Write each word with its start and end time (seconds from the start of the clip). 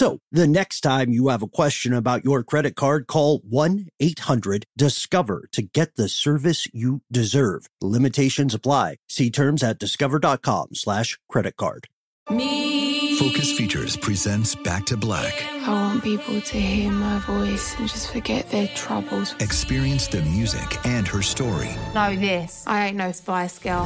So 0.00 0.18
the 0.32 0.46
next 0.46 0.80
time 0.80 1.12
you 1.12 1.28
have 1.28 1.42
a 1.42 1.46
question 1.46 1.92
about 1.92 2.24
your 2.24 2.42
credit 2.42 2.74
card, 2.74 3.06
call 3.06 3.42
1 3.46 3.88
800 4.00 4.64
Discover 4.74 5.50
to 5.52 5.60
get 5.60 5.96
the 5.96 6.08
service 6.08 6.66
you 6.72 7.02
deserve. 7.12 7.68
Limitations 7.82 8.54
apply. 8.54 8.96
See 9.10 9.30
terms 9.30 9.62
at 9.62 9.78
discover.com 9.78 10.68
slash 10.72 11.18
credit 11.28 11.58
card. 11.58 11.88
Me. 12.30 13.18
Focus 13.18 13.52
Features 13.52 13.98
presents 13.98 14.54
Back 14.54 14.86
to 14.86 14.96
Black. 14.96 15.44
I 15.66 15.68
want 15.68 16.02
people 16.02 16.40
to 16.40 16.58
hear 16.58 16.90
my 16.90 17.18
voice 17.18 17.78
and 17.78 17.86
just 17.86 18.10
forget 18.10 18.48
their 18.50 18.68
troubles. 18.68 19.34
Experience 19.40 20.08
the 20.08 20.22
music 20.22 20.78
and 20.86 21.06
her 21.08 21.20
story 21.20 21.68
Know 21.94 22.16
this. 22.16 22.64
I 22.66 22.86
ain't 22.86 22.96
no 22.96 23.12
spy 23.12 23.50
Girl. 23.62 23.84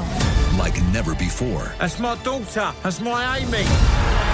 like 0.60 0.80
never 0.92 1.16
before 1.16 1.74
That's 1.80 1.98
my 1.98 2.14
daughter. 2.22 2.72
That's 2.84 3.00
my 3.00 3.38
Amy. 3.38 4.33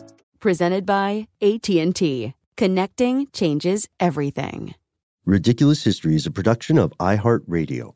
Presented 0.41 0.85
by 0.85 1.27
AT&T. 1.41 2.33
Connecting 2.57 3.27
changes 3.31 3.87
everything. 3.99 4.75
Ridiculous 5.25 5.83
History 5.83 6.15
is 6.15 6.25
a 6.25 6.31
production 6.31 6.77
of 6.77 6.91
iHeartRadio. 6.99 7.93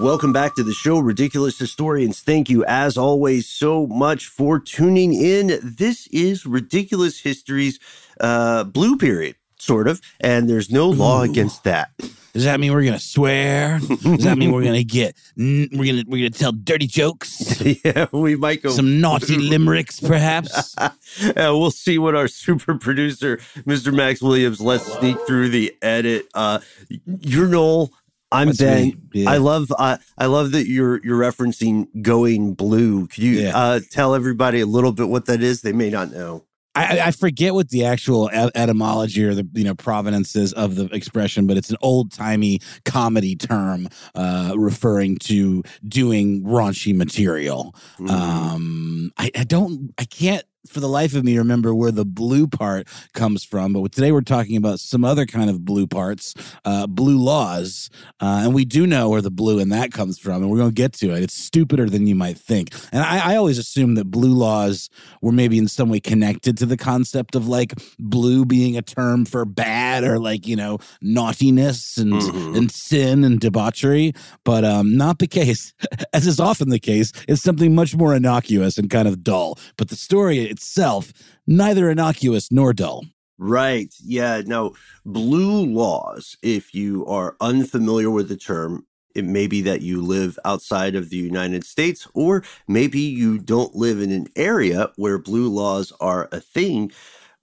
Welcome 0.00 0.32
back 0.32 0.54
to 0.54 0.62
the 0.62 0.72
show, 0.72 0.98
Ridiculous 0.98 1.58
Historians. 1.58 2.20
Thank 2.20 2.48
you, 2.48 2.64
as 2.64 2.96
always, 2.96 3.46
so 3.46 3.86
much 3.86 4.28
for 4.28 4.58
tuning 4.58 5.12
in. 5.12 5.58
This 5.62 6.06
is 6.06 6.46
Ridiculous 6.46 7.20
History's 7.20 7.78
uh, 8.18 8.64
blue 8.64 8.96
period, 8.96 9.36
sort 9.58 9.86
of, 9.88 10.00
and 10.18 10.48
there's 10.48 10.70
no 10.70 10.88
law 10.88 11.20
against 11.20 11.64
that. 11.64 11.90
Does 12.32 12.44
that 12.44 12.60
mean 12.60 12.72
we're 12.72 12.84
gonna 12.84 12.98
swear? 13.00 13.78
Does 13.80 14.24
that 14.24 14.38
mean 14.38 14.52
we're 14.52 14.62
gonna 14.64 14.84
get 14.84 15.16
we're 15.36 15.66
gonna 15.68 16.04
we're 16.06 16.28
gonna 16.28 16.30
tell 16.30 16.52
dirty 16.52 16.86
jokes? 16.86 17.60
yeah, 17.84 18.06
we 18.12 18.36
might 18.36 18.62
go 18.62 18.70
Some 18.70 19.00
naughty 19.00 19.36
limericks, 19.36 20.00
perhaps? 20.00 20.74
Uh, 21.20 21.50
we'll 21.52 21.72
see 21.72 21.98
what 21.98 22.14
our 22.14 22.28
super 22.28 22.76
producer, 22.76 23.38
Mr. 23.66 23.92
Max 23.92 24.22
Williams, 24.22 24.60
lets 24.60 24.84
sneak 24.98 25.16
through 25.26 25.48
the 25.48 25.76
edit. 25.82 26.28
Uh, 26.34 26.60
you're 27.04 27.48
Noel. 27.48 27.90
I'm 28.32 28.48
That's 28.48 28.58
Ben. 28.58 29.08
Yeah. 29.12 29.30
I 29.30 29.38
love 29.38 29.72
uh, 29.76 29.96
I 30.16 30.26
love 30.26 30.52
that 30.52 30.66
you're 30.68 31.00
you're 31.04 31.18
referencing 31.18 31.88
going 32.02 32.54
blue. 32.54 33.06
Could 33.08 33.22
you 33.24 33.32
Yeah. 33.40 33.56
uh, 33.56 33.80
tell 33.90 34.14
everybody 34.14 34.60
a 34.60 34.66
little 34.66 34.92
bit 34.92 35.08
what 35.08 35.26
that 35.26 35.42
is? 35.42 35.62
They 35.62 35.72
may 35.72 35.90
not 35.90 36.12
know. 36.12 36.44
I, 36.76 37.00
I 37.06 37.10
forget 37.10 37.52
what 37.52 37.70
the 37.70 37.84
actual 37.84 38.30
etymology 38.30 39.24
or 39.24 39.34
the 39.34 39.46
you 39.54 39.64
know 39.64 39.74
provenance 39.74 40.36
is 40.36 40.52
of 40.52 40.76
the 40.76 40.84
expression, 40.94 41.48
but 41.48 41.56
it's 41.56 41.70
an 41.70 41.76
old 41.82 42.12
timey 42.12 42.60
comedy 42.84 43.34
term 43.34 43.88
uh, 44.14 44.52
referring 44.56 45.16
to 45.18 45.64
doing 45.88 46.44
raunchy 46.44 46.94
material. 46.94 47.74
Mm. 47.98 48.10
Um, 48.10 49.12
I, 49.18 49.32
I 49.36 49.42
don't, 49.42 49.92
I 49.98 50.04
can't 50.04 50.44
for 50.66 50.80
the 50.80 50.88
life 50.88 51.14
of 51.14 51.24
me 51.24 51.38
remember 51.38 51.74
where 51.74 51.90
the 51.90 52.04
blue 52.04 52.46
part 52.46 52.86
comes 53.14 53.44
from. 53.44 53.72
But 53.72 53.92
today 53.92 54.12
we're 54.12 54.20
talking 54.20 54.56
about 54.56 54.78
some 54.80 55.04
other 55.04 55.24
kind 55.26 55.48
of 55.48 55.64
blue 55.64 55.86
parts, 55.86 56.34
uh, 56.64 56.86
blue 56.86 57.18
laws, 57.18 57.88
uh, 58.20 58.42
and 58.44 58.54
we 58.54 58.64
do 58.64 58.86
know 58.86 59.08
where 59.08 59.22
the 59.22 59.30
blue 59.30 59.58
in 59.58 59.70
that 59.70 59.92
comes 59.92 60.18
from, 60.18 60.42
and 60.42 60.50
we're 60.50 60.58
going 60.58 60.70
to 60.70 60.74
get 60.74 60.92
to 60.94 61.10
it. 61.12 61.22
It's 61.22 61.34
stupider 61.34 61.88
than 61.88 62.06
you 62.06 62.14
might 62.14 62.36
think, 62.38 62.74
and 62.92 63.02
I, 63.02 63.32
I 63.32 63.36
always 63.36 63.58
assumed 63.58 63.96
that 63.96 64.10
blue 64.10 64.32
laws 64.34 64.90
were 65.22 65.32
maybe 65.32 65.56
in 65.58 65.68
some 65.68 65.88
way 65.88 66.00
connected 66.00 66.58
to 66.58 66.66
the 66.66 66.76
concept 66.76 67.34
of 67.34 67.48
like 67.48 67.72
blue 67.98 68.44
being 68.44 68.76
a 68.76 68.82
term 68.82 69.24
for 69.24 69.44
bad 69.44 70.04
or 70.04 70.18
like 70.18 70.46
you 70.46 70.56
know 70.56 70.78
naughtiness 71.00 71.96
and 71.96 72.10
Mhm. 72.12 72.56
and 72.56 72.70
sin 72.70 73.24
and 73.24 73.40
debauchery, 73.40 74.12
but 74.44 74.64
um, 74.64 74.96
not 74.96 75.20
the 75.20 75.26
case. 75.26 75.72
As 76.12 76.26
is 76.26 76.40
often 76.40 76.68
the 76.70 76.78
case, 76.80 77.12
it's 77.28 77.42
something 77.42 77.74
much 77.74 77.94
more 77.96 78.14
innocuous 78.14 78.76
and 78.78 78.90
kind 78.90 79.06
of 79.08 79.22
dull. 79.22 79.58
But 79.76 79.88
the 79.88 79.96
story 79.96 80.49
itself, 80.50 81.12
neither 81.46 81.88
innocuous 81.88 82.50
nor 82.50 82.72
dull. 82.72 83.04
Right. 83.38 83.94
Yeah. 84.04 84.42
No, 84.44 84.74
blue 85.06 85.64
laws, 85.64 86.36
if 86.42 86.74
you 86.74 87.06
are 87.06 87.36
unfamiliar 87.40 88.10
with 88.10 88.28
the 88.28 88.36
term, 88.36 88.86
it 89.14 89.24
may 89.24 89.46
be 89.46 89.62
that 89.62 89.80
you 89.80 90.02
live 90.02 90.38
outside 90.44 90.94
of 90.94 91.10
the 91.10 91.16
United 91.16 91.64
States, 91.64 92.06
or 92.14 92.44
maybe 92.68 93.00
you 93.00 93.38
don't 93.38 93.74
live 93.74 94.00
in 94.00 94.12
an 94.12 94.26
area 94.36 94.92
where 94.96 95.18
blue 95.18 95.48
laws 95.48 95.92
are 96.00 96.28
a 96.30 96.40
thing. 96.40 96.92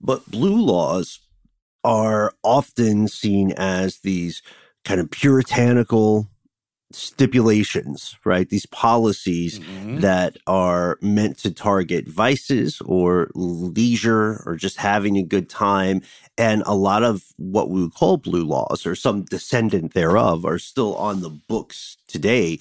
But 0.00 0.30
blue 0.30 0.64
laws 0.64 1.18
are 1.84 2.34
often 2.42 3.08
seen 3.08 3.52
as 3.52 3.98
these 3.98 4.40
kind 4.84 5.00
of 5.00 5.10
puritanical 5.10 6.28
stipulations, 6.90 8.16
right? 8.24 8.48
These 8.48 8.66
policies 8.66 9.58
mm-hmm. 9.58 10.00
that 10.00 10.38
are 10.46 10.98
meant 11.02 11.38
to 11.38 11.50
target 11.50 12.08
vices 12.08 12.80
or 12.84 13.30
leisure 13.34 14.42
or 14.46 14.56
just 14.56 14.78
having 14.78 15.16
a 15.16 15.22
good 15.22 15.50
time. 15.50 16.02
And 16.38 16.62
a 16.66 16.74
lot 16.74 17.02
of 17.02 17.24
what 17.36 17.68
we 17.70 17.82
would 17.82 17.94
call 17.94 18.16
blue 18.16 18.44
laws 18.44 18.86
or 18.86 18.94
some 18.94 19.24
descendant 19.24 19.92
thereof 19.92 20.44
are 20.44 20.58
still 20.58 20.96
on 20.96 21.20
the 21.20 21.30
books 21.30 21.98
today. 22.06 22.58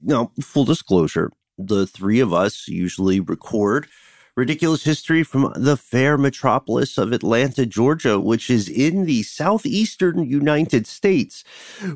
Now, 0.00 0.32
full 0.40 0.64
disclosure, 0.64 1.32
the 1.58 1.86
three 1.86 2.20
of 2.20 2.32
us 2.32 2.68
usually 2.68 3.20
record 3.20 3.88
ridiculous 4.36 4.84
history 4.84 5.22
from 5.22 5.50
the 5.56 5.76
fair 5.76 6.18
metropolis 6.18 6.98
of 6.98 7.12
Atlanta, 7.12 7.64
Georgia, 7.64 8.20
which 8.20 8.50
is 8.50 8.68
in 8.68 9.06
the 9.06 9.22
southeastern 9.22 10.28
United 10.28 10.86
States, 10.86 11.42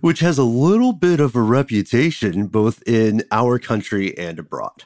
which 0.00 0.20
has 0.20 0.38
a 0.38 0.44
little 0.44 0.94
bit 0.94 1.20
of 1.20 1.37
a 1.37 1.42
reputation 1.42 2.46
both 2.46 2.82
in 2.87 3.22
our 3.31 3.58
country 3.58 4.16
and 4.16 4.38
abroad. 4.38 4.84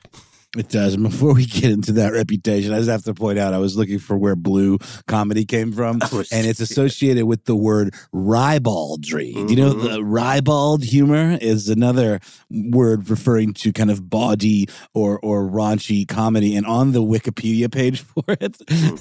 It 0.57 0.69
does. 0.69 0.95
And 0.95 1.03
before 1.03 1.35
we 1.35 1.47
get 1.47 1.71
into 1.73 1.93
that 1.93 2.13
reputation, 2.13 2.73
I 2.73 2.79
just 2.79 2.89
have 2.91 3.03
to 3.05 3.15
point 3.15 3.39
out 3.39 3.55
I 3.55 3.59
was 3.59 3.77
looking 3.77 3.99
for 3.99 4.17
where 4.17 4.37
blue 4.37 4.79
comedy 5.07 5.45
came 5.45 5.73
from, 5.73 6.01
and 6.13 6.47
it's 6.47 6.61
associated 6.61 7.25
with 7.25 7.45
the 7.45 7.57
word 7.57 7.95
ribaldry. 8.13 9.33
Do 9.33 9.47
you 9.49 9.57
know 9.57 9.75
Mhm. 9.75 9.83
the 9.95 10.05
ribald 10.05 10.85
humor 10.85 11.39
is 11.41 11.69
another 11.69 12.21
word 12.51 13.09
referring 13.11 13.53
to 13.55 13.73
kind 13.73 13.91
of 13.91 14.09
bawdy 14.09 14.69
or 14.93 15.19
or 15.21 15.49
raunchy 15.49 16.07
comedy. 16.07 16.55
And 16.57 16.67
on 16.67 16.93
the 16.93 17.03
Wikipedia 17.03 17.71
page 17.71 18.01
for 18.15 18.23
it, 18.29 18.57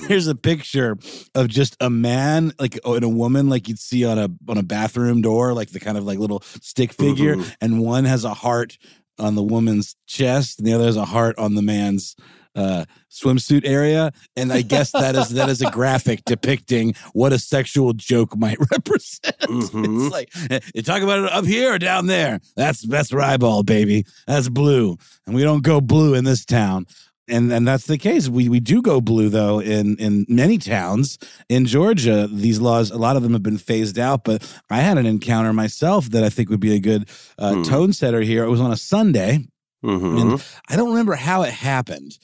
there's 0.07 0.27
a 0.27 0.35
picture 0.35 0.97
of 1.35 1.47
just 1.49 1.75
a 1.79 1.89
man 1.89 2.53
like 2.59 2.79
and 2.85 3.03
a 3.03 3.09
woman 3.09 3.49
like 3.49 3.67
you'd 3.67 3.79
see 3.79 4.05
on 4.05 4.17
a 4.17 4.29
on 4.47 4.57
a 4.57 4.63
bathroom 4.63 5.21
door, 5.21 5.53
like 5.53 5.69
the 5.71 5.79
kind 5.79 5.97
of 5.97 6.03
like 6.03 6.19
little 6.19 6.41
stick 6.61 6.93
figure, 6.93 7.35
Mhm. 7.35 7.55
and 7.61 7.79
one 7.79 8.05
has 8.05 8.23
a 8.23 8.33
heart 8.33 8.77
on 9.23 9.35
the 9.35 9.43
woman's 9.43 9.95
chest 10.07 10.59
and 10.59 10.67
the 10.67 10.73
other 10.73 10.85
has 10.85 10.97
a 10.97 11.05
heart 11.05 11.37
on 11.39 11.55
the 11.55 11.61
man's 11.61 12.15
uh, 12.55 12.85
swimsuit 13.09 13.65
area, 13.65 14.11
and 14.35 14.53
I 14.53 14.61
guess 14.61 14.91
that 14.91 15.15
is 15.15 15.29
that 15.29 15.49
is 15.49 15.61
a 15.63 15.71
graphic 15.71 16.23
depicting 16.23 16.93
what 17.13 17.33
a 17.33 17.39
sexual 17.39 17.93
joke 17.93 18.37
might 18.37 18.59
represent. 18.71 19.39
Mhm. 19.39 20.05
It's 20.05 20.11
like 20.13 20.29
eh, 20.51 20.59
you 20.75 20.83
talk 20.83 21.01
about 21.01 21.23
it 21.23 21.31
up 21.31 21.45
here 21.45 21.73
or 21.73 21.79
down 21.79 22.05
there. 22.05 22.39
That's 22.55 22.81
that's 22.81 23.09
Ryball, 23.11 23.65
baby. 23.65 24.05
That's 24.27 24.49
blue, 24.49 24.97
and 25.25 25.33
we 25.35 25.41
don't 25.41 25.63
go 25.63 25.81
blue 25.81 26.13
in 26.13 26.25
this 26.25 26.45
town. 26.45 26.85
And 27.29 27.53
and 27.53 27.65
that's 27.65 27.85
the 27.87 27.97
case. 27.97 28.27
We 28.27 28.49
we 28.49 28.59
do 28.59 28.81
go 28.81 28.99
blue 28.99 29.29
though 29.29 29.59
in 29.61 29.95
in 29.97 30.25
many 30.27 30.57
towns 30.57 31.17
in 31.47 31.65
Georgia. 31.65 32.27
These 32.29 32.59
laws, 32.59 32.91
a 32.91 32.97
lot 32.97 33.15
of 33.15 33.23
them 33.23 33.31
have 33.31 33.43
been 33.43 33.57
phased 33.57 33.97
out. 33.97 34.25
But 34.25 34.43
I 34.69 34.81
had 34.81 34.97
an 34.97 35.05
encounter 35.05 35.53
myself 35.53 36.09
that 36.09 36.23
I 36.25 36.29
think 36.29 36.49
would 36.49 36.59
be 36.59 36.75
a 36.75 36.79
good 36.79 37.07
uh, 37.37 37.53
Hmm. 37.55 37.63
tone 37.63 37.93
setter 37.93 38.19
here. 38.21 38.43
It 38.43 38.49
was 38.49 38.59
on 38.59 38.71
a 38.73 38.77
Sunday. 38.77 39.47
Mhm. 39.85 40.21
And 40.21 40.43
I 40.69 40.75
don't 40.75 40.89
remember 40.89 41.15
how 41.15 41.43
it 41.43 41.51
happened, 41.53 42.17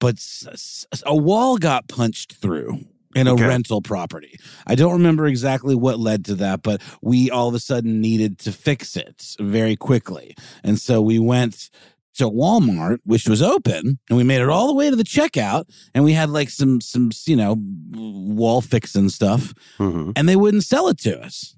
but 0.00 0.16
a 1.04 1.14
wall 1.16 1.56
got 1.56 1.88
punched 1.88 2.34
through 2.34 2.80
in 3.14 3.26
a 3.26 3.32
Okay. 3.34 3.46
rental 3.46 3.80
property. 3.80 4.38
I 4.66 4.74
don't 4.74 4.92
remember 4.92 5.26
exactly 5.26 5.74
what 5.74 5.98
led 5.98 6.24
to 6.26 6.34
that, 6.36 6.62
but 6.62 6.82
we 7.02 7.30
all 7.30 7.48
of 7.48 7.54
a 7.54 7.58
sudden 7.60 8.00
needed 8.00 8.38
to 8.40 8.52
fix 8.52 8.96
it 8.96 9.34
very 9.40 9.74
quickly. 9.76 10.34
And 10.62 10.80
so 10.80 11.00
we 11.00 11.18
went 11.18 11.70
to 12.16 12.24
Walmart, 12.30 12.98
which 13.04 13.28
was 13.28 13.42
open, 13.42 13.98
and 14.08 14.16
we 14.16 14.24
made 14.24 14.40
it 14.40 14.48
all 14.48 14.66
the 14.66 14.74
way 14.74 14.90
to 14.90 14.96
the 14.96 15.04
checkout, 15.04 15.64
and 15.94 16.04
we 16.04 16.12
had 16.12 16.30
like 16.30 16.50
some 16.50 16.80
some 16.80 17.10
you 17.26 17.36
know 17.36 17.56
wall 17.92 18.60
fixing 18.60 19.08
stuff, 19.08 19.52
Mhm. 19.78 20.12
and 20.16 20.28
they 20.28 20.36
wouldn't 20.36 20.64
sell 20.64 20.88
it 20.88 20.98
to 21.00 21.18
us 21.20 21.56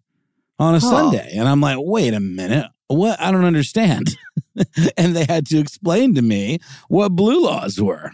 on 0.59 0.75
a 0.75 0.81
Huh. 0.81 0.91
Sunday. 0.91 1.33
And 1.37 1.49
I'm 1.49 1.61
like, 1.61 1.79
wait 1.81 2.15
a 2.15 2.21
minute, 2.21 2.67
what? 2.89 3.21
I 3.21 3.31
don't 3.31 3.45
understand. 3.45 4.17
and 4.97 5.15
they 5.15 5.25
had 5.25 5.47
to 5.47 5.59
explain 5.59 6.15
to 6.15 6.23
me 6.23 6.59
what 6.89 7.11
blue 7.15 7.43
laws 7.45 7.81
were. 7.81 8.11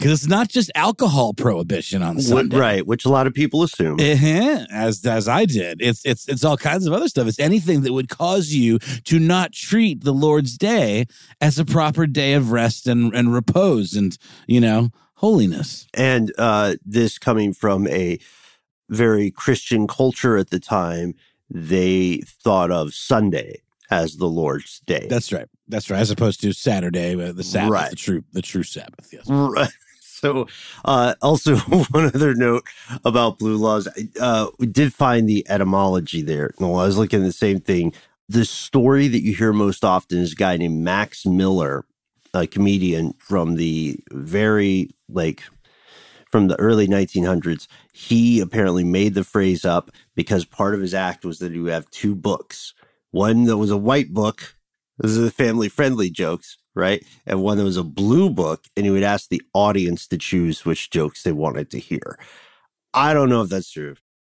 Because 0.00 0.12
it's 0.22 0.26
not 0.30 0.48
just 0.48 0.70
alcohol 0.74 1.34
prohibition 1.34 2.02
on 2.02 2.20
Sunday. 2.22 2.56
Right, 2.56 2.86
which 2.86 3.04
a 3.04 3.10
lot 3.10 3.26
of 3.26 3.34
people 3.34 3.62
assume. 3.62 4.00
Uh-huh, 4.00 4.64
as 4.72 5.04
as 5.04 5.28
I 5.28 5.44
did. 5.44 5.82
It's 5.82 6.02
it's 6.06 6.26
it's 6.26 6.42
all 6.42 6.56
kinds 6.56 6.86
of 6.86 6.94
other 6.94 7.06
stuff. 7.06 7.26
It's 7.28 7.38
anything 7.38 7.82
that 7.82 7.92
would 7.92 8.08
cause 8.08 8.48
you 8.52 8.78
to 8.78 9.18
not 9.18 9.52
treat 9.52 10.02
the 10.02 10.14
Lord's 10.14 10.56
day 10.56 11.04
as 11.40 11.58
a 11.58 11.66
proper 11.66 12.06
day 12.06 12.32
of 12.32 12.50
rest 12.50 12.86
and, 12.86 13.14
and 13.14 13.34
repose 13.34 13.92
and, 13.94 14.16
you 14.46 14.58
know, 14.60 14.88
holiness. 15.16 15.86
and 15.92 16.32
uh, 16.38 16.76
this 16.82 17.18
coming 17.18 17.52
from 17.52 17.86
a 17.88 18.18
very 18.88 19.30
Christian 19.30 19.86
culture 19.86 20.38
at 20.38 20.48
the 20.48 20.58
time, 20.60 21.14
they 21.50 22.22
thought 22.26 22.70
of 22.70 22.94
Sunday 22.94 23.60
as 23.90 24.16
the 24.16 24.26
Lord's 24.26 24.80
day. 24.86 25.06
That's 25.10 25.30
right. 25.30 25.46
That's 25.68 25.90
right. 25.90 26.00
As 26.00 26.10
opposed 26.10 26.40
to 26.40 26.52
Saturday, 26.52 27.14
uh, 27.22 27.32
the 27.32 27.44
Sabbath, 27.44 27.70
Right. 27.70 27.90
the 27.90 27.96
true 27.96 28.24
the 28.32 28.42
true 28.42 28.62
Sabbath. 28.62 29.10
Yes. 29.12 29.24
Right. 29.28 29.68
So, 30.20 30.48
uh, 30.84 31.14
also 31.22 31.56
one 31.90 32.06
other 32.06 32.34
note 32.34 32.64
about 33.06 33.38
blue 33.38 33.56
laws, 33.56 33.88
uh, 34.20 34.48
we 34.58 34.66
did 34.66 34.92
find 34.92 35.26
the 35.26 35.46
etymology 35.48 36.20
there. 36.20 36.52
No, 36.60 36.74
I 36.74 36.84
was 36.84 36.98
looking 36.98 37.20
at 37.20 37.26
the 37.26 37.32
same 37.32 37.58
thing. 37.58 37.94
The 38.28 38.44
story 38.44 39.08
that 39.08 39.22
you 39.22 39.34
hear 39.34 39.54
most 39.54 39.82
often 39.82 40.18
is 40.18 40.32
a 40.32 40.36
guy 40.36 40.58
named 40.58 40.84
Max 40.84 41.24
Miller, 41.24 41.86
a 42.34 42.46
comedian 42.46 43.14
from 43.14 43.54
the 43.56 43.98
very 44.12 44.90
like 45.08 45.42
from 46.30 46.48
the 46.48 46.60
early 46.60 46.86
1900s. 46.86 47.66
He 47.92 48.40
apparently 48.40 48.84
made 48.84 49.14
the 49.14 49.24
phrase 49.24 49.64
up 49.64 49.90
because 50.14 50.44
part 50.44 50.74
of 50.74 50.82
his 50.82 50.94
act 50.94 51.24
was 51.24 51.38
that 51.38 51.52
he 51.52 51.58
would 51.58 51.72
have 51.72 51.90
two 51.90 52.14
books. 52.14 52.74
One 53.10 53.44
that 53.44 53.56
was 53.56 53.70
a 53.70 53.76
white 53.76 54.12
book. 54.12 54.54
This 54.98 55.12
is 55.12 55.18
the 55.24 55.30
family 55.30 55.70
friendly 55.70 56.10
jokes, 56.10 56.58
right? 56.80 57.04
And 57.26 57.42
one 57.42 57.58
that 57.58 57.64
was 57.64 57.76
a 57.76 57.84
blue 57.84 58.30
book, 58.30 58.64
and 58.76 58.84
he 58.86 58.90
would 58.90 59.04
ask 59.04 59.28
the 59.28 59.42
audience 59.54 60.08
to 60.08 60.18
choose 60.18 60.64
which 60.64 60.90
jokes 60.90 61.22
they 61.22 61.32
wanted 61.32 61.70
to 61.70 61.78
hear. 61.78 62.18
I 62.94 63.14
don't 63.14 63.28
know 63.28 63.42
if 63.42 63.50
that's 63.50 63.70
true. 63.70 63.94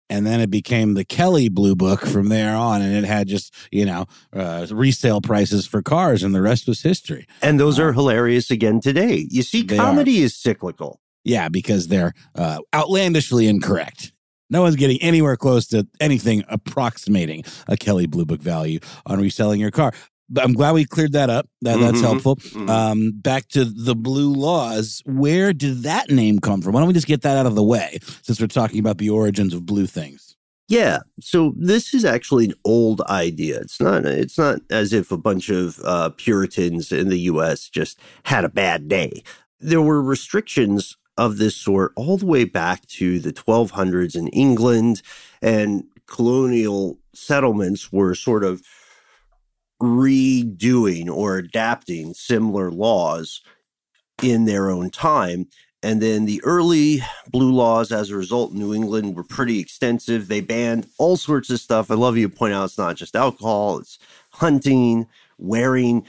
and 0.09 0.27
then 0.27 0.39
it 0.41 0.51
became 0.51 0.93
the 0.93 1.05
Kelly 1.05 1.49
Blue 1.49 1.75
Book 1.75 2.01
from 2.05 2.29
there 2.29 2.55
on, 2.55 2.81
and 2.83 2.93
it 2.95 3.05
had 3.05 3.27
just 3.27 3.55
you 3.71 3.85
know 3.85 4.05
uh, 4.33 4.67
resale 4.69 5.21
prices 5.21 5.65
for 5.65 5.81
cars, 5.81 6.21
and 6.21 6.35
the 6.35 6.41
rest 6.41 6.67
was 6.67 6.81
history. 6.83 7.25
And 7.41 7.59
those 7.59 7.79
are 7.79 7.93
hilarious 7.93 8.51
again 8.51 8.79
today. 8.81 9.25
You 9.31 9.41
see, 9.41 9.63
comedy 9.65 10.19
is 10.21 10.35
cyclical. 10.35 10.99
Yeah, 11.23 11.47
because 11.49 11.87
they're 11.87 12.13
uh, 12.35 12.59
outlandishly 12.75 13.47
incorrect. 13.47 14.11
No 14.49 14.61
one's 14.61 14.75
getting 14.75 15.01
anywhere 15.01 15.37
close 15.37 15.65
to 15.67 15.87
anything 15.99 16.43
approximating 16.47 17.43
a 17.67 17.75
Kelly 17.77 18.05
Blue 18.05 18.25
Book 18.25 18.41
value 18.41 18.79
on 19.05 19.19
reselling 19.19 19.59
your 19.59 19.71
car. 19.71 19.93
But 20.33 20.43
I'm 20.43 20.53
glad 20.53 20.73
we 20.73 20.83
cleared 20.85 21.13
that 21.13 21.29
up. 21.29 21.47
That, 21.61 21.79
That's 21.79 21.99
Mhm. 21.99 22.01
helpful. 22.01 22.35
Mhm. 22.37 22.69
Um, 22.69 23.11
back 23.15 23.47
to 23.49 23.63
the 23.65 23.95
blue 23.95 24.33
laws. 24.33 25.01
Where 25.05 25.53
did 25.53 25.83
that 25.83 26.09
name 26.09 26.39
come 26.39 26.61
from? 26.61 26.73
Why 26.73 26.79
don't 26.81 26.87
we 26.87 26.93
just 26.93 27.07
get 27.07 27.21
that 27.21 27.37
out 27.37 27.45
of 27.45 27.55
the 27.55 27.63
way 27.63 27.99
since 28.23 28.41
we're 28.41 28.47
talking 28.47 28.79
about 28.79 28.97
the 28.97 29.09
origins 29.09 29.53
of 29.53 29.65
blue 29.65 29.85
things? 29.85 30.35
Yeah. 30.67 30.99
So 31.21 31.53
this 31.57 31.93
is 31.93 32.03
actually 32.05 32.45
an 32.45 32.53
old 32.65 33.01
idea. 33.09 33.59
It's 33.59 33.79
not. 33.79 34.05
It's 34.05 34.37
not 34.37 34.61
as 34.71 34.91
if 34.91 35.11
a 35.11 35.17
bunch 35.17 35.49
of 35.49 35.79
uh, 35.83 36.09
Puritans 36.09 36.91
in 36.91 37.09
the 37.09 37.19
U.S. 37.31 37.69
just 37.69 37.99
had 38.23 38.43
a 38.43 38.49
bad 38.49 38.87
day. 38.87 39.21
There 39.59 39.81
were 39.81 40.01
restrictions 40.01 40.97
of 41.15 41.37
this 41.37 41.55
sort 41.55 41.91
all 41.95 42.17
the 42.17 42.25
way 42.25 42.43
back 42.43 42.87
to 42.87 43.19
the 43.19 43.31
1200s 43.31 44.15
in 44.15 44.29
England, 44.29 45.01
and 45.43 45.83
colonial 46.07 46.97
settlements 47.13 47.91
were 47.91 48.15
sort 48.15 48.43
of 48.43 48.63
redoing 49.83 51.09
or 51.09 51.37
adapting 51.37 52.13
similar 52.13 52.71
laws 52.71 53.41
in 54.21 54.45
their 54.45 54.69
own 54.69 54.89
time. 54.89 55.47
And 55.81 56.01
then 56.01 56.23
the 56.23 56.41
early 56.45 57.01
blue 57.29 57.51
laws, 57.51 57.91
as 57.91 58.09
a 58.09 58.15
result, 58.15 58.53
in 58.53 58.59
New 58.59 58.73
England 58.73 59.15
were 59.15 59.23
pretty 59.25 59.59
extensive. 59.59 60.29
They 60.29 60.39
banned 60.39 60.87
all 60.97 61.17
sorts 61.17 61.49
of 61.49 61.59
stuff. 61.59 61.91
I 61.91 61.95
love 61.95 62.15
you 62.15 62.29
to 62.29 62.35
point 62.35 62.53
out 62.53 62.65
it's 62.65 62.77
not 62.77 62.95
just 62.95 63.17
alcohol, 63.17 63.79
it's 63.79 63.99
hunting, 64.31 65.07
wearing 65.37 66.05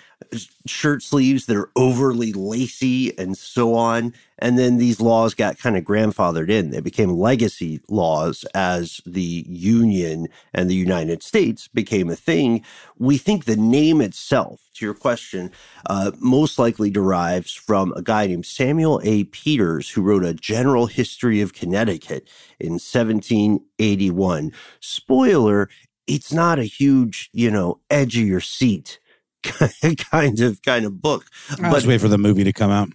shirt 0.66 1.02
sleeves 1.02 1.46
that 1.46 1.56
are 1.56 1.70
overly 1.76 2.32
lacy, 2.32 3.16
and 3.18 3.36
so 3.36 3.74
on. 3.74 4.14
And 4.38 4.58
then 4.58 4.78
these 4.78 5.00
laws 5.00 5.32
got 5.34 5.58
kind 5.58 5.76
of 5.76 5.84
grandfathered 5.84 6.50
in. 6.50 6.70
They 6.70 6.80
became 6.80 7.10
legacy 7.10 7.80
laws 7.88 8.44
as 8.54 9.00
the 9.06 9.44
Union 9.48 10.28
and 10.52 10.68
the 10.68 10.74
United 10.74 11.22
States 11.22 11.68
became 11.68 12.10
a 12.10 12.16
thing. 12.16 12.64
We 12.98 13.16
think 13.16 13.44
the 13.44 13.56
name 13.56 14.00
itself, 14.00 14.68
to 14.74 14.84
your 14.84 14.94
question, 14.94 15.52
uh, 15.86 16.12
most 16.18 16.58
likely 16.58 16.90
derives 16.90 17.52
from 17.52 17.92
a 17.92 18.02
guy 18.02 18.26
named 18.26 18.46
Samuel 18.46 19.00
A. 19.04 19.24
Peters, 19.24 19.90
who 19.90 20.02
wrote 20.02 20.24
a 20.24 20.34
general 20.34 20.86
history 20.86 21.40
of 21.40 21.54
Connecticut 21.54 22.28
in 22.58 22.72
1781. 22.72 24.52
Spoiler, 24.80 25.68
it's 26.06 26.32
not 26.32 26.58
a 26.58 26.64
huge, 26.64 27.30
you 27.32 27.50
know, 27.50 27.80
edge 27.88 28.18
of 28.18 28.26
your 28.26 28.40
seat 28.40 28.98
kind 30.10 30.40
of 30.40 30.62
kind 30.62 30.84
of 30.84 31.00
book. 31.00 31.26
I'll 31.62 31.74
just 31.74 31.86
wait 31.86 32.00
for 32.00 32.08
the 32.08 32.18
movie 32.18 32.44
to 32.44 32.52
come 32.52 32.70
out. 32.70 32.88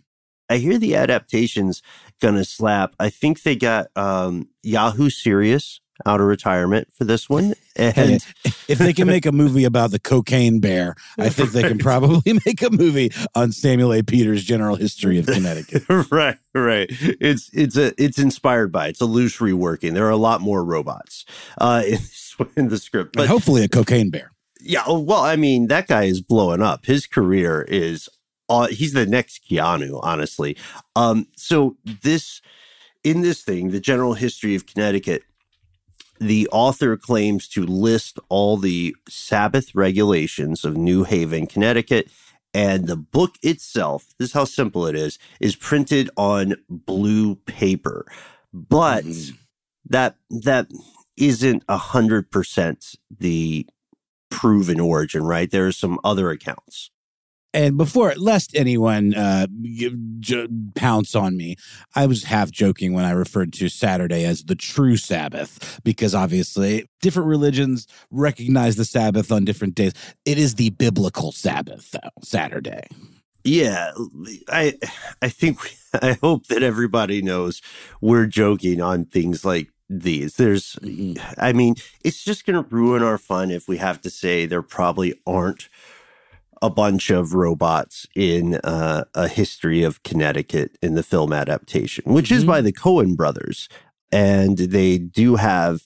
I 0.50 0.58
hear 0.58 0.78
the 0.78 0.96
adaptation's 0.96 1.82
gonna 2.22 2.44
slap. 2.44 2.96
I 3.00 3.10
think 3.10 3.44
they 3.44 3.56
got 3.56 3.88
um, 3.96 4.50
Yahoo 4.64 5.10
Serious 5.10 5.80
out 6.06 6.22
of 6.22 6.28
retirement 6.28 6.88
for 6.98 7.04
this 7.04 7.30
one, 7.30 7.54
and 7.76 7.94
Hey, 7.94 8.20
if 8.70 8.78
they 8.80 8.94
can 8.94 9.06
make 9.06 9.26
a 9.26 9.32
movie 9.32 9.66
about 9.66 9.92
the 9.92 10.00
cocaine 10.00 10.60
bear, 10.60 10.96
I 11.18 11.30
think 11.30 11.52
they 11.52 11.62
can 11.62 11.78
probably 11.78 12.40
make 12.46 12.62
a 12.62 12.70
movie 12.70 13.12
on 13.36 13.52
Samuel 13.52 13.94
A. 13.94 14.02
Peters' 14.02 14.44
general 14.44 14.76
history 14.76 15.20
of 15.20 15.26
Connecticut. 15.26 15.84
right, 16.12 16.38
right. 16.56 16.88
It's 16.90 17.50
it's 17.54 17.78
a 17.78 17.94
it's 18.02 18.18
inspired 18.18 18.72
by. 18.72 18.88
It's 18.88 19.02
a 19.02 19.06
loose 19.06 19.38
reworking. 19.38 19.94
There 19.94 20.06
are 20.06 20.12
a 20.12 20.18
lot 20.18 20.42
more 20.42 20.64
robots 20.64 21.26
uh, 21.58 21.84
in, 21.86 22.00
in 22.56 22.70
the 22.70 22.78
script, 22.78 23.16
But 23.16 23.24
but 23.24 23.28
hopefully 23.28 23.64
a 23.64 23.68
cocaine 23.68 24.10
bear. 24.10 24.32
Yeah. 24.70 24.84
oh, 24.86 25.00
Well, 25.00 25.22
I 25.22 25.36
mean, 25.36 25.68
that 25.68 25.88
guy 25.88 26.04
is 26.04 26.22
blowing 26.22 26.62
up. 26.62 26.86
His 26.86 27.08
career 27.08 27.66
is. 27.68 28.08
Uh, 28.48 28.68
he's 28.68 28.94
the 28.94 29.06
next 29.06 29.48
Keanu, 29.48 30.00
honestly. 30.02 30.58
Um, 30.96 31.28
so 31.36 31.78
this 31.86 32.42
in 33.04 33.22
this 33.22 33.42
thing, 33.42 33.72
the 33.72 33.80
general 33.80 34.14
history 34.14 34.56
of 34.56 34.66
Connecticut, 34.66 35.24
the 36.20 36.48
author 36.52 36.98
claims 36.98 37.48
to 37.50 37.66
list 37.66 38.20
all 38.30 38.58
the 38.58 38.96
Sabbath 39.08 39.74
regulations 39.74 40.66
of 40.66 40.76
New 40.76 41.04
Haven, 41.04 41.48
Connecticut, 41.48 42.10
and 42.54 42.88
the 42.88 42.98
book 42.98 43.36
itself, 43.42 44.08
this 44.18 44.30
is 44.30 44.34
how 44.34 44.46
simple 44.46 44.86
it 44.88 44.96
is, 44.96 45.20
is 45.40 45.56
printed 45.56 46.10
on 46.18 46.56
blue 46.70 47.36
paper. 47.36 48.06
But 48.54 49.06
that 49.86 50.16
that 50.30 50.68
isn't 51.16 51.64
a 51.70 51.78
hundred 51.78 52.32
percent 52.32 52.96
the 53.10 53.68
proven 54.30 54.80
origin, 54.80 55.24
right? 55.24 55.50
There 55.50 55.68
are 55.68 55.72
some 55.72 56.00
other 56.04 56.30
accounts. 56.30 56.92
And 57.52 57.78
before, 57.78 58.14
lest 58.16 58.56
anyone 58.56 59.16
uh, 59.16 59.48
j- 60.20 60.48
pounce 60.76 61.16
on 61.16 61.36
me, 61.36 61.56
I 61.96 62.06
was 62.06 62.26
half 62.26 62.52
joking 62.52 62.94
when 62.94 63.06
I 63.06 63.12
referred 63.12 63.54
to 63.54 63.70
Saturday 63.70 64.24
as 64.24 64.44
the 64.44 64.56
true 64.56 64.98
Sabbath, 64.98 65.82
because 65.84 66.14
obviously 66.14 66.88
different 67.02 67.28
religions 67.28 67.88
recognize 68.12 68.76
the 68.76 68.86
Sabbath 68.86 69.32
on 69.32 69.46
different 69.46 69.74
days. 69.74 69.94
It 70.26 70.38
is 70.38 70.56
the 70.56 70.70
biblical 70.72 71.32
Sabbath, 71.32 71.90
though, 71.90 72.10
Saturday. 72.22 72.88
Yeah, 73.44 73.94
I 74.50 74.76
I 75.22 75.30
think 75.30 75.60
I 76.02 76.18
hope 76.22 76.48
that 76.48 76.62
everybody 76.62 77.24
knows 77.24 77.62
we're 78.00 78.28
joking 78.28 78.80
on 78.80 79.06
things 79.06 79.44
like 79.44 79.72
these. 79.90 80.36
There's, 80.36 80.78
I 81.38 81.54
mean, 81.54 81.76
it's 82.04 82.24
just 82.24 82.46
going 82.46 82.64
to 82.64 82.70
ruin 82.76 83.04
our 83.04 83.18
fun 83.18 83.52
if 83.52 83.68
we 83.68 83.78
have 83.78 84.02
to 84.04 84.10
say 84.10 84.46
there 84.46 84.62
probably 84.62 85.20
aren't 85.26 85.70
a 86.62 86.70
bunch 86.70 87.10
of 87.10 87.34
robots 87.34 88.06
in 88.16 88.56
uh, 88.64 89.06
a 89.16 89.28
history 89.28 89.84
of 89.84 90.04
Connecticut 90.04 90.78
in 90.82 90.96
the 90.96 91.04
film 91.04 91.34
adaptation, 91.34 92.14
which 92.14 92.32
is 92.32 92.44
by 92.44 92.62
the 92.62 92.74
Coen 92.74 93.16
brothers, 93.16 93.70
and 94.12 94.58
they 94.58 94.98
do 94.98 95.38
have 95.38 95.86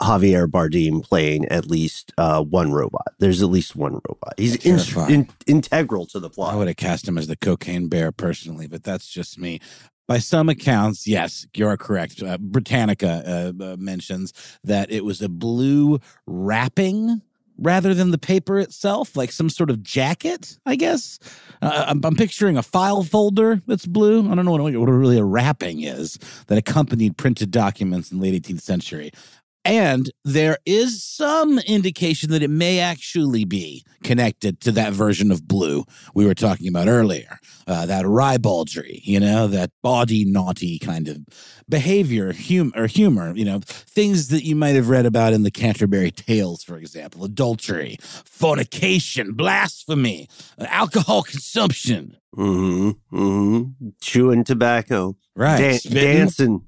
Javier 0.00 0.46
Bardem 0.46 1.02
playing 1.02 1.46
at 1.46 1.66
least 1.66 2.12
uh, 2.18 2.42
one 2.42 2.72
robot. 2.72 3.14
There's 3.18 3.42
at 3.42 3.48
least 3.48 3.76
one 3.76 3.94
robot. 3.94 4.34
He's 4.36 4.56
in, 4.56 4.78
in, 5.08 5.28
integral 5.46 6.06
to 6.06 6.20
the 6.20 6.28
plot. 6.28 6.52
I 6.52 6.56
would 6.56 6.68
have 6.68 6.76
cast 6.76 7.06
him 7.08 7.16
as 7.16 7.28
the 7.28 7.36
cocaine 7.36 7.88
bear 7.88 8.10
personally, 8.10 8.66
but 8.66 8.82
that's 8.82 9.08
just 9.08 9.38
me. 9.38 9.60
By 10.06 10.18
some 10.18 10.50
accounts, 10.50 11.06
yes, 11.06 11.46
you're 11.54 11.76
correct. 11.78 12.22
Uh, 12.22 12.36
Britannica 12.38 13.52
uh, 13.60 13.64
uh, 13.64 13.76
mentions 13.78 14.34
that 14.62 14.90
it 14.90 15.04
was 15.04 15.22
a 15.22 15.30
blue 15.30 15.98
wrapping 16.26 17.22
rather 17.58 17.94
than 17.94 18.10
the 18.10 18.18
paper 18.18 18.58
itself, 18.58 19.16
like 19.16 19.32
some 19.32 19.48
sort 19.48 19.70
of 19.70 19.82
jacket, 19.82 20.58
I 20.66 20.76
guess. 20.76 21.18
Uh, 21.62 21.86
I'm, 21.88 22.04
I'm 22.04 22.16
picturing 22.16 22.56
a 22.56 22.62
file 22.62 23.02
folder 23.02 23.62
that's 23.66 23.86
blue. 23.86 24.30
I 24.30 24.34
don't 24.34 24.44
know 24.44 24.52
what, 24.52 24.62
what 24.62 24.86
really 24.86 25.18
a 25.18 25.24
wrapping 25.24 25.82
is 25.82 26.18
that 26.48 26.58
accompanied 26.58 27.16
printed 27.16 27.50
documents 27.50 28.10
in 28.10 28.18
the 28.18 28.30
late 28.30 28.42
18th 28.42 28.60
century. 28.60 29.10
And 29.64 30.10
there 30.24 30.58
is 30.66 31.02
some 31.02 31.58
indication 31.60 32.30
that 32.30 32.42
it 32.42 32.50
may 32.50 32.80
actually 32.80 33.46
be 33.46 33.82
connected 34.02 34.60
to 34.60 34.72
that 34.72 34.92
version 34.92 35.30
of 35.30 35.48
blue 35.48 35.84
we 36.14 36.26
were 36.26 36.34
talking 36.34 36.68
about 36.68 36.86
earlier. 36.86 37.38
Uh, 37.66 37.86
that 37.86 38.06
ribaldry, 38.06 39.00
you 39.04 39.18
know, 39.18 39.46
that 39.46 39.70
body 39.82 40.26
naughty 40.26 40.78
kind 40.78 41.08
of 41.08 41.18
behavior, 41.66 42.34
hum- 42.34 42.74
or 42.76 42.86
humor, 42.86 43.32
you 43.34 43.44
know, 43.44 43.60
things 43.64 44.28
that 44.28 44.44
you 44.44 44.54
might 44.54 44.74
have 44.74 44.90
read 44.90 45.06
about 45.06 45.32
in 45.32 45.44
the 45.44 45.50
Canterbury 45.50 46.10
Tales, 46.10 46.62
for 46.62 46.76
example, 46.76 47.24
adultery, 47.24 47.96
fornication, 48.26 49.32
blasphemy, 49.32 50.28
uh, 50.58 50.66
alcohol 50.68 51.22
consumption. 51.22 52.18
hmm 52.34 52.90
hmm 53.10 53.62
Chewing 54.02 54.44
tobacco, 54.44 55.16
Right. 55.34 55.76
Spitting. 55.80 56.00
dancing, 56.00 56.62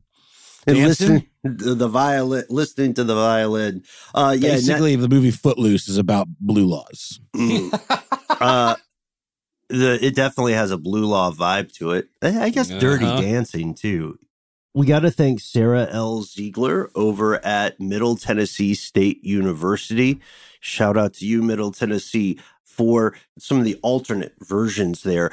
and 0.66 0.76
Dancing? 0.78 1.08
listening 1.08 1.26
to 1.58 1.74
the 1.74 1.88
violin, 1.88 2.44
listening 2.48 2.94
to 2.94 3.04
the 3.04 3.14
violin. 3.14 3.82
Uh, 4.14 4.36
yeah, 4.38 4.50
and 4.52 4.58
that- 4.60 4.66
Basically, 4.66 4.96
the 4.96 5.08
movie 5.08 5.30
Footloose 5.30 5.88
is 5.88 5.98
about 5.98 6.28
blue 6.40 6.66
laws. 6.66 7.20
Mm. 7.34 7.70
uh, 8.40 8.76
the 9.68 9.98
it 10.04 10.14
definitely 10.14 10.52
has 10.52 10.70
a 10.70 10.78
blue 10.78 11.06
law 11.06 11.30
vibe 11.32 11.72
to 11.74 11.92
it. 11.92 12.08
I 12.22 12.44
I 12.44 12.50
guess 12.50 12.68
Dirty 12.68 13.04
Uh-huh. 13.04 13.20
Dancing 13.20 13.74
too. 13.74 14.18
We 14.74 14.86
got 14.86 15.00
to 15.00 15.10
thank 15.10 15.40
Sarah 15.40 15.88
L. 15.90 16.22
Ziegler 16.22 16.90
over 16.94 17.42
at 17.44 17.80
Middle 17.80 18.14
Tennessee 18.16 18.74
State 18.74 19.24
University. 19.24 20.20
Shout 20.60 20.98
out 20.98 21.14
to 21.14 21.26
you, 21.26 21.42
Middle 21.42 21.72
Tennessee, 21.72 22.38
for 22.62 23.14
some 23.38 23.58
of 23.58 23.64
the 23.64 23.78
alternate 23.82 24.34
versions 24.40 25.02
there. 25.02 25.30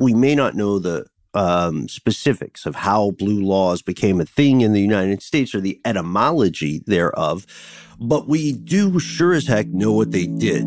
We 0.00 0.14
may 0.14 0.34
not 0.34 0.54
know 0.54 0.78
the 0.78 1.06
um, 1.38 1.88
specifics 1.88 2.66
of 2.66 2.74
how 2.74 3.12
blue 3.12 3.40
laws 3.40 3.80
became 3.80 4.20
a 4.20 4.24
thing 4.24 4.60
in 4.60 4.72
the 4.72 4.80
United 4.80 5.22
States 5.22 5.54
or 5.54 5.60
the 5.60 5.80
etymology 5.84 6.82
thereof, 6.84 7.46
but 8.00 8.26
we 8.26 8.52
do 8.52 8.98
sure 8.98 9.32
as 9.32 9.46
heck 9.46 9.68
know 9.68 9.92
what 9.92 10.10
they 10.10 10.26
did. 10.26 10.66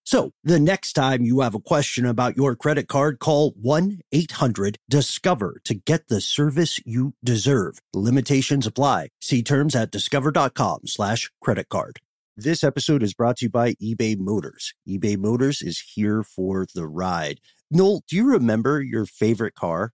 So 0.11 0.33
the 0.43 0.59
next 0.59 0.91
time 0.91 1.21
you 1.21 1.39
have 1.39 1.55
a 1.55 1.59
question 1.61 2.05
about 2.05 2.35
your 2.35 2.53
credit 2.53 2.89
card, 2.89 3.19
call 3.19 3.51
1 3.51 4.01
800 4.11 4.77
Discover 4.89 5.61
to 5.63 5.73
get 5.73 6.09
the 6.09 6.19
service 6.19 6.81
you 6.85 7.13
deserve. 7.23 7.79
Limitations 7.93 8.67
apply. 8.67 9.07
See 9.21 9.41
terms 9.41 9.73
at 9.73 9.89
discover.com 9.89 10.81
slash 10.87 11.31
credit 11.39 11.69
card. 11.69 12.01
This 12.35 12.61
episode 12.61 13.03
is 13.03 13.13
brought 13.13 13.37
to 13.37 13.45
you 13.45 13.49
by 13.49 13.75
eBay 13.75 14.17
Motors. 14.17 14.73
eBay 14.85 15.17
Motors 15.17 15.61
is 15.61 15.81
here 15.95 16.23
for 16.23 16.67
the 16.75 16.85
ride. 16.85 17.39
Noel, 17.71 18.03
do 18.09 18.17
you 18.17 18.25
remember 18.25 18.81
your 18.81 19.05
favorite 19.05 19.55
car? 19.55 19.93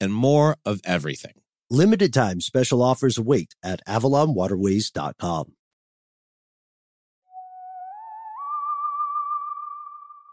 and 0.00 0.12
more 0.12 0.56
of 0.64 0.80
everything. 0.84 1.34
Limited 1.70 2.12
time 2.12 2.40
special 2.40 2.82
offers 2.82 3.18
await 3.18 3.54
at 3.62 3.80
avalonwaterways.com. 3.86 5.52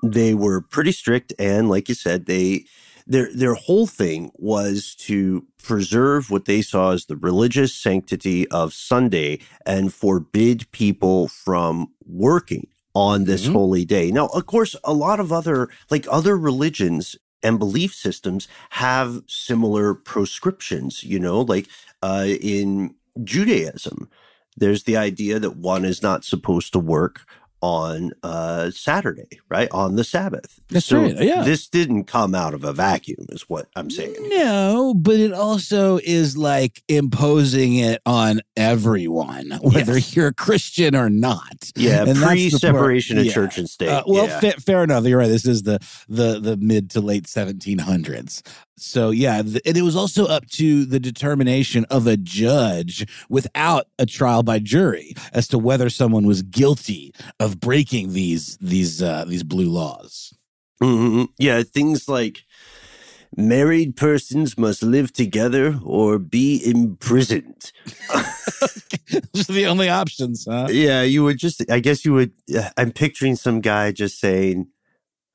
They 0.03 0.33
were 0.33 0.59
pretty 0.61 0.91
strict 0.91 1.33
and 1.39 1.69
like 1.69 1.87
you 1.87 1.95
said 1.95 2.25
they 2.25 2.65
their 3.07 3.33
their 3.33 3.53
whole 3.53 3.87
thing 3.87 4.31
was 4.35 4.95
to 4.95 5.45
preserve 5.61 6.29
what 6.29 6.43
they 6.45 6.61
saw 6.61 6.91
as 6.91 7.05
the 7.05 7.15
religious 7.15 7.73
sanctity 7.73 8.45
of 8.49 8.73
Sunday 8.73 9.39
and 9.65 9.93
forbid 9.93 10.69
people 10.71 11.29
from 11.29 11.87
working 12.05 12.67
on 12.93 13.23
this 13.23 13.47
Mhm. 13.47 13.53
holy 13.53 13.85
day. 13.85 14.11
Now, 14.11 14.27
of 14.27 14.45
course, 14.45 14.75
a 14.83 14.93
lot 14.93 15.19
of 15.21 15.31
other 15.31 15.69
like 15.89 16.05
other 16.11 16.37
religions 16.37 17.15
and 17.43 17.59
belief 17.59 17.93
systems 17.93 18.47
have 18.71 19.21
similar 19.27 19.93
proscriptions, 19.93 21.03
you 21.03 21.19
know, 21.19 21.41
like 21.41 21.67
uh, 22.01 22.25
in 22.41 22.95
Judaism, 23.23 24.09
there's 24.57 24.83
the 24.83 24.97
idea 24.97 25.39
that 25.39 25.57
one 25.57 25.85
is 25.85 26.01
not 26.01 26.23
supposed 26.23 26.73
to 26.73 26.79
work 26.79 27.21
on 27.63 28.11
uh, 28.23 28.69
Saturday, 28.71 29.39
right? 29.47 29.69
On 29.71 29.95
the 29.95 30.03
Sabbath. 30.03 30.59
That's 30.67 30.85
so 30.85 31.01
right, 31.01 31.17
yeah. 31.21 31.43
This 31.43 31.69
didn't 31.69 32.03
come 32.03 32.35
out 32.35 32.53
of 32.53 32.65
a 32.65 32.73
vacuum, 32.73 33.25
is 33.29 33.43
what 33.43 33.69
I'm 33.77 33.89
saying. 33.89 34.15
No, 34.27 34.93
but 34.93 35.15
it 35.15 35.31
also 35.31 35.97
is 36.03 36.35
like 36.37 36.83
imposing 36.89 37.77
it 37.77 38.01
on 38.05 38.41
everyone, 38.57 39.51
whether 39.61 39.93
Yes. 39.93 40.13
you're 40.13 40.27
a 40.27 40.33
Christian 40.33 40.93
or 40.93 41.09
not. 41.09 41.71
Yeah, 41.75 41.99
And 41.99 42.07
that's 42.09 42.19
the 42.19 42.25
part- 42.25 42.31
pre-separation 42.35 43.17
of 43.17 43.25
yeah. 43.27 43.31
church 43.33 43.57
and 43.57 43.69
state. 43.69 43.87
Uh, 43.87 44.03
well, 44.07 44.25
yeah. 44.27 44.39
fa- 44.41 44.59
fair 44.59 44.83
enough. 44.83 45.05
You're 45.05 45.19
right. 45.19 45.29
This 45.29 45.45
is 45.45 45.63
the 45.63 45.79
the 46.09 46.41
the 46.41 46.57
mid 46.57 46.89
to 46.91 46.99
late 47.01 47.27
1700s. 47.27 48.41
So 48.75 49.11
yeah, 49.11 49.41
th- 49.41 49.61
and 49.65 49.77
it 49.77 49.83
was 49.83 49.95
also 49.95 50.25
up 50.25 50.47
to 50.51 50.83
the 50.85 50.99
determination 50.99 51.85
of 51.91 52.07
a 52.07 52.17
judge 52.17 53.05
without 53.29 53.87
a 53.99 54.05
trial 54.05 54.43
by 54.43 54.59
jury 54.59 55.13
as 55.31 55.47
to 55.49 55.59
whether 55.59 55.89
someone 55.89 56.25
was 56.25 56.41
guilty 56.41 57.13
of 57.39 57.52
breaking 57.59 58.13
these 58.13 58.57
these 58.57 59.01
uh, 59.01 59.25
these 59.25 59.43
blue 59.43 59.69
laws. 59.69 60.33
Mhm. 60.81 61.29
Yeah, 61.37 61.63
things 61.63 62.09
like 62.09 62.43
married 63.35 63.95
persons 63.95 64.57
must 64.57 64.83
live 64.83 65.11
together 65.13 65.79
or 65.83 66.19
be 66.19 66.61
imprisoned. 66.65 67.71
Those 69.33 69.49
are 69.49 69.53
the 69.53 69.67
only 69.67 69.89
options, 69.89 70.45
huh? 70.49 70.67
Yeah, 70.69 71.01
you 71.01 71.23
would 71.23 71.37
just, 71.37 71.63
I 71.71 71.79
guess 71.79 72.05
you 72.05 72.13
would, 72.13 72.31
uh, 72.55 72.69
I'm 72.77 72.91
picturing 72.91 73.35
some 73.35 73.61
guy 73.61 73.91
just 73.91 74.19
saying, 74.19 74.67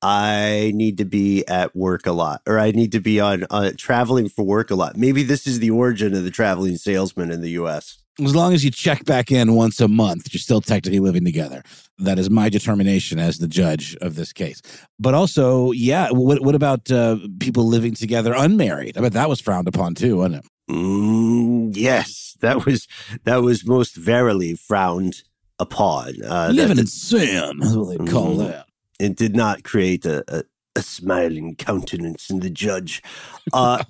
I 0.01 0.73
need 0.75 0.99
to 0.99 1.05
be 1.05 1.47
at 1.49 1.75
work 1.75 2.07
a 2.07 2.13
lot, 2.13 2.43
or 2.47 2.59
I 2.59 2.71
need 2.71 2.93
to 2.93 3.01
be 3.01 3.19
on 3.19 3.45
uh, 3.51 3.73
traveling 3.77 4.29
for 4.29 4.45
work 4.45 4.71
a 4.71 4.77
lot. 4.77 4.97
Maybe 4.97 5.25
this 5.25 5.47
is 5.47 5.59
the 5.59 5.71
origin 5.71 6.15
of 6.15 6.23
the 6.23 6.31
traveling 6.31 6.77
salesman 6.77 7.33
in 7.33 7.41
the 7.41 7.51
U.S. 7.51 7.99
As 8.23 8.35
long 8.35 8.53
as 8.53 8.65
you 8.65 8.71
check 8.73 9.05
back 9.05 9.31
in 9.31 9.55
once 9.55 9.81
a 9.81 9.87
month, 9.87 10.33
you're 10.33 10.41
still 10.41 10.61
technically 10.61 10.99
living 10.99 11.25
together. 11.25 11.63
That 11.99 12.19
is 12.19 12.29
my 12.31 12.49
determination 12.49 13.19
as 13.21 13.39
the 13.39 13.47
judge 13.47 13.97
of 14.01 14.17
this 14.17 14.33
case. 14.33 14.61
But 14.99 15.15
also, 15.15 15.71
yeah, 15.71 16.09
what, 16.11 16.43
what 16.43 16.57
about 16.57 16.91
uh, 16.91 17.19
people 17.39 17.67
living 17.67 17.95
together 17.95 18.35
unmarried? 18.37 18.99
I 18.99 19.03
bet 19.03 19.13
that 19.13 19.29
was 19.29 19.41
frowned 19.41 19.69
upon 19.69 19.95
too, 19.95 20.17
wasn't 20.17 20.45
it? 20.45 20.51
Mm, 20.71 21.77
yes, 21.77 22.37
that 22.41 22.67
was 22.67 22.87
that 23.25 23.37
was 23.43 23.65
most 23.67 23.95
verily 23.97 24.55
frowned 24.55 25.23
upon. 25.59 26.23
Uh, 26.23 26.51
Living 26.53 26.79
in 26.79 26.87
sin, 26.87 27.59
is 27.63 27.77
what 27.77 27.97
they 27.99 28.05
call 28.11 28.37
Mhm. 28.37 28.49
that. 28.49 28.67
it 29.01 29.17
did 29.17 29.35
not 29.37 29.63
create 29.63 30.05
a, 30.05 30.25
a, 30.29 30.43
a 30.79 30.83
smiling 30.83 31.55
countenance 31.57 32.31
in 32.31 32.41
the 32.41 32.51
judge. 32.51 33.03
Uh, 33.51 33.83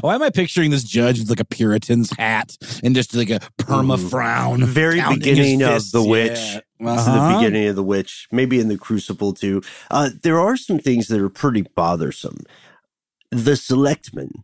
Why 0.00 0.16
am 0.16 0.22
I 0.24 0.30
picturing 0.30 0.72
this 0.72 0.82
judge 0.82 1.20
with 1.20 1.30
like 1.30 1.38
a 1.38 1.44
Puritan's 1.44 2.10
hat 2.18 2.56
and 2.82 2.96
just 2.96 3.14
like 3.14 3.30
a 3.30 3.38
perma 3.60 3.96
frown? 4.10 4.64
very 4.64 5.00
beginning 5.08 5.62
of 5.62 5.88
the 5.92 6.02
witch. 6.02 6.30
Yeah. 6.32 6.60
This 6.80 6.98
is 7.00 7.06
the 7.06 7.12
Uh-huh. 7.12 7.38
beginning 7.38 7.68
of 7.68 7.76
the 7.76 7.84
witch, 7.84 8.26
maybe 8.32 8.58
in 8.58 8.66
the 8.66 8.76
crucible 8.76 9.32
too. 9.32 9.62
Uh, 9.88 10.10
there 10.24 10.40
are 10.40 10.56
some 10.56 10.80
things 10.80 11.06
that 11.06 11.20
are 11.20 11.28
pretty 11.30 11.62
bothersome. 11.76 12.38
The 13.30 13.54
selectmen, 13.54 14.42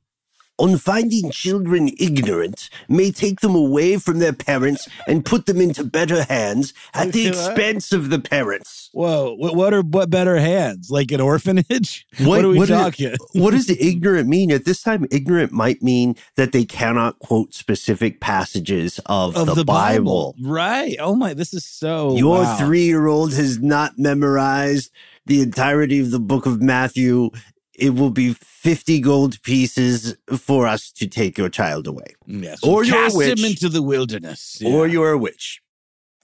on 0.57 0.77
finding 0.79 1.33
children 1.33 1.91
ignorant, 1.99 2.71
may 2.89 3.11
take 3.11 3.41
them 3.41 3.57
away 3.57 3.97
from 3.97 4.21
their 4.21 4.33
parents 4.33 4.87
and 5.09 5.25
put 5.25 5.47
them 5.47 5.61
into 5.61 5.83
better 5.83 6.23
hands 6.23 6.73
at 6.95 7.11
the 7.11 7.27
expense 7.27 7.91
of 7.93 8.09
the 8.11 8.21
parents. 8.21 8.80
Whoa, 8.92 9.35
what, 9.35 9.55
what 9.55 9.72
are 9.72 9.83
what 9.83 10.11
better 10.11 10.37
hands? 10.37 10.90
Like 10.90 11.12
an 11.12 11.20
orphanage? 11.20 12.07
What, 12.20 12.44
are 12.44 12.48
we 12.48 12.59
what 12.59 12.68
is- 12.70 12.76
talking? 12.76 13.14
what 13.33 13.53
does 13.53 13.66
the 13.66 13.83
ignorant 13.83 14.29
mean? 14.29 14.50
At 14.50 14.64
this 14.64 14.83
time, 14.83 15.07
ignorant 15.11 15.53
might 15.53 15.83
mean 15.83 16.16
that 16.37 16.53
they 16.53 16.64
cannot 16.64 17.18
quote 17.18 17.55
specific 17.55 18.20
passages 18.20 19.00
of, 19.07 19.37
of 19.37 19.55
the, 19.57 19.64
Bible. 19.64 20.35
Right. 20.42 20.96
Oh 21.00 21.14
my, 21.14 21.35
this 21.35 21.55
is 21.55 21.64
so 21.64 22.16
Your 22.16 22.40
wow. 22.42 22.57
three 22.57 22.85
year 22.85 23.07
old 23.07 23.33
has 23.35 23.61
not 23.61 23.98
memorized 23.98 24.90
the 25.26 25.40
entirety 25.40 26.00
of 26.00 26.11
the 26.11 26.20
book 26.20 26.46
of 26.46 26.61
Matthew. 26.61 27.31
It 27.74 27.94
will 27.94 28.11
be 28.11 28.35
50 28.35 29.00
gold 29.00 29.40
pieces 29.42 30.14
for 30.37 30.66
us 30.66 30.90
to 30.92 31.07
take 31.07 31.38
your 31.38 31.48
child 31.48 31.87
away. 31.87 32.14
Yes. 32.26 32.59
or 32.62 32.85
you're 32.85 32.96
a 32.96 33.00
cast 33.05 33.16
witch. 33.16 33.38
him 33.38 33.44
into 33.46 33.68
the 33.70 33.83
wilderness. 33.83 34.61
Or 34.64 34.87
you're 34.87 35.12
a 35.12 35.18
witch. 35.18 35.62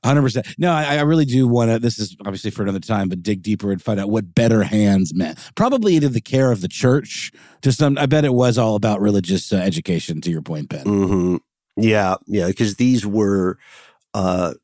Hundred 0.07 0.23
percent. 0.23 0.47
No, 0.59 0.73
I, 0.73 0.97
I 0.97 1.01
really 1.03 1.25
do 1.25 1.47
want 1.49 1.71
to. 1.71 1.79
This 1.79 1.99
is 1.99 2.16
obviously 2.21 2.51
for 2.51 2.62
another 2.62 2.81
time, 2.81 3.09
but 3.09 3.23
dig 3.23 3.42
deeper 3.42 3.73
and 3.73 3.83
find 3.83 3.99
out 4.01 4.09
what 4.09 4.35
better 4.35 4.62
hands 4.62 5.12
meant. 5.14 5.38
Probably 5.55 5.97
into 5.97 6.09
the 6.09 6.21
care 6.21 6.53
of 6.53 6.61
the 6.61 6.69
church. 6.69 7.33
To 7.62 7.73
some, 7.73 7.99
I 7.99 8.07
bet 8.07 8.25
it 8.25 8.35
was 8.35 8.57
all 8.57 8.77
about 8.77 9.01
religious 9.01 9.53
uh, 9.53 9.57
education. 9.57 10.21
To 10.21 10.31
your 10.31 10.42
point, 10.42 10.69
Ben. 10.69 10.87
hmm 10.87 11.37
Yeah, 11.77 12.16
yeah, 12.27 12.47
because 12.47 12.77
these 12.77 13.05
were, 13.05 13.59
uh, 14.14 14.55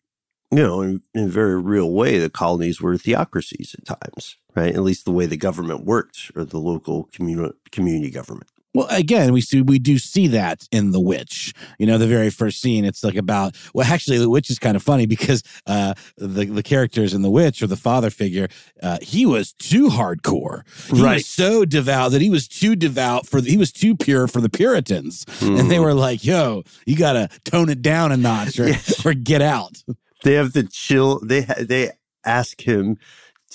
you 0.53 0.63
know, 0.63 0.83
in, 0.83 1.03
in 1.15 1.25
a 1.25 1.29
very 1.29 1.61
real 1.61 1.91
way, 1.91 2.19
the 2.19 2.31
colonies 2.31 2.81
were 2.81 2.97
theocracies 2.97 3.75
at 3.79 3.99
times, 4.01 4.37
right? 4.55 4.75
At 4.75 4.83
least 4.83 5.05
the 5.05 5.11
way 5.13 5.27
the 5.27 5.37
government 5.37 5.85
worked 5.85 6.31
or 6.37 6.45
the 6.45 6.59
local 6.61 7.09
community 7.73 8.11
government. 8.11 8.49
Well, 8.75 8.87
again, 8.91 9.33
we 9.35 9.43
see 9.43 9.61
we 9.61 9.79
do 9.79 9.99
see 9.99 10.27
that 10.29 10.67
in 10.73 10.93
The 10.93 11.01
Witch. 11.01 11.53
You 11.79 11.87
know, 11.87 11.99
the 11.99 12.07
very 12.07 12.31
first 12.31 12.61
scene, 12.61 12.85
it's 12.87 13.05
like 13.05 13.17
about 13.17 13.55
well, 13.75 13.87
actually, 13.87 14.19
The 14.19 14.31
Witch 14.31 14.49
is 14.49 14.59
kind 14.59 14.77
of 14.77 14.83
funny 14.83 15.05
because 15.07 15.43
uh, 15.67 15.93
the 16.17 16.47
the 16.47 16.63
characters 16.63 17.13
in 17.13 17.21
The 17.23 17.31
Witch 17.31 17.63
or 17.63 17.67
the 17.67 17.77
father 17.77 18.09
figure, 18.09 18.49
uh, 18.83 18.99
he 19.03 19.27
was 19.27 19.53
too 19.53 19.89
hardcore. 19.89 20.63
He 20.91 21.03
Right. 21.03 21.15
was 21.17 21.27
so 21.27 21.65
devout 21.67 22.13
that 22.13 22.23
he 22.23 22.31
was 22.31 22.49
too 22.49 22.75
devout 22.75 23.27
for 23.27 23.41
the, 23.43 23.51
he 23.51 23.57
was 23.59 23.73
too 23.73 23.95
pure 23.95 24.27
for 24.27 24.41
the 24.41 24.49
Puritans, 24.49 25.27
and 25.43 25.71
they 25.71 25.79
were 25.79 25.95
like, 25.95 26.25
"Yo, 26.25 26.63
you 26.87 26.97
got 26.97 27.13
to 27.13 27.29
tone 27.45 27.69
it 27.69 27.83
down 27.83 28.11
a 28.11 28.17
notch 28.17 28.59
or, 28.59 28.69
Yes. 28.69 29.05
or 29.05 29.13
get 29.13 29.43
out." 29.43 29.83
They 30.25 30.33
have 30.35 30.55
the 30.55 30.63
chill. 30.63 31.19
They 31.21 31.43
ha- 31.43 31.55
they 31.61 31.91
ask 32.25 32.61
him 32.67 32.97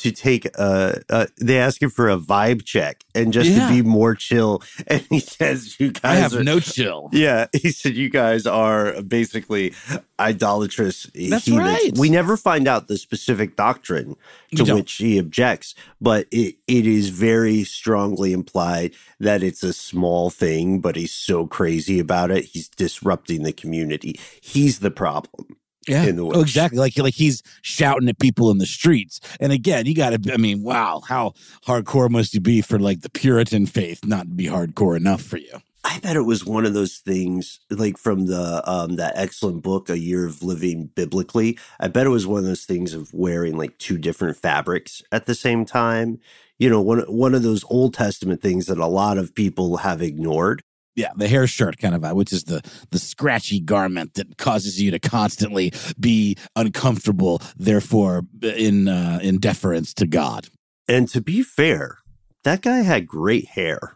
to 0.02 0.12
take 0.12 0.48
uh, 0.58 0.94
uh 1.10 1.26
they 1.40 1.58
ask 1.60 1.82
him 1.82 1.90
for 1.90 2.08
a 2.10 2.18
vibe 2.18 2.64
check 2.66 3.04
and 3.16 3.34
just 3.34 3.50
Yeah. 3.50 3.68
to 3.68 3.74
be 3.74 3.82
more 3.82 4.16
chill, 4.16 4.62
and 4.88 5.02
he 5.10 5.20
says, 5.20 5.80
"You 5.80 5.92
guys 5.92 6.02
I 6.04 6.16
have 6.16 6.34
are." 6.36 6.44
no 6.44 6.60
chill. 6.60 7.10
yeah, 7.12 7.48
he 7.54 7.72
said 7.72 7.96
you 7.96 8.10
guys 8.10 8.46
are 8.46 9.02
basically 9.02 9.74
idolatrous 10.20 11.04
That's 11.14 11.46
heathens. 11.46 11.58
right. 11.58 11.92
We 11.98 12.10
never 12.10 12.38
find 12.38 12.68
out 12.68 12.88
the 12.88 12.98
specific 12.98 13.56
doctrine 13.56 14.16
to 14.56 14.64
which 14.76 14.94
he 14.94 15.18
objects, 15.20 15.76
but 16.02 16.28
it, 16.32 16.56
it 16.68 16.88
is 16.88 17.10
very 17.10 17.64
strongly 17.64 18.34
implied 18.34 18.94
that 19.20 19.44
it's 19.44 19.64
a 19.64 19.74
small 19.74 20.30
thing, 20.30 20.80
but 20.80 20.96
he's 20.96 21.14
so 21.14 21.46
crazy 21.48 22.00
about 22.00 22.32
it, 22.32 22.46
he's 22.46 22.68
disrupting 22.70 23.44
the 23.44 23.54
community. 23.54 24.20
He's 24.42 24.80
the 24.80 24.92
problem. 24.92 25.58
Yeah, 25.88 26.04
in 26.04 26.18
the 26.18 26.26
oh, 26.26 26.42
exactly. 26.42 26.80
Like 26.80 26.98
like 26.98 27.14
he's 27.14 27.42
shouting 27.62 28.10
at 28.10 28.20
people 28.20 28.52
in 28.52 28.58
the 28.58 28.66
streets. 28.66 29.20
And 29.40 29.52
again, 29.52 29.86
you 29.86 29.96
got 29.96 30.22
to. 30.22 30.34
I 30.34 30.38
mean, 30.38 30.62
wow, 30.62 31.02
how 31.08 31.34
hardcore 31.66 32.10
must 32.10 32.34
you 32.34 32.42
be 32.42 32.62
for 32.62 32.78
like 32.78 33.02
the 33.02 33.10
Puritan 33.10 33.66
faith 33.66 34.06
not 34.06 34.24
to 34.24 34.30
be 34.30 34.46
hardcore 34.46 34.98
enough 34.98 35.22
for 35.22 35.38
you? 35.38 35.62
I 35.84 36.00
bet 36.00 36.18
it 36.18 36.24
was 36.24 36.44
one 36.44 36.66
of 36.66 36.74
those 36.74 36.98
things 36.98 37.62
like 37.70 37.98
from 37.98 38.26
the 38.26 38.62
um 38.70 38.98
that 38.98 39.14
excellent 39.16 39.64
book 39.64 39.90
A 39.90 39.98
Year 39.98 40.26
of 40.26 40.44
Living 40.44 40.90
Biblically. 40.96 41.58
I 41.80 41.88
bet 41.88 42.06
it 42.06 42.10
was 42.10 42.28
one 42.28 42.40
of 42.40 42.46
those 42.46 42.66
things 42.66 42.94
of 42.94 43.14
wearing 43.14 43.58
like 43.58 43.78
two 43.78 43.98
different 43.98 44.36
fabrics 44.36 45.02
at 45.14 45.26
the 45.26 45.36
same 45.36 45.64
time. 45.64 46.20
You 46.60 46.70
know, 46.70 46.82
one 46.82 47.00
one 47.02 47.34
of 47.34 47.44
those 47.44 47.64
Old 47.70 47.94
Testament 47.94 48.42
things 48.42 48.66
that 48.66 48.80
a 48.80 48.88
lot 48.88 49.18
of 49.18 49.34
people 49.34 49.78
have 49.78 50.02
ignored. 50.02 50.62
Yeah, 50.98 51.12
the 51.16 51.28
hair 51.30 51.48
shirt 51.48 51.78
kind 51.78 51.96
of 51.96 52.02
vibe, 52.02 52.16
which 52.16 52.34
is 52.34 52.44
the 52.46 52.62
the 52.92 53.00
scratchy 53.00 53.60
garment 53.62 54.16
that 54.16 54.38
causes 54.38 54.82
you 54.82 54.92
to 54.92 55.00
constantly 55.00 55.72
be 56.00 56.36
uncomfortable, 56.56 57.40
therefore 57.56 58.24
in 58.42 58.88
uh, 58.90 59.20
in 59.22 59.38
deference 59.40 59.94
to 59.94 60.08
God. 60.08 60.50
And 60.90 61.08
to 61.10 61.22
be 61.22 61.44
fair, 61.44 62.00
that 62.44 62.62
guy 62.62 62.80
had 62.80 63.08
great 63.08 63.46
hair 63.50 63.94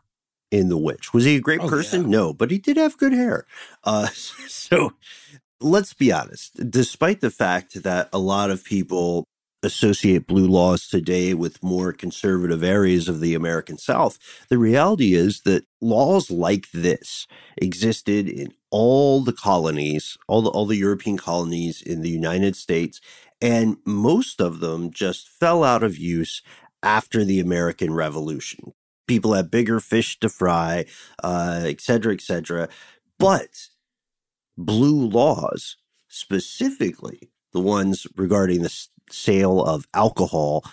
in 0.52 0.70
The 0.70 0.78
Witch. 0.78 1.14
Was 1.14 1.26
he 1.26 1.38
a 1.38 1.42
great 1.42 1.62
Oh, 1.62 1.68
person? 1.70 2.04
yeah. 2.04 2.10
No, 2.10 2.34
but 2.34 2.52
he 2.52 2.58
did 2.60 2.78
have 2.78 2.98
good 2.98 3.14
hair. 3.14 3.46
Uh, 3.84 4.08
so 4.48 4.94
let's 5.60 5.94
be 5.94 6.12
honest. 6.12 6.70
Despite 6.70 7.22
the 7.22 7.32
fact 7.32 7.82
that 7.84 8.10
a 8.14 8.20
lot 8.20 8.52
of 8.52 8.64
people 8.64 9.26
associate 9.64 10.28
blue 10.28 10.48
laws 10.48 10.88
today 10.88 11.34
with 11.34 11.64
more 11.64 11.94
conservative 11.94 12.64
areas 12.64 13.08
of 13.08 13.20
the 13.20 13.36
American 13.36 13.78
South, 13.78 14.18
the 14.50 14.58
reality 14.58 15.14
is 15.14 15.42
that 15.42 15.66
laws 15.80 16.32
like 16.32 16.72
this 16.72 17.28
existed 17.58 18.28
in 18.28 18.54
all 18.70 19.22
the 19.22 19.34
colonies, 19.34 20.18
all 20.28 20.42
the 20.42 20.50
all 20.50 20.66
the 20.66 20.78
European 20.78 21.18
colonies 21.18 21.82
in 21.82 22.02
the 22.02 22.10
United 22.10 22.56
States, 22.56 23.02
and 23.42 23.78
most 23.86 24.42
of 24.42 24.60
them 24.60 24.92
just 24.92 25.28
fell 25.28 25.64
out 25.64 25.84
of 25.84 25.98
use 25.98 26.42
after 26.84 27.24
the 27.24 27.40
American 27.40 27.94
Revolution. 27.94 28.74
People 29.08 29.34
had 29.34 29.52
bigger 29.52 29.80
fish 29.80 30.20
to 30.20 30.30
fry, 30.30 30.86
uh, 31.24 31.62
et 31.66 31.82
cetera, 31.82 32.14
et 32.14 32.22
cetera. 32.22 32.70
But 33.20 33.68
blue 34.58 35.08
laws, 35.08 35.78
specifically 36.08 37.30
the 37.54 37.60
ones 37.60 38.08
regarding 38.16 38.62
the 38.62 38.70
sale 39.14 39.64
of 39.64 39.88
alcohol, 39.94 40.64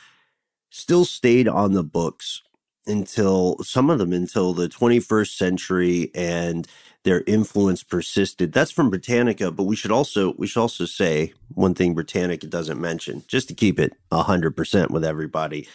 still 0.71 1.05
stayed 1.05 1.49
on 1.49 1.73
the 1.73 1.83
books 1.85 2.43
until 2.87 3.57
some 3.63 3.91
of 3.91 3.99
them 3.99 4.13
until 4.13 4.55
the 4.55 4.69
21st 4.69 5.37
century 5.37 6.11
and 6.15 6.67
their 7.05 7.23
influence 7.27 7.83
persisted 7.83 8.51
that's 8.53 8.71
from 8.71 8.89
britannica 8.89 9.51
but 9.51 9.65
we 9.65 9.77
should 9.77 9.93
also 9.93 10.33
we 10.39 10.47
should 10.47 10.61
also 10.61 10.87
say 10.87 11.33
one 11.55 11.75
thing 11.75 11.93
britannica 11.95 12.47
doesn't 12.47 12.81
mention 12.81 13.23
just 13.29 13.47
to 13.49 13.55
keep 13.55 13.79
it 13.79 13.93
100% 14.11 14.91
with 14.91 15.05
everybody 15.05 15.69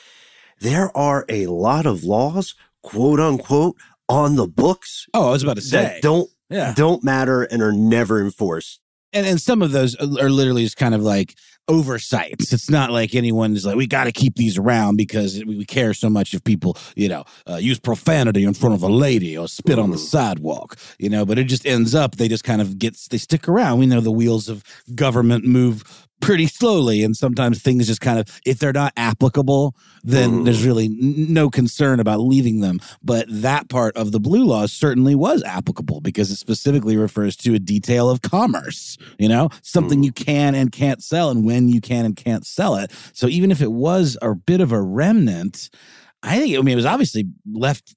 there 0.59 0.95
are 0.97 1.23
a 1.29 1.45
lot 1.47 1.85
of 1.85 2.03
laws 2.03 2.55
quote 2.81 3.19
unquote 3.19 3.75
on 4.09 4.35
the 4.35 4.47
books 4.47 5.05
Oh, 5.13 5.27
I 5.29 5.31
was 5.31 5.43
about 5.43 5.57
to 5.57 5.61
say. 5.61 5.99
don't 6.01 6.29
Yeah. 6.49 6.73
don't 6.75 7.03
matter 7.03 7.43
and 7.43 7.61
are 7.61 7.71
never 7.71 8.19
enforced 8.19 8.79
and 9.11 9.25
and 9.27 9.39
some 9.39 9.61
of 9.61 9.71
those 9.71 9.95
are 9.95 10.29
literally 10.31 10.63
just 10.63 10.77
kind 10.77 10.95
of 10.95 11.01
like 11.03 11.35
oversights. 11.67 12.51
It's 12.53 12.69
not 12.69 12.91
like 12.91 13.15
anyone's 13.15 13.65
like 13.65 13.75
we 13.75 13.87
got 13.87 14.05
to 14.05 14.11
keep 14.11 14.35
these 14.35 14.57
around 14.57 14.97
because 14.97 15.43
we 15.45 15.65
care 15.65 15.93
so 15.93 16.09
much 16.09 16.33
if 16.33 16.43
people 16.43 16.77
you 16.95 17.09
know 17.09 17.23
uh, 17.49 17.55
use 17.55 17.79
profanity 17.79 18.43
in 18.43 18.53
front 18.53 18.75
of 18.75 18.83
a 18.83 18.87
lady 18.87 19.37
or 19.37 19.47
spit 19.47 19.79
on 19.79 19.91
the 19.91 19.97
sidewalk. 19.97 20.77
You 20.99 21.09
know, 21.09 21.25
but 21.25 21.39
it 21.39 21.45
just 21.45 21.65
ends 21.65 21.95
up 21.95 22.15
they 22.15 22.27
just 22.27 22.43
kind 22.43 22.61
of 22.61 22.77
get 22.77 22.97
they 23.09 23.17
stick 23.17 23.47
around. 23.47 23.79
We 23.79 23.85
know 23.85 24.01
the 24.01 24.11
wheels 24.11 24.49
of 24.49 24.63
government 24.95 25.45
move 25.45 26.02
pretty 26.23 26.47
slowly 26.47 27.03
and 27.03 27.15
sometimes 27.15 27.61
things 27.61 27.87
just 27.87 28.01
kind 28.01 28.19
of 28.19 28.41
if 28.45 28.59
they're 28.59 28.73
not 28.73 28.93
applicable 28.97 29.75
then 30.03 30.31
mm. 30.31 30.45
there's 30.45 30.65
really 30.65 30.89
no 30.89 31.49
concern 31.49 31.99
about 31.99 32.19
leaving 32.19 32.59
them. 32.59 32.79
But 33.01 33.25
that 33.29 33.69
part 33.69 33.95
of 33.95 34.11
the 34.11 34.19
blue 34.19 34.43
laws 34.43 34.71
certainly 34.73 35.15
was 35.15 35.43
applicable 35.43 36.01
because 36.01 36.29
it 36.31 36.35
specifically 36.35 36.97
refers 36.97 37.35
to 37.37 37.53
a 37.53 37.59
detail 37.59 38.09
of 38.09 38.21
commerce 38.21 38.97
you 39.17 39.29
know? 39.29 39.49
Something 39.61 40.01
mm. 40.01 40.05
you 40.05 40.11
can 40.11 40.55
and 40.55 40.71
can't 40.71 41.03
sell 41.03 41.29
and 41.29 41.45
when 41.45 41.69
you 41.69 41.81
can 41.81 42.05
and 42.05 42.15
can't 42.15 42.45
sell 42.45 42.75
it. 42.75 42.91
So 43.13 43.27
even 43.27 43.51
if 43.51 43.61
it 43.61 43.71
was 43.71 44.17
a 44.21 44.33
bit 44.33 44.61
of 44.61 44.71
a 44.71 44.81
remnant 44.81 45.69
i 46.25 46.39
think 46.39 46.57
i 46.57 46.61
mean 46.61 46.73
it 46.73 46.75
was 46.75 46.85
obviously 46.85 47.25
left 47.51 47.95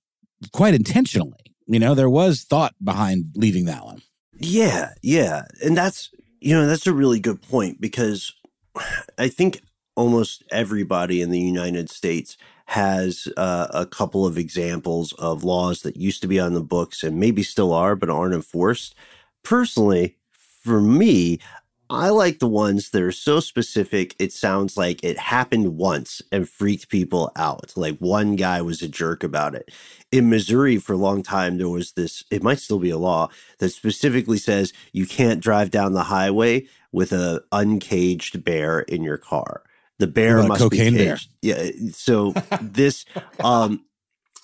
quite 0.53 0.75
intentionally 0.75 1.47
you 1.67 1.79
know? 1.79 1.95
There 1.95 2.11
was 2.11 2.43
thought 2.43 2.75
behind 2.83 3.27
leaving 3.35 3.65
that 3.67 3.85
one. 3.85 4.03
Yeah, 4.39 4.91
yeah. 5.03 5.43
And 5.65 5.77
that's, 5.77 6.11
you 6.41 6.55
know, 6.55 6.67
that's 6.67 6.87
a 6.87 6.93
really 6.93 7.21
good 7.21 7.43
point 7.43 7.81
because 7.81 8.33
I 9.19 9.29
think 9.29 9.63
almost 9.95 10.45
everybody 10.51 11.23
in 11.23 11.31
the 11.31 11.41
United 11.41 11.91
States 11.91 12.37
has 12.67 13.29
uh, 13.37 13.69
a 13.73 13.87
couple 13.87 14.27
of 14.27 14.37
examples 14.37 15.13
of 15.15 15.45
laws 15.45 15.83
that 15.83 15.97
used 15.97 16.21
to 16.23 16.29
be 16.29 16.41
on 16.41 16.55
the 16.55 16.63
books 16.63 17.03
and 17.03 17.19
maybe 17.19 17.43
still 17.43 17.73
are, 17.73 17.95
but 17.95 18.11
aren't 18.11 18.35
enforced. 18.35 18.95
Personally, 19.45 20.17
for 20.63 20.81
me, 20.81 21.39
I 21.89 22.09
like 22.09 22.39
the 22.41 22.49
ones 22.49 22.91
that 22.91 23.03
are 23.03 23.13
so 23.13 23.41
specific, 23.41 24.17
it 24.19 24.33
sounds 24.33 24.77
like 24.77 25.03
it 25.05 25.19
happened 25.19 25.77
once 25.77 26.21
and 26.33 26.49
freaked 26.49 26.89
people 26.89 27.31
out. 27.37 27.73
Like 27.77 27.99
one 27.99 28.37
guy 28.37 28.61
was 28.63 28.83
a 28.83 28.89
jerk 28.89 29.23
about 29.23 29.55
it. 29.55 29.71
In 30.11 30.29
Missouri, 30.29 30.79
for 30.79 30.95
a 30.95 30.99
long 30.99 31.23
time, 31.23 31.59
there 31.59 31.69
was 31.69 31.93
this, 31.93 32.25
it 32.31 32.43
might 32.43 32.59
still 32.59 32.79
be 32.79 32.91
a 32.91 32.99
law 32.99 33.29
that 33.59 33.71
specifically 33.71 34.39
says 34.39 34.73
you 34.93 35.07
can't 35.07 35.41
drive 35.41 35.71
down 35.71 35.93
the 35.93 36.05
highway 36.05 36.67
with 36.93 37.13
a 37.13 37.45
uncaged 37.53 38.43
bear 38.43 38.81
in 38.81 39.03
your 39.03 39.19
car. 39.19 39.63
The 39.99 40.07
bear 40.07 40.39
What 40.39 40.47
about 40.47 40.61
a 40.61 40.63
must 40.65 40.71
be 40.71 40.79
cocaine 40.79 40.95
bear? 40.97 41.19
Yeah. 41.43 41.71
So 41.93 42.33
this, 42.61 43.05
um, 43.43 43.85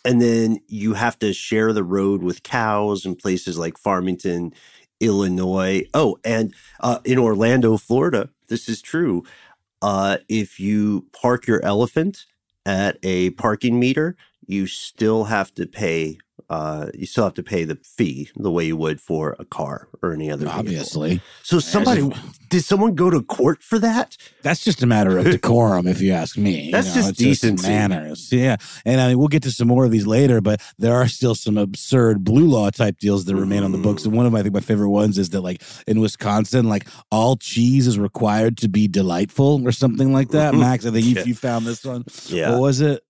and 0.05 0.20
then 0.20 0.61
you 0.68 0.94
have 0.94 1.18
to 1.20 1.33
share 1.33 1.72
the 1.72 1.85
road 1.85 2.22
with 2.22 2.42
cows 2.42 3.05
in 3.05 3.14
places 3.14 3.59
like 3.59 3.78
Farmington, 3.78 4.52
Illinois. 5.03 5.85
Oh, 5.93 6.17
and 6.25 6.55
uh, 6.81 7.01
in 7.05 7.19
Orlando, 7.19 7.77
Florida, 7.77 8.31
this 8.49 8.69
is 8.69 8.81
true. 8.81 9.25
Uh, 9.83 10.19
if 10.29 10.61
you 10.61 11.07
park 11.12 11.47
your 11.47 11.62
elephant 11.65 12.25
at 12.65 12.99
a 13.03 13.31
parking 13.31 13.81
meter, 13.81 14.17
you 14.47 14.67
still 14.67 15.25
have 15.25 15.53
to 15.55 15.67
pay. 15.67 16.19
Uh, 16.53 16.91
you 16.95 17.07
still 17.07 17.25
have 17.25 17.35
to 17.35 17.43
pay 17.43 17.65
the 17.65 17.77
fee 17.97 18.29
the 18.37 18.51
way 18.51 18.65
you 18.67 18.77
would 18.77 19.01
for 19.01 19.35
a 19.38 19.45
car 19.45 19.88
or 20.03 20.12
any 20.12 20.31
other. 20.31 20.45
vehicle. 20.45 20.59
obviously 20.61 21.21
So 21.43 21.59
somebody 21.61 22.03
did 22.51 22.62
someone 22.65 22.95
go 22.95 23.09
to 23.09 23.23
court 23.23 23.62
for 23.62 23.79
that? 23.79 24.17
That's 24.43 24.62
just 24.62 24.83
a 24.83 24.87
matter 24.87 25.17
of 25.19 25.25
decorum, 25.25 25.87
if 25.87 26.01
you 26.03 26.12
ask 26.12 26.37
me. 26.37 26.55
You 26.67 26.73
That's 26.73 26.88
know, 26.88 26.95
just 27.01 27.09
it's 27.11 27.19
decency. 27.19 27.69
manners. 27.69 28.31
Yeah, 28.31 28.57
and 28.85 29.01
I 29.01 29.09
mean, 29.09 29.19
we'll 29.19 29.29
get 29.37 29.43
to 29.45 29.51
some 29.51 29.69
more 29.69 29.85
of 29.87 29.91
these 29.91 30.07
later, 30.07 30.41
but 30.43 30.61
there 30.79 30.95
are 30.95 31.09
still 31.09 31.35
some 31.35 31.57
absurd 31.57 32.23
blue 32.25 32.47
law 32.47 32.69
type 32.71 32.99
deals 32.99 33.25
that 33.25 33.35
remain 33.37 33.62
on 33.62 33.73
the 33.73 33.79
books. 33.79 34.05
And 34.05 34.12
one 34.15 34.27
of 34.27 34.33
my, 34.33 34.41
I 34.41 34.43
think 34.43 34.55
my 34.55 34.61
favorite 34.61 34.91
ones 34.91 35.17
is 35.19 35.31
that, 35.31 35.41
like 35.41 35.62
in 35.87 36.01
Wisconsin, 36.01 36.69
like 36.69 36.87
all 37.11 37.37
cheese 37.37 37.87
is 37.87 37.99
required 37.99 38.59
to 38.59 38.69
be 38.69 38.88
delightful 38.88 39.67
or 39.67 39.73
something 39.73 40.12
like 40.12 40.29
that. 40.31 40.55
Max, 40.67 40.85
I 40.85 40.91
think 40.91 41.07
you, 41.07 41.15
Yeah. 41.15 41.25
you 41.25 41.35
found 41.35 41.65
this 41.67 41.83
one. 41.85 42.05
Yeah. 42.27 42.51
What 42.51 42.61
was 42.61 42.81
it? 42.83 43.03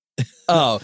Oh, 0.49 0.81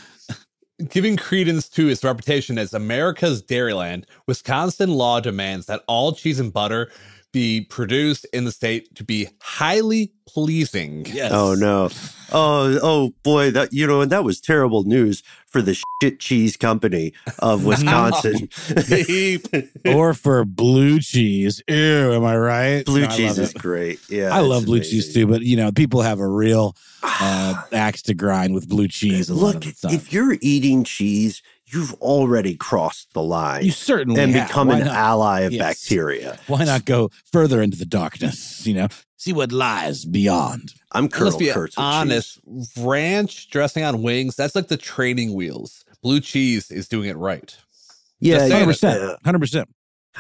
giving 0.89 1.17
credence 1.17 1.69
to 1.71 1.89
its 1.89 2.05
reputation 2.05 2.59
as 2.59 2.73
America's 2.73 3.43
Dairyland, 3.43 4.05
Wisconsin 4.27 4.91
law 4.91 5.21
demands 5.21 5.67
that 5.67 5.83
all 5.87 6.13
cheese 6.13 6.39
and 6.39 6.53
butter 6.53 6.91
be 7.39 7.61
produced 7.61 8.27
in 8.33 8.45
the 8.45 8.51
state 8.51 8.93
to 8.97 9.05
be 9.05 9.29
highly 9.41 10.13
pleasing. 10.27 11.07
Yes. 11.07 11.31
Oh 11.33 11.55
no. 11.55 11.89
Oh 12.33 12.79
oh 12.83 13.15
boy, 13.23 13.53
that 13.53 13.73
you 13.73 13.87
know, 13.87 14.01
and 14.01 14.11
that 14.11 14.25
was 14.25 14.41
terrible 14.41 14.83
news 14.83 15.23
for 15.47 15.63
the 15.63 15.77
shit 16.03 16.19
cheese 16.19 16.57
company 16.57 17.13
of 17.39 17.65
Wisconsin. 17.71 18.49
or 19.95 20.15
for 20.15 20.45
blue 20.45 20.99
cheese. 21.01 21.63
Ew, 21.69 22.13
am 22.13 22.25
I 22.25 22.37
right? 22.37 22.85
blue 22.85 23.03
No, 23.03 23.09
cheese 23.17 23.39
is 23.39 23.51
it. 23.55 23.59
great. 23.59 24.01
Yeah. 24.11 24.31
I 24.35 24.41
love 24.41 24.67
blue 24.67 24.81
cheese 24.81 25.15
too, 25.15 25.27
but 25.29 25.43
you 25.43 25.57
know, 25.57 25.71
people 25.71 26.03
have 26.03 26.19
a 26.19 26.27
real 26.29 26.77
uh, 27.05 27.63
axe 27.73 28.03
to 28.03 28.15
grind 28.15 28.53
with 28.53 28.69
blue 28.69 28.89
cheese. 28.89 29.29
A 29.31 29.35
lot 29.35 29.55
Look, 29.55 29.57
of 29.57 29.81
the 29.81 29.89
time. 29.89 29.95
if 29.97 30.13
you're 30.13 30.37
eating 30.43 30.83
cheese, 30.85 31.41
you've 31.73 31.95
already 31.95 32.55
crossed 32.57 33.13
the 33.15 33.23
line 33.23 33.65
you 33.65 33.71
certainly 33.71 34.21
and 34.21 34.35
have. 34.35 34.49
become 34.49 34.69
Why 34.69 34.79
an 34.79 34.87
not? 34.87 34.97
ally 34.97 35.41
of 35.41 35.53
Yes. 35.53 35.61
bacteria. 35.63 36.39
Why 36.47 36.65
not 36.65 36.85
go 36.85 37.11
further 37.33 37.63
into 37.63 37.77
the 37.77 37.85
darkness? 37.85 38.67
You 38.67 38.75
know, 38.75 38.89
see 39.17 39.33
what 39.33 39.53
lies 39.53 40.05
beyond. 40.05 40.75
I'm 40.93 41.05
Let's 41.05 41.17
Colonel 41.17 41.39
be 41.39 41.51
Kurtz 41.51 41.77
with 41.77 41.85
honest. 41.85 42.41
Ranch 42.79 43.51
dressing 43.51 43.85
on 43.85 44.03
wings, 44.03 44.37
that's 44.37 44.55
like 44.55 44.69
the 44.69 44.77
training 44.77 45.35
wheels. 45.35 45.85
Blue 46.03 46.21
cheese 46.21 46.71
is 46.71 46.89
doing 46.89 47.09
it 47.09 47.17
right. 47.17 47.47
cheese. 47.49 47.57
Yeah, 48.21 48.39
saying. 48.39 48.53
Hundred 48.53 48.67
percent, 48.67 49.19
hundred 49.25 49.39
percent. 49.41 49.69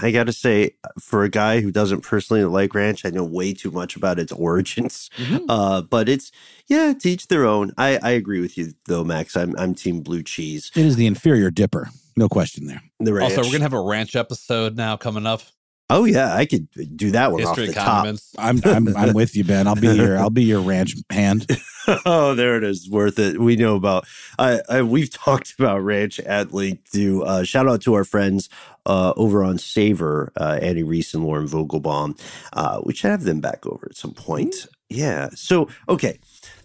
I 0.00 0.11
got 0.11 0.24
to 0.24 0.32
say, 0.32 0.72
for 1.00 1.24
a 1.24 1.28
guy 1.28 1.61
who 1.61 1.70
doesn't 1.70 2.02
personally 2.02 2.44
like 2.44 2.74
ranch, 2.74 3.04
I 3.04 3.11
know 3.11 3.24
way 3.24 3.52
too 3.52 3.70
much 3.70 3.96
about 3.96 4.18
its 4.18 4.32
origins. 4.32 5.11
Mm-hmm. 5.16 5.46
Uh, 5.58 5.80
but 5.82 6.08
it's 6.08 6.30
yeah, 6.66 6.92
to 6.92 7.08
each 7.08 7.28
their 7.28 7.46
own. 7.46 7.72
I, 7.78 7.98
I 8.02 8.11
agree 8.11 8.40
with 8.40 8.58
you 8.58 8.74
though, 8.87 9.02
Max. 9.02 9.37
I'm 9.37 9.56
I'm 9.58 9.74
team 9.74 10.02
blue 10.02 10.22
cheese. 10.22 10.70
It 10.76 10.84
is 10.84 10.96
the 10.96 11.06
inferior 11.06 11.50
dipper, 11.50 11.88
no 12.16 12.28
question 12.28 12.66
there. 12.66 12.82
The 13.00 13.14
ranch. 13.14 13.37
Also, 13.37 13.42
we're 13.42 13.52
gonna 13.52 13.64
have 13.64 13.72
a 13.72 13.80
ranch 13.80 14.14
episode 14.14 14.76
now 14.76 14.96
coming 14.96 15.26
up. 15.26 15.42
Oh 15.90 16.05
yeah, 16.05 16.35
I 16.35 16.46
could 16.46 16.68
do 16.96 17.12
that 17.12 17.33
one 17.33 17.40
History 17.40 17.64
off 17.64 17.68
of 17.68 17.74
the 17.74 17.81
top. 17.81 18.07
I'm 18.38 18.61
I'm 18.64 18.96
I'm 18.96 19.14
with 19.14 19.37
you, 19.37 19.44
Ben. 19.44 19.66
I'll 19.66 19.74
be 19.74 19.88
your 19.88 20.18
I'll 20.18 20.31
be 20.31 20.44
your 20.44 20.61
ranch 20.61 20.94
hand. 21.11 21.46
oh, 22.07 22.35
there 22.35 22.57
it 22.57 22.64
is. 22.64 22.88
Worth 22.88 23.18
it. 23.18 23.40
We 23.40 23.57
know 23.57 23.77
about. 23.77 24.07
I, 24.38 24.61
I 24.68 24.83
we've 24.83 25.11
talked 25.11 25.55
about 25.59 25.83
ranch 25.83 26.20
at 26.20 26.53
length. 26.53 26.92
To 26.92 27.24
uh, 27.24 27.44
shout 27.44 27.68
out 27.68 27.83
to 27.83 27.94
our 27.94 28.05
friends 28.05 28.48
uh, 28.87 29.12
over 29.16 29.42
on 29.42 29.59
Savor, 29.59 30.33
uh, 30.37 30.59
Annie 30.61 30.83
Reese 30.83 31.14
and 31.14 31.24
Lauren 31.24 31.46
Vogelbaum. 31.46 32.20
Uh, 32.53 32.81
we 32.85 32.94
should 32.94 33.11
have 33.11 33.24
them 33.24 33.40
back 33.40 33.66
over 33.66 33.87
at 33.90 33.96
some 33.96 34.12
point. 34.12 34.55
Yeah. 34.88 35.29
So 35.35 35.68
okay, 35.88 36.18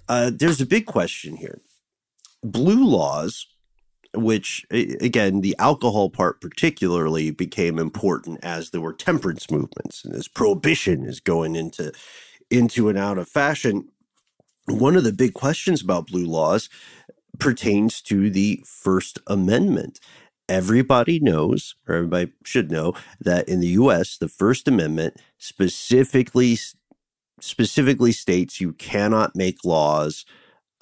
uh, 0.07 0.31
there's 0.33 0.61
a 0.61 0.65
big 0.65 0.85
question 0.85 1.35
here. 1.37 1.61
Blue 2.43 2.85
laws, 2.85 3.47
which 4.15 4.65
again, 4.71 5.41
the 5.41 5.55
alcohol 5.59 6.09
part 6.09 6.41
particularly 6.41 7.31
became 7.31 7.79
important 7.79 8.39
as 8.43 8.69
there 8.69 8.81
were 8.81 8.93
temperance 8.93 9.49
movements 9.49 10.05
and 10.05 10.13
as 10.13 10.27
prohibition 10.27 11.03
is 11.05 11.19
going 11.19 11.55
into 11.55 11.91
into 12.49 12.89
and 12.89 12.97
out 12.97 13.17
of 13.17 13.27
fashion 13.27 13.89
one 14.67 14.95
of 14.95 15.03
the 15.03 15.13
big 15.13 15.33
questions 15.33 15.81
about 15.81 16.07
blue 16.07 16.25
laws 16.25 16.69
pertains 17.39 18.01
to 18.01 18.29
the 18.29 18.63
First 18.65 19.19
Amendment. 19.27 19.99
Everybody 20.47 21.19
knows, 21.19 21.75
or 21.87 21.95
everybody 21.95 22.31
should 22.43 22.71
know, 22.71 22.93
that 23.19 23.47
in 23.49 23.59
the 23.59 23.67
U.S., 23.69 24.17
the 24.17 24.27
First 24.27 24.67
Amendment 24.67 25.21
specifically 25.37 26.57
specifically 27.39 28.13
states 28.13 28.61
you 28.61 28.71
cannot 28.73 29.35
make 29.35 29.65
laws 29.65 30.23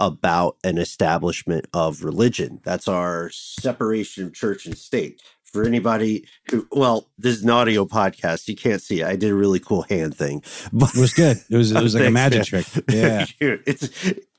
about 0.02 0.58
an 0.64 0.80
establishment 0.80 1.68
of 1.74 2.04
religion. 2.04 2.60
That's 2.64 2.88
our 2.88 3.30
separation 3.30 4.26
of 4.26 4.34
church 4.34 4.66
and 4.66 4.76
state. 4.78 5.22
For 5.44 5.66
anybody 5.66 6.26
who 6.50 6.66
well 6.72 7.10
this 7.18 7.36
is 7.36 7.44
an 7.44 7.50
audio 7.50 7.86
podcast. 7.86 8.48
You 8.48 8.56
can't 8.56 8.82
see 8.82 9.02
it. 9.02 9.06
i 9.06 9.18
did 9.18 9.32
a 9.32 9.36
really 9.36 9.60
cool 9.60 9.82
hand 9.82 10.16
thing. 10.16 10.42
But 10.72 10.96
it 10.96 11.00
was 11.02 11.14
good. 11.14 11.42
It 11.50 11.58
was 11.58 11.74
it 11.74 11.84
was 11.84 11.94
like 11.94 12.06
a 12.08 12.10
magic 12.24 12.52
man. 12.54 12.64
trick. 12.64 12.86
Yeah. 12.90 13.26
It's 13.68 13.90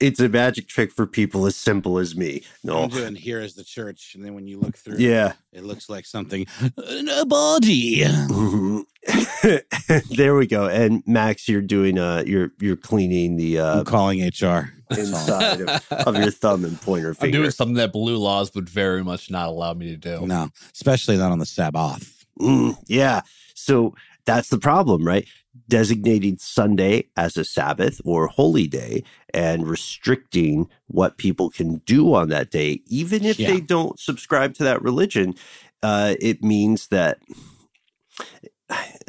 it's 0.00 0.20
a 0.20 0.28
magic 0.30 0.68
trick 0.68 0.90
for 0.90 1.06
people 1.06 1.44
as 1.44 1.54
simple 1.54 1.98
as 1.98 2.16
me. 2.16 2.42
No. 2.64 2.84
I'm 2.84 2.88
doing 2.88 3.14
here 3.14 3.40
is 3.40 3.54
the 3.54 3.62
church 3.62 4.14
and 4.14 4.24
then 4.24 4.32
when 4.32 4.46
you 4.46 4.58
look 4.58 4.76
through 4.78 4.96
yeah. 4.98 5.34
it 5.52 5.64
looks 5.64 5.90
like 5.90 6.06
something. 6.06 6.46
A 6.78 7.26
body. 7.26 8.00
Mhm. 8.04 8.84
there 10.10 10.34
we 10.36 10.46
go 10.46 10.66
and 10.68 11.02
max 11.06 11.48
you're 11.48 11.60
doing 11.60 11.98
uh 11.98 12.22
you're 12.26 12.52
you're 12.60 12.76
cleaning 12.76 13.36
the 13.36 13.58
uh 13.58 13.80
i'm 13.80 13.84
calling 13.84 14.20
hr 14.20 14.72
inside 14.96 15.60
of, 15.60 15.84
of 15.90 16.16
your 16.16 16.30
thumb 16.30 16.64
and 16.64 16.80
pointer 16.80 17.14
I'm 17.20 17.30
doing 17.32 17.50
something 17.50 17.74
that 17.76 17.92
blue 17.92 18.16
laws 18.16 18.54
would 18.54 18.68
very 18.68 19.02
much 19.02 19.30
not 19.30 19.48
allow 19.48 19.74
me 19.74 19.90
to 19.90 19.96
do. 19.96 20.24
no 20.26 20.48
especially 20.72 21.16
not 21.16 21.32
on 21.32 21.38
the 21.40 21.46
sabbath 21.46 22.18
Mm, 22.40 22.76
yeah. 22.86 23.20
So 23.54 23.94
that's 24.24 24.48
the 24.48 24.58
problem, 24.58 25.06
right? 25.06 25.28
Designating 25.68 26.38
Sunday 26.38 27.04
as 27.14 27.36
a 27.36 27.44
Sabbath 27.44 28.00
or 28.06 28.26
holy 28.26 28.66
day 28.66 29.04
and 29.34 29.68
restricting 29.68 30.66
what 30.86 31.18
people 31.18 31.50
can 31.50 31.82
do 31.84 32.14
on 32.14 32.30
that 32.30 32.50
day, 32.50 32.80
even 32.86 33.24
if 33.26 33.38
Yeah. 33.38 33.48
they 33.48 33.60
don't 33.60 34.00
subscribe 34.00 34.54
to 34.54 34.64
that 34.64 34.80
religion, 34.82 35.34
uh, 35.82 36.14
it 36.20 36.42
means 36.42 36.88
that 36.88 37.18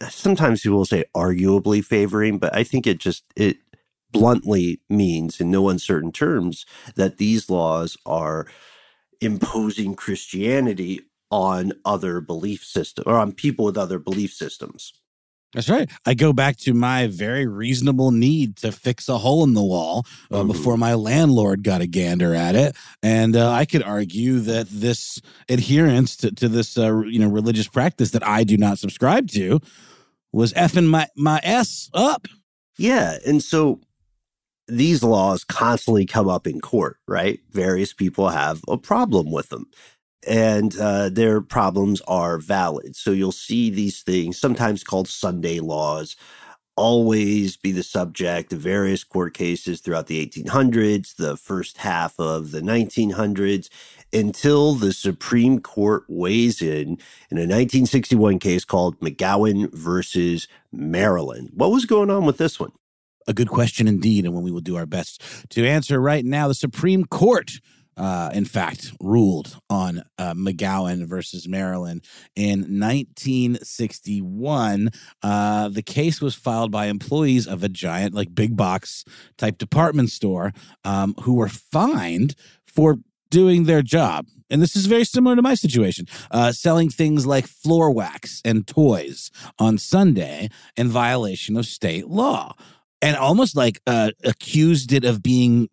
sometimes 0.10 0.62
people 0.62 0.78
will 0.80 0.86
say 0.86 1.06
arguably 1.16 1.84
favoring, 1.84 2.40
but 2.40 2.56
I 2.56 2.64
think 2.64 2.88
it 2.88 3.00
just, 3.00 3.24
it 3.36 3.58
bluntly 4.12 4.80
means 4.90 5.42
in 5.42 5.52
no 5.52 5.70
uncertain 5.70 6.12
terms 6.12 6.66
that 6.96 7.18
these 7.18 7.50
laws 7.50 7.98
are 8.06 8.48
imposing 9.22 9.96
Christianity 9.96 11.02
on 11.32 11.74
other 11.84 12.22
belief 12.22 12.64
systems 12.64 13.08
or 13.08 13.18
on 13.18 13.32
people 13.32 13.66
with 13.66 13.78
other 13.78 14.00
belief 14.00 14.34
systems. 14.34 14.94
That's 15.54 15.70
right. 15.70 15.90
I 16.06 16.14
go 16.16 16.34
back 16.34 16.58
to 16.58 16.74
my 16.74 17.08
very 17.08 17.46
reasonable 17.48 18.12
need 18.12 18.58
to 18.58 18.72
fix 18.72 19.08
a 19.08 19.18
hole 19.20 19.44
in 19.44 19.54
the 19.54 19.64
wall 19.64 20.06
uh, 20.32 20.42
Mhm. 20.42 20.48
before 20.48 20.78
my 20.78 20.96
landlord 20.96 21.64
got 21.64 21.82
a 21.82 21.88
gander 21.88 22.34
at 22.34 22.56
it, 22.56 22.76
and 23.04 23.36
uh, 23.36 23.52
I 23.52 23.66
could 23.66 23.84
argue 23.84 24.40
that 24.40 24.68
this 24.70 25.20
adherence 25.50 26.16
to, 26.18 26.32
to 26.32 26.50
this, 26.50 26.78
uh, 26.78 27.02
you 27.02 27.20
know, 27.20 27.28
religious 27.30 27.68
practice 27.68 28.12
that 28.12 28.26
I 28.28 28.44
do 28.44 28.58
not 28.58 28.80
subscribe 28.80 29.30
to 29.32 29.60
was 30.32 30.54
effing 30.54 30.88
my 30.88 31.08
my 31.16 31.40
s 31.44 31.90
up. 31.94 32.28
Yeah. 32.78 33.18
And 33.26 33.44
so 33.44 33.80
these 34.68 35.04
laws 35.04 35.44
constantly 35.44 36.06
come 36.06 36.28
up 36.30 36.48
in 36.48 36.60
court, 36.62 36.98
right? 37.08 37.40
Various 37.52 37.94
people 37.94 38.30
have 38.30 38.62
a 38.68 38.78
problem 38.78 39.30
with 39.30 39.50
them. 39.50 39.68
And 40.28 40.78
uh, 40.78 41.10
their 41.10 41.42
problems 41.42 42.02
are 42.08 42.38
valid. 42.38 42.96
So 42.96 43.12
you'll 43.12 43.32
see 43.32 43.70
these 43.70 44.02
things, 44.02 44.40
sometimes 44.40 44.84
called 44.84 45.08
Sunday 45.08 45.60
laws, 45.60 46.16
always 46.76 47.56
be 47.56 47.72
the 47.72 47.84
subject 47.84 48.52
of 48.52 48.60
various 48.60 49.04
court 49.04 49.34
cases 49.34 49.80
throughout 49.80 50.08
the 50.08 50.26
1800s, 50.26 51.16
the 51.16 51.38
first 51.38 51.78
half 51.78 52.20
of 52.20 52.52
the 52.52 52.62
1900s, 52.62 53.70
until 54.12 54.74
the 54.74 54.94
Supreme 54.94 55.60
Court 55.60 56.04
weighs 56.08 56.62
in 56.62 56.98
in 57.30 57.38
a 57.38 57.46
1961 57.46 58.40
case 58.40 58.66
called 58.66 59.00
McGowan 59.00 59.72
versus 59.74 60.48
Maryland. 60.72 61.52
What 61.54 61.72
was 61.72 61.86
going 61.86 62.10
on 62.10 62.26
with 62.26 62.38
this 62.38 62.60
one? 62.60 62.72
A 63.28 63.34
good 63.34 63.50
question 63.50 63.88
indeed, 63.88 64.26
and 64.26 64.34
one 64.34 64.44
we 64.44 64.52
will 64.52 64.60
do 64.60 64.76
our 64.76 64.86
best 64.86 65.22
to 65.52 65.66
answer 65.66 66.00
right 66.00 66.26
now. 66.26 66.48
The 66.48 66.54
Supreme 66.54 67.06
Court, 67.06 67.52
uh, 67.98 68.30
in 68.34 68.46
fact, 68.46 68.94
ruled 69.00 69.58
on 69.70 70.04
uh, 70.18 70.34
McGowan 70.34 71.06
versus 71.06 71.48
Maryland 71.48 72.04
in 72.36 72.80
1961. 72.80 74.90
Uh, 75.22 75.70
the 75.70 75.82
case 75.82 76.22
was 76.22 76.36
filed 76.36 76.72
by 76.72 76.88
employees 76.88 77.48
of 77.48 77.64
a 77.64 77.70
giant, 77.70 78.14
like 78.14 78.36
big 78.36 78.58
box 78.58 79.06
type 79.38 79.58
department 79.58 80.10
store, 80.10 80.52
um, 80.84 81.16
who 81.22 81.36
were 81.36 81.50
fined 81.50 82.36
for 82.66 82.98
doing 83.30 83.64
their 83.64 83.82
job. 83.82 84.28
And 84.50 84.62
this 84.62 84.76
is 84.76 84.86
very 84.86 85.06
similar 85.06 85.36
to 85.36 85.42
my 85.42 85.56
situation, 85.56 86.06
uh, 86.30 86.52
selling 86.52 86.90
things 86.90 87.26
like 87.26 87.48
floor 87.48 87.90
wax 87.90 88.42
and 88.46 88.68
toys 88.68 89.32
on 89.58 89.80
Sunday 89.80 90.50
in 90.78 90.90
violation 90.90 91.58
of 91.58 91.66
state 91.66 92.08
law 92.08 92.54
and 93.04 93.18
almost 93.18 93.54
like 93.58 93.82
uh, 93.86 94.12
accused 94.24 94.94
it 94.94 95.04
of 95.04 95.22
being 95.22 95.68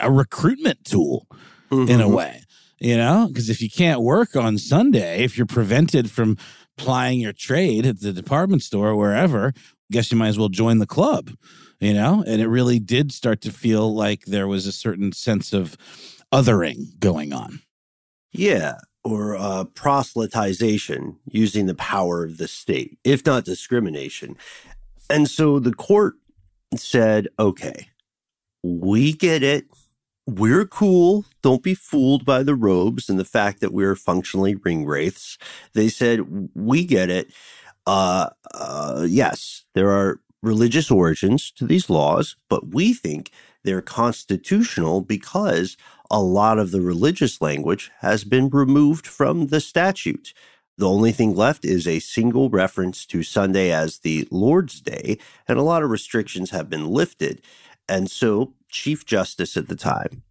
a 0.00 0.12
recruitment 0.12 0.84
tool 0.84 1.26
in 1.70 2.02
a 2.02 2.08
way, 2.08 2.42
you 2.78 2.94
know? 2.94 3.26
Because 3.26 3.48
if 3.48 3.62
you 3.62 3.70
can't 3.70 4.02
work 4.02 4.36
on 4.36 4.58
Sunday, 4.58 5.24
if 5.24 5.38
you're 5.38 5.46
prevented 5.46 6.10
from 6.10 6.36
plying 6.76 7.20
your 7.20 7.32
trade 7.32 7.86
at 7.86 8.00
the 8.00 8.12
department 8.12 8.62
store 8.62 8.90
or 8.90 8.96
wherever, 8.96 9.54
guess 9.90 10.12
you 10.12 10.18
might 10.18 10.28
as 10.28 10.38
well 10.38 10.50
join 10.50 10.78
the 10.78 10.86
club, 10.86 11.30
you 11.80 11.94
know? 11.94 12.22
And 12.26 12.42
it 12.42 12.48
really 12.48 12.78
did 12.78 13.12
start 13.12 13.40
to 13.42 13.50
feel 13.50 13.94
like 13.94 14.26
there 14.26 14.46
was 14.46 14.66
a 14.66 14.72
certain 14.72 15.12
sense 15.12 15.54
of 15.54 15.74
othering 16.30 17.00
going 17.00 17.32
on. 17.32 17.60
Yeah, 18.30 18.74
or 19.04 19.36
uh, 19.36 19.64
proselytization 19.72 21.16
using 21.24 21.64
the 21.64 21.74
power 21.74 22.24
of 22.24 22.36
the 22.36 22.46
state, 22.46 22.98
if 23.04 23.24
not 23.24 23.46
discrimination. 23.46 24.36
And 25.08 25.28
so 25.28 25.58
the 25.58 25.72
court 25.72 26.16
said, 26.76 27.28
okay, 27.38 27.88
we 28.62 29.12
get 29.12 29.42
it. 29.42 29.66
We're 30.26 30.66
cool. 30.66 31.24
Don't 31.42 31.62
be 31.62 31.74
fooled 31.74 32.24
by 32.24 32.42
the 32.42 32.54
robes 32.54 33.08
and 33.08 33.18
the 33.18 33.24
fact 33.24 33.60
that 33.60 33.72
we're 33.72 33.96
functionally 33.96 34.54
ring 34.54 34.84
wraiths. 34.84 35.38
They 35.72 35.88
said, 35.88 36.50
we 36.54 36.84
get 36.84 37.08
it. 37.08 37.32
Uh, 37.86 38.28
uh, 38.52 39.06
yes, 39.08 39.64
there 39.74 39.90
are 39.90 40.20
religious 40.42 40.90
origins 40.90 41.50
to 41.52 41.66
these 41.66 41.88
laws, 41.88 42.36
but 42.50 42.74
we 42.74 42.92
think 42.92 43.30
they're 43.64 43.82
constitutional 43.82 45.00
because 45.00 45.76
a 46.10 46.22
lot 46.22 46.58
of 46.58 46.70
the 46.70 46.80
religious 46.80 47.40
language 47.40 47.90
has 48.00 48.24
been 48.24 48.48
removed 48.48 49.06
from 49.06 49.48
the 49.48 49.60
statute. 49.60 50.32
The 50.78 50.88
only 50.88 51.10
thing 51.10 51.34
left 51.34 51.64
is 51.64 51.88
a 51.88 51.98
single 51.98 52.50
reference 52.50 53.04
to 53.06 53.24
Sunday 53.24 53.72
as 53.72 53.98
the 53.98 54.28
Lord's 54.30 54.80
Day, 54.80 55.18
and 55.48 55.58
a 55.58 55.62
lot 55.62 55.82
of 55.82 55.90
restrictions 55.90 56.50
have 56.50 56.70
been 56.70 56.86
lifted. 56.86 57.42
And 57.88 58.08
so, 58.08 58.54
Chief 58.68 59.04
Justice 59.04 59.56
at 59.56 59.66
the 59.66 59.74
time, 59.74 60.22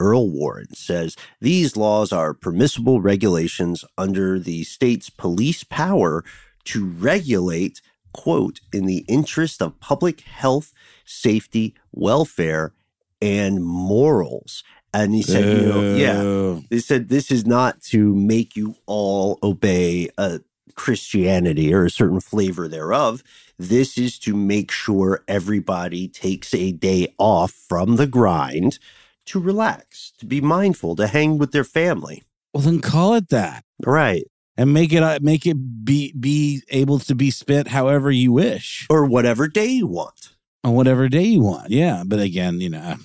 Earl 0.00 0.28
Warren, 0.28 0.74
says 0.74 1.16
these 1.40 1.76
laws 1.76 2.12
are 2.12 2.34
permissible 2.34 3.00
regulations 3.00 3.84
under 3.96 4.40
the 4.40 4.64
state's 4.64 5.08
police 5.08 5.62
power 5.62 6.24
to 6.64 6.84
regulate, 6.84 7.80
quote, 8.12 8.58
in 8.72 8.86
the 8.86 9.04
interest 9.06 9.62
of 9.62 9.78
public 9.78 10.22
health, 10.22 10.72
safety, 11.04 11.76
welfare, 11.92 12.72
and 13.20 13.62
morals. 13.62 14.64
And 14.94 15.14
he 15.14 15.22
said, 15.22 15.44
you 15.58 15.66
know, 15.66 15.94
yeah, 15.96 16.60
they 16.68 16.78
said 16.78 17.08
this 17.08 17.30
is 17.30 17.46
not 17.46 17.80
to 17.84 18.14
make 18.14 18.56
you 18.56 18.76
all 18.86 19.38
obey 19.42 20.10
uh, 20.18 20.38
Christianity 20.74 21.72
or 21.72 21.86
a 21.86 21.90
certain 21.90 22.20
flavor 22.20 22.68
thereof. 22.68 23.22
This 23.58 23.96
is 23.96 24.18
to 24.20 24.34
make 24.36 24.70
sure 24.70 25.24
everybody 25.26 26.08
takes 26.08 26.52
a 26.52 26.72
day 26.72 27.14
off 27.18 27.52
from 27.52 27.96
the 27.96 28.06
grind 28.06 28.78
to 29.26 29.40
relax, 29.40 30.12
to 30.18 30.26
be 30.26 30.40
mindful, 30.40 30.96
to 30.96 31.06
hang 31.06 31.38
with 31.38 31.52
their 31.52 31.64
family. 31.64 32.22
Well, 32.52 32.62
then 32.62 32.80
call 32.80 33.14
it 33.14 33.28
that. 33.30 33.64
Right. 33.84 34.24
and 34.56 34.72
make 34.74 34.92
it 34.92 35.02
uh, 35.02 35.18
make 35.22 35.46
it 35.46 35.84
be 35.84 36.12
be 36.12 36.62
able 36.68 36.98
to 36.98 37.14
be 37.14 37.30
spent 37.30 37.68
however 37.68 38.10
you 38.10 38.32
wish 38.32 38.86
Or 38.90 39.06
whatever 39.06 39.48
day 39.48 39.66
you 39.66 39.86
want. 39.86 40.30
On 40.64 40.74
whatever 40.74 41.08
day 41.08 41.24
you 41.24 41.40
want. 41.40 41.70
Yeah, 41.70 42.02
but 42.06 42.20
again, 42.20 42.60
you 42.60 42.70
know, 42.70 42.96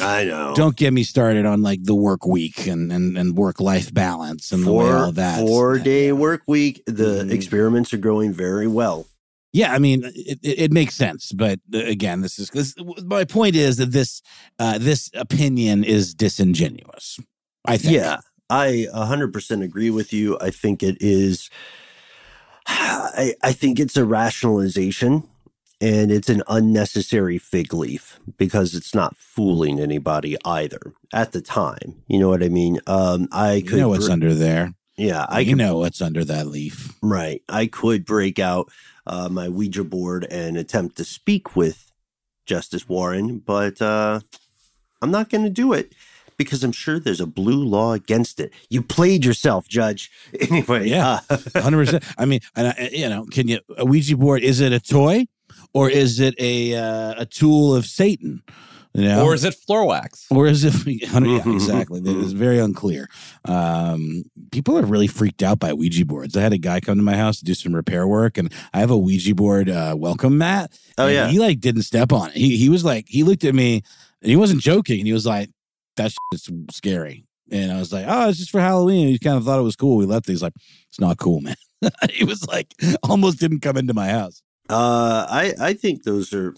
I 0.00 0.24
know. 0.24 0.54
Don't 0.54 0.76
get 0.76 0.92
me 0.92 1.02
started 1.02 1.46
on 1.46 1.62
like 1.62 1.84
the 1.84 1.94
work 1.94 2.26
week 2.26 2.66
and 2.66 2.92
and, 2.92 3.16
and 3.16 3.36
work 3.36 3.60
life 3.60 3.92
balance 3.92 4.52
and 4.52 4.64
four 4.64 4.96
all 4.96 5.12
that. 5.12 5.38
four 5.40 5.78
day 5.78 6.12
work 6.12 6.42
week. 6.46 6.82
The 6.86 7.24
Mhm. 7.24 7.32
experiments 7.32 7.92
are 7.94 7.98
going 7.98 8.32
very 8.32 8.66
well. 8.66 9.06
Yeah, 9.52 9.72
I 9.72 9.78
mean, 9.80 10.04
it, 10.04 10.38
it, 10.42 10.58
it 10.60 10.72
makes 10.72 10.94
sense, 10.94 11.32
but 11.32 11.58
uh, 11.74 11.78
again, 11.78 12.20
this 12.20 12.38
is 12.38 12.50
this, 12.50 12.72
my 13.04 13.24
point 13.24 13.56
is 13.56 13.78
that 13.78 13.90
this 13.90 14.22
uh, 14.60 14.78
this 14.78 15.10
opinion 15.14 15.82
is 15.82 16.14
disingenuous. 16.14 17.18
I 17.64 17.76
think. 17.76 17.94
Yeah, 17.94 18.18
I 18.48 18.86
100% 18.94 19.62
agree 19.64 19.90
with 19.90 20.12
you. 20.12 20.38
I 20.40 20.50
think 20.50 20.82
it 20.84 20.96
is, 21.00 21.50
I, 22.66 23.34
I 23.42 23.52
think 23.52 23.80
it's 23.80 23.96
a 23.96 24.04
rationalization 24.04 25.24
and 25.80 26.10
it's 26.12 26.28
an 26.28 26.42
unnecessary 26.48 27.38
fig 27.38 27.72
leaf 27.72 28.18
because 28.36 28.74
it's 28.74 28.94
not 28.94 29.16
fooling 29.16 29.80
anybody 29.80 30.36
either 30.44 30.92
at 31.12 31.32
the 31.32 31.40
time. 31.40 32.02
You 32.08 32.18
know 32.20 32.28
what 32.28 32.42
I 32.42 32.48
mean? 32.48 32.80
Um, 32.86 33.28
I 33.32 33.54
you 33.54 33.62
could, 33.64 33.78
know 33.78 33.88
what's 33.88 34.06
br- 34.06 34.12
under 34.12 34.34
there. 34.34 34.74
yeah, 34.96 35.24
I 35.28 35.40
you 35.40 35.52
could, 35.52 35.58
know 35.58 35.78
what's 35.78 36.02
under 36.02 36.24
that 36.24 36.46
leaf. 36.48 36.94
right. 37.02 37.42
I 37.48 37.66
could 37.66 38.04
break 38.04 38.38
out 38.38 38.70
uh, 39.06 39.28
my 39.30 39.48
Ouija 39.48 39.84
board 39.84 40.26
and 40.30 40.56
attempt 40.56 40.96
to 40.98 41.04
speak 41.04 41.56
with 41.56 41.90
Justice 42.46 42.88
Warren, 42.88 43.38
but 43.38 43.80
uh, 43.80 44.20
I'm 45.00 45.10
not 45.10 45.30
going 45.30 45.44
to 45.44 45.50
do 45.50 45.72
it 45.72 45.94
because 46.36 46.64
I'm 46.64 46.72
sure 46.72 46.98
there's 46.98 47.20
a 47.20 47.26
blue 47.26 47.62
law 47.64 47.92
against 47.92 48.40
it. 48.40 48.52
You 48.68 48.82
played 48.82 49.24
yourself, 49.24 49.68
Judge. 49.68 50.10
Anyway, 50.50 50.88
Yeah. 50.88 51.20
uh, 51.30 51.38
Hundred 51.60 51.86
percent. 51.86 52.04
I 52.18 52.24
mean, 52.26 52.40
and 52.56 52.68
I, 52.68 52.90
you 52.92 53.08
know, 53.08 53.24
can 53.26 53.46
you 53.48 53.60
a 53.76 53.84
Ouija 53.84 54.16
board? 54.16 54.42
Is 54.42 54.60
it 54.60 54.72
a 54.72 54.80
toy, 54.80 55.26
or 55.72 55.90
is 55.90 56.20
it 56.20 56.34
a 56.38 56.74
uh, 56.74 57.14
a 57.18 57.26
tool 57.26 57.74
of 57.74 57.86
Satan? 57.86 58.42
You 58.92 59.04
know, 59.04 59.24
Or 59.24 59.34
is 59.34 59.44
it 59.44 59.54
floor 59.54 59.86
wax? 59.86 60.26
or 60.30 60.48
is 60.48 60.64
it? 60.64 60.74
Yeah, 60.86 61.48
exactly. 61.54 62.00
It's 62.04 62.32
very 62.32 62.58
unclear. 62.58 63.08
Um, 63.44 64.24
people 64.50 64.76
are 64.76 64.84
really 64.84 65.06
freaked 65.06 65.44
out 65.44 65.60
by 65.60 65.72
Ouija 65.72 66.04
boards. 66.04 66.36
I 66.36 66.40
had 66.40 66.52
a 66.52 66.58
guy 66.58 66.80
come 66.80 66.96
to 66.98 67.04
my 67.04 67.16
house 67.16 67.38
to 67.38 67.44
do 67.44 67.54
some 67.54 67.72
repair 67.72 68.08
work, 68.08 68.36
and 68.36 68.52
I 68.74 68.80
have 68.80 68.90
a 68.90 68.98
Ouija 68.98 69.34
board 69.36 69.68
uh, 69.70 69.94
welcome 69.96 70.38
mat. 70.38 70.76
Oh, 70.98 71.06
and 71.06 71.14
yeah. 71.14 71.28
he 71.28 71.38
like 71.38 71.60
didn't 71.60 71.82
step 71.82 72.12
on 72.12 72.30
it. 72.30 72.36
He 72.36 72.56
he 72.56 72.68
was 72.68 72.84
like 72.84 73.06
he 73.08 73.22
looked 73.22 73.44
at 73.44 73.54
me 73.54 73.84
and 74.22 74.30
he 74.30 74.36
wasn't 74.36 74.60
joking. 74.60 74.98
And 74.98 75.06
he 75.06 75.12
was 75.12 75.26
like, 75.26 75.50
"That 75.96 76.12
shit's 76.32 76.50
scary." 76.72 77.26
And 77.52 77.70
I 77.70 77.78
was 77.78 77.92
like, 77.92 78.06
"Oh, 78.08 78.28
it's 78.28 78.38
just 78.38 78.50
for 78.50 78.60
Halloween." 78.60 79.06
He 79.06 79.20
kind 79.20 79.36
of 79.36 79.44
thought 79.44 79.60
it 79.60 79.62
was 79.62 79.76
cool. 79.76 79.98
We 79.98 80.06
left 80.06 80.28
it. 80.28 80.32
He's 80.32 80.42
like, 80.42 80.54
"It's 80.88 81.00
not 81.00 81.18
cool, 81.18 81.40
man." 81.40 81.56
he 82.10 82.24
was 82.24 82.44
like, 82.46 82.74
almost 83.02 83.38
didn't 83.38 83.60
come 83.60 83.76
into 83.76 83.94
my 83.94 84.08
house. 84.08 84.42
Uh, 84.70 85.26
I 85.28 85.54
I 85.60 85.72
think 85.74 86.04
those 86.04 86.32
are. 86.32 86.54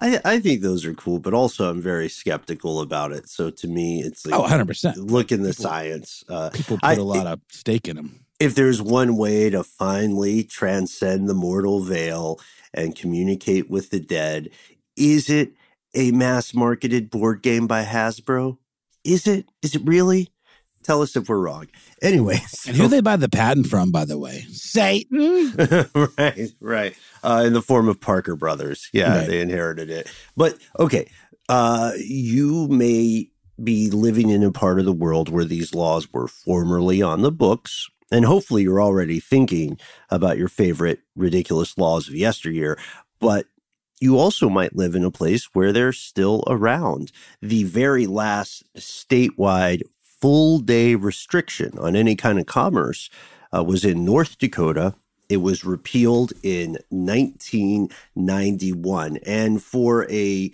I, 0.00 0.20
I 0.24 0.40
think 0.40 0.60
those 0.62 0.84
are 0.84 0.94
cool, 0.94 1.20
but 1.20 1.34
also 1.34 1.70
I'm 1.70 1.80
very 1.80 2.08
skeptical 2.08 2.80
about 2.80 3.12
it. 3.12 3.28
So 3.28 3.50
to 3.50 3.68
me, 3.68 4.02
it's 4.02 4.26
like 4.26 4.34
Oh, 4.34 4.40
100 4.40 4.66
percent. 4.66 4.96
look 4.98 5.30
in 5.30 5.42
the 5.42 5.52
science. 5.52 6.24
Uh, 6.28 6.50
People 6.50 6.76
put 6.78 6.84
I- 6.84 6.94
a 6.94 7.02
lot 7.02 7.26
of 7.28 7.40
stake 7.50 7.86
in 7.86 7.96
them. 7.96 8.24
if 8.40 8.54
there's 8.56 8.82
one 8.82 9.16
way 9.16 9.50
to 9.50 9.62
finally 9.62 10.42
transcend 10.42 11.28
the 11.28 11.34
mortal 11.34 11.80
veil 11.80 12.40
and 12.74 12.96
communicate 12.96 13.70
with 13.70 13.90
the 13.90 14.00
dead, 14.00 14.50
is 14.96 15.30
it 15.30 15.52
a 15.94 16.10
mass 16.10 16.52
marketed 16.54 17.08
board 17.08 17.40
game 17.42 17.68
by 17.68 17.84
Hasbro? 17.84 18.58
Is 19.04 19.28
it? 19.28 19.46
Is 19.62 19.76
it 19.76 19.82
really? 19.84 20.30
Tell 20.84 21.02
us 21.02 21.16
if 21.16 21.28
we're 21.28 21.38
wrong. 21.38 21.66
Anyways, 22.02 22.66
And 22.68 22.76
who 22.76 22.88
they 22.88 23.00
buy 23.00 23.16
the 23.16 23.28
patent 23.28 23.66
from, 23.66 23.90
by 23.90 24.04
the 24.04 24.18
way? 24.18 24.42
Satan. 24.50 25.52
right, 26.18 26.50
right. 26.60 26.94
Uh, 27.22 27.42
in 27.46 27.52
the 27.54 27.62
form 27.62 27.88
of 27.88 28.00
Parker 28.00 28.36
Brothers. 28.36 28.88
Yeah, 28.92 29.18
Right. 29.18 29.26
they 29.26 29.40
inherited 29.40 29.88
it. 29.90 30.08
But 30.36 30.58
okay, 30.78 31.10
uh, 31.48 31.92
you 31.98 32.68
may 32.68 33.30
be 33.62 33.88
living 33.90 34.28
in 34.30 34.42
a 34.42 34.52
part 34.52 34.78
of 34.78 34.84
the 34.84 34.92
world 34.92 35.28
where 35.28 35.44
these 35.44 35.74
laws 35.74 36.12
were 36.12 36.28
formerly 36.28 37.00
on 37.02 37.22
the 37.22 37.32
books. 37.32 37.88
And 38.12 38.26
hopefully 38.26 38.62
you're 38.62 38.82
already 38.82 39.18
thinking 39.20 39.78
about 40.10 40.36
your 40.38 40.48
favorite 40.48 41.00
ridiculous 41.16 41.76
laws 41.78 42.08
of 42.08 42.14
yesteryear. 42.14 42.78
But 43.20 43.46
you 44.00 44.18
also 44.18 44.48
might 44.50 44.76
live 44.76 44.94
in 44.94 45.04
a 45.04 45.10
place 45.10 45.48
where 45.54 45.72
they're 45.72 45.92
still 45.92 46.44
around. 46.46 47.10
The 47.40 47.64
very 47.64 48.06
last 48.06 48.64
statewide 48.76 49.82
full 50.24 50.58
day 50.58 50.94
restriction 50.94 51.78
on 51.78 51.94
any 51.94 52.16
kind 52.16 52.38
of 52.38 52.46
commerce 52.46 53.10
uh, 53.54 53.62
was 53.62 53.84
in 53.84 54.06
North 54.06 54.38
Dakota. 54.38 54.94
It 55.28 55.36
was 55.36 55.66
repealed 55.66 56.32
in 56.42 56.78
1991. 56.88 59.18
And 59.26 59.62
for 59.62 60.10
a 60.10 60.50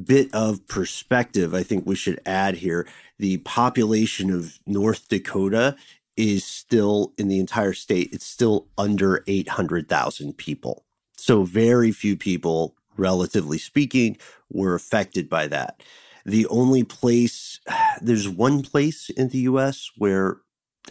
bit 0.00 0.32
of 0.32 0.64
perspective, 0.68 1.56
I 1.56 1.64
think 1.64 1.84
we 1.84 1.96
should 1.96 2.20
add 2.24 2.58
here 2.58 2.86
the 3.18 3.38
population 3.38 4.30
of 4.30 4.60
North 4.64 5.08
Dakota 5.08 5.74
is 6.16 6.44
still 6.44 7.12
in 7.18 7.26
the 7.26 7.40
entire 7.40 7.72
state, 7.72 8.10
it's 8.12 8.26
still 8.26 8.68
under 8.78 9.24
800,000 9.26 10.38
people. 10.38 10.84
So, 11.16 11.42
very 11.42 11.90
few 11.90 12.16
people, 12.16 12.76
relatively 12.96 13.58
speaking, 13.58 14.18
were 14.48 14.76
affected 14.76 15.28
by 15.28 15.48
that. 15.48 15.82
The 16.30 16.46
only 16.46 16.84
place, 16.84 17.60
there's 18.00 18.28
one 18.28 18.62
place 18.62 19.10
in 19.10 19.28
the 19.28 19.38
US 19.38 19.90
where 19.96 20.38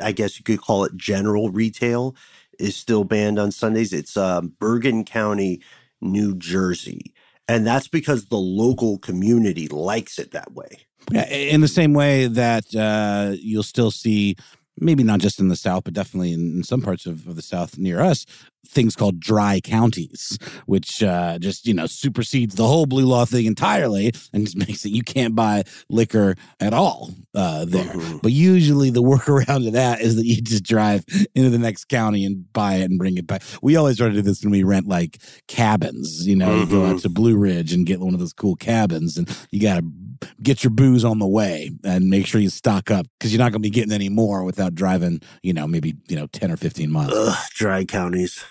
I 0.01 0.11
guess 0.11 0.37
you 0.37 0.43
could 0.43 0.61
call 0.61 0.83
it 0.83 0.95
general 0.95 1.49
retail 1.49 2.15
is 2.59 2.75
still 2.75 3.05
banned 3.05 3.39
on 3.39 3.51
Sundays. 3.51 3.93
It's 3.93 4.17
um, 4.17 4.53
Bergen 4.59 5.05
County, 5.05 5.61
New 6.01 6.35
Jersey. 6.35 7.13
And 7.47 7.65
that's 7.65 7.87
because 7.87 8.25
the 8.25 8.37
local 8.37 8.99
community 8.99 9.67
likes 9.69 10.19
it 10.19 10.31
that 10.31 10.51
way. 10.51 10.79
Yeah, 11.11 11.27
in 11.27 11.61
the 11.61 11.67
same 11.67 11.93
way 11.93 12.27
that 12.27 12.75
uh, 12.75 13.35
you'll 13.39 13.63
still 13.63 13.91
see, 13.91 14.35
maybe 14.77 15.03
not 15.03 15.21
just 15.21 15.39
in 15.39 15.47
the 15.47 15.55
South, 15.55 15.85
but 15.85 15.93
definitely 15.93 16.33
in, 16.33 16.57
in 16.57 16.63
some 16.63 16.81
parts 16.81 17.05
of, 17.05 17.27
of 17.27 17.35
the 17.37 17.41
South 17.41 17.77
near 17.77 18.01
us, 18.01 18.25
things 18.67 18.95
called 18.95 19.19
dry 19.19 19.59
counties, 19.59 20.37
which 20.65 21.01
uh, 21.01 21.39
just 21.39 21.65
you 21.65 21.73
know 21.73 21.85
supersedes 21.87 22.55
the 22.55 22.67
whole 22.67 22.85
blue 22.85 23.05
law 23.05 23.25
thing 23.25 23.45
entirely 23.45 24.11
and 24.33 24.45
just 24.45 24.57
makes 24.67 24.85
it 24.85 24.89
you 24.89 25.01
can't 25.03 25.35
buy 25.35 25.63
liquor 25.89 26.35
at 26.59 26.73
all 26.73 27.09
uh, 27.33 27.65
there. 27.65 27.83
Mhm. 27.85 28.21
But 28.21 28.31
usually 28.31 28.89
the 28.89 29.01
workaround 29.11 29.65
to 29.65 29.71
that 29.71 30.01
is 30.01 30.15
that 30.17 30.25
you 30.25 30.41
just 30.41 30.63
drive 30.63 31.03
into 31.35 31.49
the 31.49 31.57
next 31.57 31.85
county 31.89 32.25
and 32.25 32.51
buy 32.53 32.75
it 32.75 32.83
and 32.89 32.97
bring 32.99 33.17
it 33.17 33.25
back. 33.27 33.41
We 33.61 33.75
always 33.75 33.97
try 33.97 34.07
to 34.07 34.13
do 34.13 34.21
this 34.21 34.43
when 34.43 34.51
we 34.51 34.63
rent 34.63 34.87
like 34.87 35.19
cabins. 35.47 36.27
You 36.27 36.35
know, 36.35 36.55
you 36.55 36.65
go 36.65 36.85
out 36.85 36.97
Mhm. 36.97 37.01
to 37.03 37.09
Blue 37.09 37.37
Ridge 37.37 37.73
and 37.73 37.85
get 37.85 37.99
one 37.99 38.13
of 38.13 38.19
those 38.19 38.33
cool 38.33 38.55
cabins, 38.55 39.17
and 39.17 39.27
you 39.51 39.59
got 39.61 39.81
to 39.81 40.27
get 40.43 40.63
your 40.63 40.71
booze 40.71 41.03
on 41.05 41.19
the 41.19 41.27
way 41.27 41.71
and 41.83 42.09
make 42.09 42.25
sure 42.27 42.41
you 42.41 42.49
stock 42.49 42.91
up 42.91 43.07
because 43.17 43.31
you're 43.33 43.39
not 43.39 43.51
going 43.51 43.61
to 43.61 43.67
be 43.67 43.69
getting 43.69 43.91
any 43.93 44.09
more 44.09 44.43
without 44.43 44.75
driving. 44.75 45.21
You 45.43 45.53
know, 45.53 45.67
maybe 45.67 45.95
you 46.07 46.15
know 46.15 46.27
ten 46.27 46.51
or 46.51 46.57
fifteen 46.57 46.91
miles. 46.91 47.13
Ugh, 47.15 47.37
dry 47.55 47.85
counties. 47.85 48.43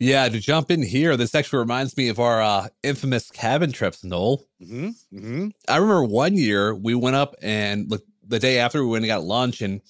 Yeah, 0.00 0.28
to 0.28 0.40
jump 0.40 0.70
in 0.70 0.82
here, 0.82 1.16
this 1.16 1.34
actually 1.34 1.60
reminds 1.60 1.96
me 1.96 2.08
of 2.08 2.18
our 2.18 2.42
uh, 2.42 2.68
infamous 2.82 3.30
cabin 3.30 3.72
trips, 3.72 4.02
Noel. 4.02 4.44
Mm-hmm. 4.60 4.88
Mm-hmm. 5.16 5.48
I 5.68 5.76
remember 5.76 6.04
one 6.04 6.36
year 6.36 6.74
we 6.74 6.94
went 6.94 7.16
up 7.16 7.36
and 7.40 7.88
look, 7.90 8.02
the 8.26 8.38
day 8.38 8.58
after 8.58 8.82
we 8.82 8.90
went 8.90 9.04
and 9.04 9.08
got 9.08 9.22
lunch 9.22 9.60
and 9.60 9.80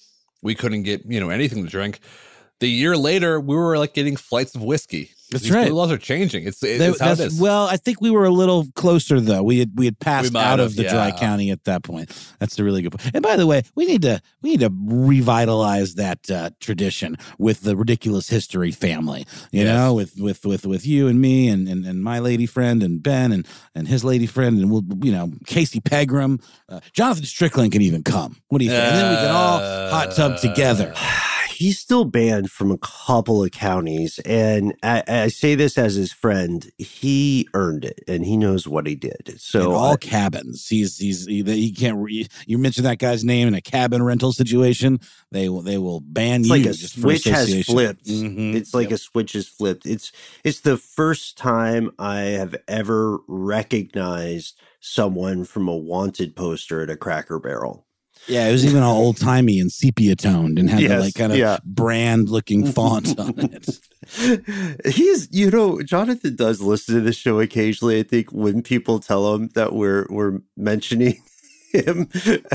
we 0.43 0.53
couldn't 0.53 0.83
get, 0.83 1.01
you 1.05 1.19
know, 1.19 1.29
anything 1.29 1.63
to 1.63 1.69
drink. 1.69 1.99
The 2.59 2.69
year 2.69 2.95
later, 2.95 3.39
we 3.39 3.55
were 3.55 3.77
like 3.77 3.93
getting 3.93 4.15
flights 4.15 4.55
of 4.55 4.61
whiskey. 4.61 5.11
That's 5.35 5.43
These 5.45 5.53
right. 5.53 5.71
laws 5.71 5.91
are 5.91 5.97
changing. 5.97 6.45
It's, 6.47 6.63
it's 6.63 6.79
They- 6.79 7.05
how 7.05 7.11
it 7.11 7.19
is. 7.19 7.39
well, 7.39 7.65
I 7.67 7.77
think 7.77 7.99
we 8.01 8.09
were 8.09 8.25
a 8.25 8.29
little 8.29 8.65
closer 8.75 9.19
though. 9.19 9.43
We 9.43 9.59
had 9.59 9.71
we 9.75 9.85
had 9.85 9.99
passed 9.99 10.31
might 10.33 10.43
out 10.43 10.59
have, 10.59 10.69
of 10.69 10.75
the 10.75 10.83
dry 10.83 11.11
county 11.11 11.51
at 11.51 11.63
that 11.65 11.83
point. 11.83 12.09
That's 12.39 12.57
a 12.59 12.63
really 12.63 12.81
good 12.81 12.91
point. 12.93 13.11
And 13.13 13.21
by 13.21 13.35
the 13.35 13.45
way, 13.45 13.63
we 13.75 13.85
need 13.85 14.01
to 14.03 14.21
we 14.41 14.51
need 14.51 14.61
to 14.61 14.69
revitalize 14.73 15.95
that 15.95 16.29
uh, 16.31 16.49
tradition 16.59 17.17
with 17.37 17.61
the 17.61 17.75
ridiculous 17.75 18.29
history 18.29 18.71
family. 18.71 19.25
You 19.51 19.63
Yes. 19.63 19.67
know, 19.75 19.93
with 19.93 20.19
with 20.19 20.45
with 20.45 20.65
with 20.65 20.85
you 20.85 21.07
and 21.07 21.19
me 21.19 21.47
and, 21.49 21.67
and 21.67 21.85
and 21.85 22.03
my 22.03 22.19
lady 22.19 22.45
friend 22.45 22.81
and 22.83 23.01
Ben 23.03 23.31
and 23.31 23.47
and 23.73 23.87
his 23.87 24.03
lady 24.03 24.25
friend 24.27 24.59
and 24.59 24.71
we'll 24.71 24.83
you 25.03 25.11
know 25.11 25.31
Casey 25.45 25.79
Pegram, 25.79 26.39
uh, 26.69 26.79
Jonathan 26.93 27.25
Strickland 27.25 27.71
can 27.71 27.81
even 27.81 28.03
come. 28.03 28.37
What 28.49 28.59
do 28.59 28.65
you 28.65 28.71
think? 28.71 28.83
and 28.83 28.95
then 28.97 29.09
we 29.11 29.15
can 29.17 29.31
all 29.35 29.59
hot 29.89 30.13
tub 30.15 30.37
together. 30.39 30.93
He's 31.55 31.79
still 31.79 32.05
banned 32.05 32.51
from 32.51 32.69
a 32.71 32.77
couple 32.77 33.43
of 33.43 33.51
counties. 33.51 34.19
And 34.25 34.73
I, 34.83 35.03
I 35.07 35.27
say 35.29 35.55
this 35.55 35.77
as 35.77 35.95
his 35.95 36.11
friend. 36.11 36.69
He 36.77 37.47
earned 37.53 37.85
it 37.85 38.01
and 38.07 38.25
he 38.25 38.35
knows 38.37 38.67
what 38.67 38.85
he 38.87 38.95
did. 38.95 39.35
So 39.39 39.59
in 39.71 39.75
all 39.75 39.93
I- 39.93 39.97
cabins. 39.97 40.67
He's 40.67 40.97
he's 40.97 41.25
he, 41.25 41.43
he 41.43 41.71
can't. 41.71 41.97
Re, 41.97 42.27
you 42.45 42.57
mentioned 42.57 42.85
that 42.85 42.99
guy's 42.99 43.23
name 43.23 43.47
in 43.47 43.53
a 43.53 43.61
cabin 43.61 44.03
rental 44.03 44.33
situation. 44.33 44.99
They 45.31 45.49
will 45.49 45.61
they 45.61 45.77
will 45.77 46.01
ban 46.01 46.41
it's 46.41 46.49
you. 46.49 46.55
like 46.55 46.65
a 46.65 46.73
switch 46.73 47.23
has 47.25 47.65
flipped. 47.65 48.05
Mhm. 48.05 48.55
It's 48.55 48.73
like 48.73 48.89
Yep. 48.89 48.95
a 48.95 48.97
switch 48.97 49.33
has 49.33 49.47
flipped. 49.47 49.85
It's 49.85 50.11
it's 50.43 50.59
the 50.59 50.77
first 50.77 51.37
time 51.37 51.91
I 51.97 52.17
have 52.21 52.55
ever 52.67 53.19
recognized 53.27 54.59
someone 54.79 55.43
from 55.45 55.67
a 55.67 55.75
wanted 55.75 56.35
poster 56.35 56.81
at 56.81 56.89
a 56.89 56.97
Cracker 56.97 57.39
Barrel. 57.39 57.85
Yeah. 58.27 58.47
It 58.47 58.51
was 58.51 58.65
even 58.65 58.83
all 58.83 58.97
old 58.97 59.17
timey 59.17 59.59
and 59.59 59.71
sepia 59.71 60.15
toned 60.15 60.59
and 60.59 60.69
had 60.69 60.79
the 60.79 60.99
like 60.99 61.15
kind 61.15 61.31
of 61.31 61.37
yeah. 61.37 61.57
brand 61.63 62.29
looking 62.29 62.65
font 62.71 63.19
on 63.19 63.33
it. 63.37 63.79
He's, 64.85 65.27
you 65.31 65.49
know, 65.49 65.81
Jonathan 65.81 66.35
does 66.35 66.61
listen 66.61 66.95
to 66.95 67.01
the 67.01 67.13
show 67.13 67.39
occasionally. 67.39 67.99
I 67.99 68.03
think 68.03 68.31
when 68.31 68.61
people 68.61 68.99
tell 68.99 69.33
him 69.33 69.49
that 69.55 69.73
we're 69.73 70.07
we're 70.09 70.39
mentioning 70.55 71.21
him. 71.71 72.09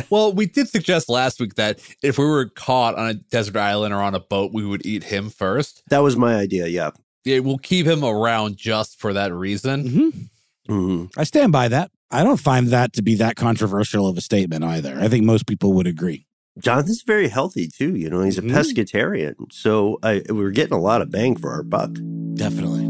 Well, 0.09 0.33
we 0.33 0.47
did 0.47 0.69
suggest 0.69 1.09
last 1.09 1.41
week 1.41 1.55
that 1.57 1.81
if 2.03 2.19
we 2.19 2.25
were 2.25 2.47
caught 2.47 2.97
on 2.97 3.11
a 3.11 3.15
desert 3.15 3.57
island 3.57 3.95
or 3.95 4.03
on 4.03 4.15
a 4.15 4.21
boat, 4.21 4.53
we 4.53 4.65
would 4.65 4.85
eat 4.87 5.05
him 5.05 5.31
first. 5.31 5.83
That 5.91 6.01
was 6.01 6.17
my 6.17 6.37
idea. 6.37 6.67
Yeah. 6.67 6.91
Yeah, 7.25 7.41
we'll 7.41 7.59
keep 7.59 7.87
him 7.87 8.03
around 8.03 8.57
just 8.57 8.99
for 8.99 9.13
that 9.13 9.33
reason. 9.33 9.85
Mm-hmm. 9.85 10.75
hmm 10.75 11.05
I 11.17 11.25
stand 11.25 11.53
by 11.53 11.69
that. 11.69 11.91
I 12.11 12.25
don't 12.25 12.41
find 12.41 12.69
that 12.69 12.93
to 12.95 13.03
be 13.03 13.15
that 13.17 13.37
controversial 13.37 14.07
of 14.09 14.19
a 14.19 14.21
statement 14.21 14.65
either. 14.65 14.99
I 15.01 15.09
think 15.09 15.25
most 15.25 15.47
people 15.47 15.73
would 15.75 15.87
agree. 15.87 16.27
Jonathan's 16.59 17.03
very 17.03 17.29
healthy 17.29 17.69
too. 17.69 17.95
You 17.95 18.11
know, 18.11 18.23
he's 18.23 18.37
a 18.39 18.43
Mhm. 18.43 18.51
pescatarian. 18.51 19.35
So 19.53 19.99
I, 20.03 20.23
we're 20.29 20.51
getting 20.51 20.75
a 20.75 20.81
lot 20.81 21.03
of 21.03 21.11
bang 21.11 21.37
for 21.37 21.51
our 21.53 21.63
buck. 21.63 21.91
Definitely. 22.35 22.89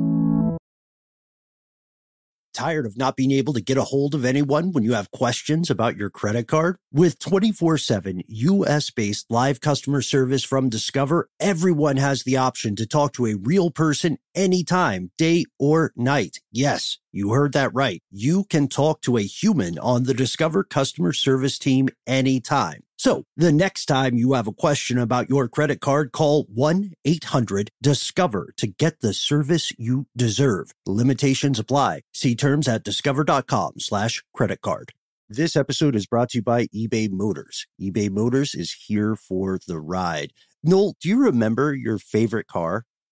Tired 2.52 2.84
of 2.84 2.96
not 2.96 3.14
being 3.16 3.30
able 3.30 3.52
to 3.52 3.60
get 3.60 3.76
a 3.76 3.84
hold 3.84 4.14
of 4.14 4.24
anyone 4.24 4.72
when 4.72 4.82
you 4.82 4.94
have 4.94 5.10
questions 5.12 5.70
about 5.70 5.96
your 5.96 6.10
credit 6.10 6.48
card? 6.48 6.76
With 6.92 7.18
24 7.20 7.78
7 7.78 8.22
US 8.26 8.90
based 8.90 9.26
live 9.30 9.60
customer 9.60 10.02
service 10.02 10.42
from 10.42 10.68
Discover, 10.68 11.28
everyone 11.38 11.96
has 11.98 12.24
the 12.24 12.36
option 12.38 12.74
to 12.76 12.86
talk 12.86 13.12
to 13.14 13.26
a 13.26 13.34
real 13.36 13.70
person 13.70 14.18
anytime, 14.34 15.10
day 15.16 15.44
or 15.58 15.92
night. 15.94 16.38
Yes, 16.50 16.98
you 17.12 17.30
heard 17.30 17.52
that 17.52 17.74
right. 17.74 18.02
You 18.10 18.44
can 18.44 18.68
talk 18.68 19.00
to 19.02 19.16
a 19.16 19.22
human 19.22 19.78
on 19.78 20.04
the 20.04 20.14
Discover 20.14 20.64
customer 20.64 21.12
service 21.12 21.58
team 21.58 21.88
anytime. 22.06 22.82
So 22.96 23.24
the 23.36 23.50
next 23.50 23.86
time 23.86 24.14
you 24.14 24.34
have 24.34 24.46
a 24.46 24.52
question 24.52 24.98
about 24.98 25.30
your 25.30 25.48
credit 25.48 25.80
card, 25.80 26.12
call 26.12 26.44
1 26.52 26.92
800 27.04 27.70
Discover 27.82 28.52
to 28.58 28.66
get 28.66 29.00
the 29.00 29.14
service 29.14 29.72
you 29.78 30.06
deserve. 30.16 30.72
Limitations 30.86 31.58
apply. 31.58 32.02
See 32.12 32.34
terms 32.34 32.68
at 32.68 32.84
discover.com 32.84 33.80
slash 33.80 34.22
credit 34.34 34.60
card. 34.60 34.92
This 35.30 35.56
episode 35.56 35.96
is 35.96 36.06
brought 36.06 36.30
to 36.30 36.38
you 36.38 36.42
by 36.42 36.66
eBay 36.66 37.08
Motors. 37.08 37.66
eBay 37.80 38.10
Motors 38.10 38.54
is 38.54 38.72
here 38.86 39.14
for 39.14 39.58
the 39.66 39.78
ride. 39.78 40.32
Noel, 40.62 40.94
do 41.00 41.08
you 41.08 41.18
remember 41.18 41.72
your 41.74 41.98
favorite 41.98 42.48
car? 42.48 42.84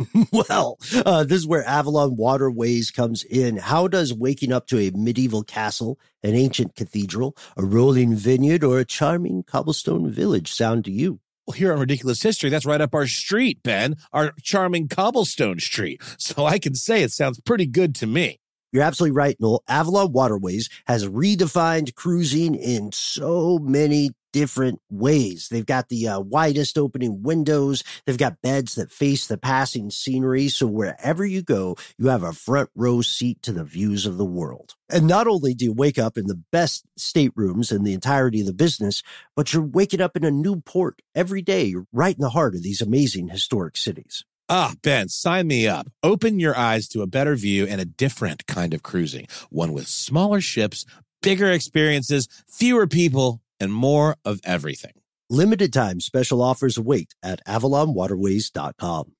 well, 0.32 0.78
uh, 1.04 1.24
this 1.24 1.38
is 1.38 1.46
where 1.46 1.66
Avalon 1.66 2.16
Waterways 2.16 2.90
comes 2.90 3.24
in. 3.24 3.56
How 3.56 3.88
does 3.88 4.12
waking 4.12 4.52
up 4.52 4.66
to 4.68 4.78
a 4.78 4.90
medieval 4.90 5.42
castle, 5.42 5.98
an 6.22 6.34
ancient 6.34 6.74
cathedral, 6.74 7.36
a 7.56 7.64
rolling 7.64 8.14
vineyard, 8.14 8.64
or 8.64 8.78
a 8.78 8.84
charming 8.84 9.42
cobblestone 9.42 10.10
village 10.10 10.52
sound 10.52 10.84
to 10.86 10.90
you? 10.90 11.20
Well, 11.46 11.56
here 11.56 11.72
on 11.72 11.80
Ridiculous 11.80 12.22
History, 12.22 12.50
that's 12.50 12.66
right 12.66 12.80
up 12.80 12.94
our 12.94 13.06
street, 13.06 13.62
Ben, 13.62 13.96
our 14.12 14.32
charming 14.42 14.88
cobblestone 14.88 15.58
street. 15.58 16.00
So 16.18 16.46
I 16.46 16.58
can 16.58 16.74
say 16.74 17.02
it 17.02 17.10
sounds 17.10 17.40
pretty 17.40 17.66
good 17.66 17.94
to 17.96 18.06
me. 18.06 18.38
You're 18.72 18.82
absolutely 18.82 19.16
right, 19.16 19.36
Noel. 19.38 19.62
Avalon 19.68 20.12
Waterways 20.12 20.70
has 20.86 21.06
redefined 21.06 21.94
cruising 21.94 22.54
in 22.54 22.90
so 22.92 23.58
many 23.58 24.12
different 24.32 24.80
ways. 24.90 25.48
They've 25.50 25.66
got 25.66 25.90
the 25.90 26.08
uh, 26.08 26.20
widest 26.20 26.78
opening 26.78 27.22
windows. 27.22 27.84
They've 28.06 28.16
got 28.16 28.40
beds 28.40 28.74
that 28.76 28.90
face 28.90 29.26
the 29.26 29.36
passing 29.36 29.90
scenery. 29.90 30.48
So 30.48 30.66
wherever 30.66 31.24
you 31.26 31.42
go, 31.42 31.76
you 31.98 32.06
have 32.06 32.22
a 32.22 32.32
front 32.32 32.70
row 32.74 33.02
seat 33.02 33.42
to 33.42 33.52
the 33.52 33.64
views 33.64 34.06
of 34.06 34.16
the 34.16 34.24
world. 34.24 34.74
And 34.88 35.06
not 35.06 35.26
only 35.26 35.52
do 35.52 35.66
you 35.66 35.72
wake 35.74 35.98
up 35.98 36.16
in 36.16 36.26
the 36.26 36.40
best 36.50 36.86
staterooms 36.96 37.70
in 37.72 37.84
the 37.84 37.92
entirety 37.92 38.40
of 38.40 38.46
the 38.46 38.54
business, 38.54 39.02
but 39.36 39.52
you're 39.52 39.62
waking 39.62 40.00
up 40.00 40.16
in 40.16 40.24
a 40.24 40.30
new 40.30 40.62
port 40.62 41.02
every 41.14 41.42
day, 41.42 41.74
right 41.92 42.14
in 42.14 42.22
the 42.22 42.30
heart 42.30 42.54
of 42.54 42.62
these 42.62 42.80
amazing 42.80 43.28
historic 43.28 43.76
cities. 43.76 44.24
Ah, 44.48 44.74
Ben, 44.82 45.08
sign 45.08 45.46
me 45.46 45.66
up. 45.66 45.88
Open 46.02 46.38
your 46.40 46.56
eyes 46.56 46.88
to 46.88 47.02
a 47.02 47.06
better 47.06 47.36
view 47.36 47.66
and 47.66 47.80
a 47.80 47.84
different 47.84 48.46
kind 48.46 48.74
of 48.74 48.82
cruising. 48.82 49.26
One 49.50 49.72
with 49.72 49.86
smaller 49.86 50.40
ships, 50.40 50.84
bigger 51.22 51.50
experiences, 51.50 52.28
fewer 52.48 52.86
people, 52.86 53.40
and 53.60 53.72
more 53.72 54.16
of 54.24 54.40
everything. 54.44 54.92
Limited 55.30 55.72
time 55.72 56.00
special 56.00 56.42
offers 56.42 56.76
await 56.76 57.14
at 57.22 57.40
avalonwaterways.com. 57.46 59.12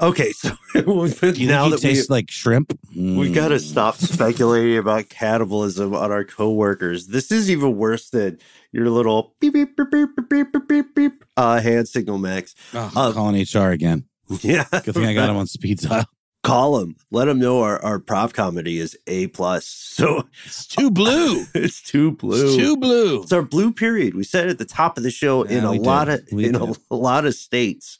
Okay, 0.00 0.32
so 0.32 0.50
now 0.74 1.68
that 1.68 1.78
tastes 1.80 2.08
we, 2.08 2.14
like 2.14 2.30
shrimp, 2.30 2.76
We've 2.94 3.30
mm. 3.30 3.34
got 3.34 3.48
to 3.48 3.60
stop 3.60 3.96
speculating 3.96 4.76
about 4.78 5.08
cannibalism 5.08 5.94
on 5.94 6.10
our 6.10 6.24
coworkers. 6.24 7.08
This 7.08 7.30
is 7.30 7.48
even 7.48 7.76
worse 7.76 8.10
than 8.10 8.38
your 8.72 8.90
little 8.90 9.34
beep 9.40 9.54
beep 9.54 9.76
beep 9.76 9.90
beep 9.90 10.08
beep 10.16 10.28
beep 10.28 10.52
beep, 10.52 10.68
beep 10.68 10.94
beep 10.94 11.24
uh, 11.36 11.60
hand 11.60 11.88
signal, 11.88 12.18
Max. 12.18 12.56
Oh, 12.72 12.90
um, 12.96 13.12
calling 13.14 13.40
HR 13.40 13.70
again. 13.70 14.04
Yeah, 14.40 14.64
good 14.72 14.94
thing 14.94 15.06
I 15.06 15.14
got 15.14 15.30
him 15.30 15.36
on 15.36 15.46
speed 15.46 15.78
dial. 15.78 16.06
Call 16.42 16.78
him. 16.78 16.96
Let 17.10 17.28
him 17.28 17.38
know 17.38 17.62
our, 17.62 17.82
our 17.82 17.98
prop 17.98 18.34
comedy 18.34 18.78
is 18.78 18.98
A 19.06 19.28
plus. 19.28 19.66
So 19.66 20.24
it's 20.44 20.66
too 20.66 20.90
blue. 20.90 21.44
it's 21.54 21.80
too 21.80 22.12
blue. 22.12 22.46
It's 22.46 22.56
too 22.56 22.76
blue. 22.76 23.22
It's 23.22 23.32
our 23.32 23.42
blue 23.42 23.72
period. 23.72 24.14
We 24.14 24.24
said 24.24 24.48
at 24.48 24.58
the 24.58 24.66
top 24.66 24.98
of 24.98 25.04
the 25.04 25.10
show 25.10 25.46
yeah, 25.46 25.58
in 25.58 25.64
a 25.64 25.72
did. 25.72 25.82
lot 25.82 26.08
of 26.08 26.20
we 26.32 26.46
in 26.46 26.54
a, 26.54 26.72
a 26.90 26.96
lot 26.96 27.24
of 27.24 27.34
states 27.34 27.96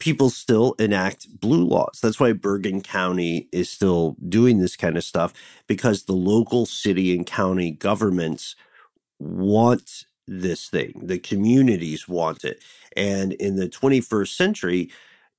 people 0.00 0.30
still 0.30 0.74
enact 0.78 1.40
blue 1.40 1.64
laws. 1.64 2.00
That's 2.02 2.18
why 2.18 2.32
Bergen 2.32 2.80
County 2.80 3.48
is 3.52 3.70
still 3.70 4.16
doing 4.28 4.58
this 4.58 4.74
kind 4.74 4.96
of 4.96 5.04
stuff 5.04 5.32
because 5.68 6.04
the 6.04 6.14
local 6.14 6.66
city 6.66 7.14
and 7.14 7.24
county 7.24 7.70
governments 7.70 8.56
want 9.20 10.04
this 10.26 10.68
thing. 10.68 11.02
The 11.04 11.18
communities 11.18 12.08
want 12.08 12.44
it. 12.44 12.62
And 12.96 13.34
in 13.34 13.56
the 13.56 13.68
21st 13.68 14.34
century, 14.34 14.90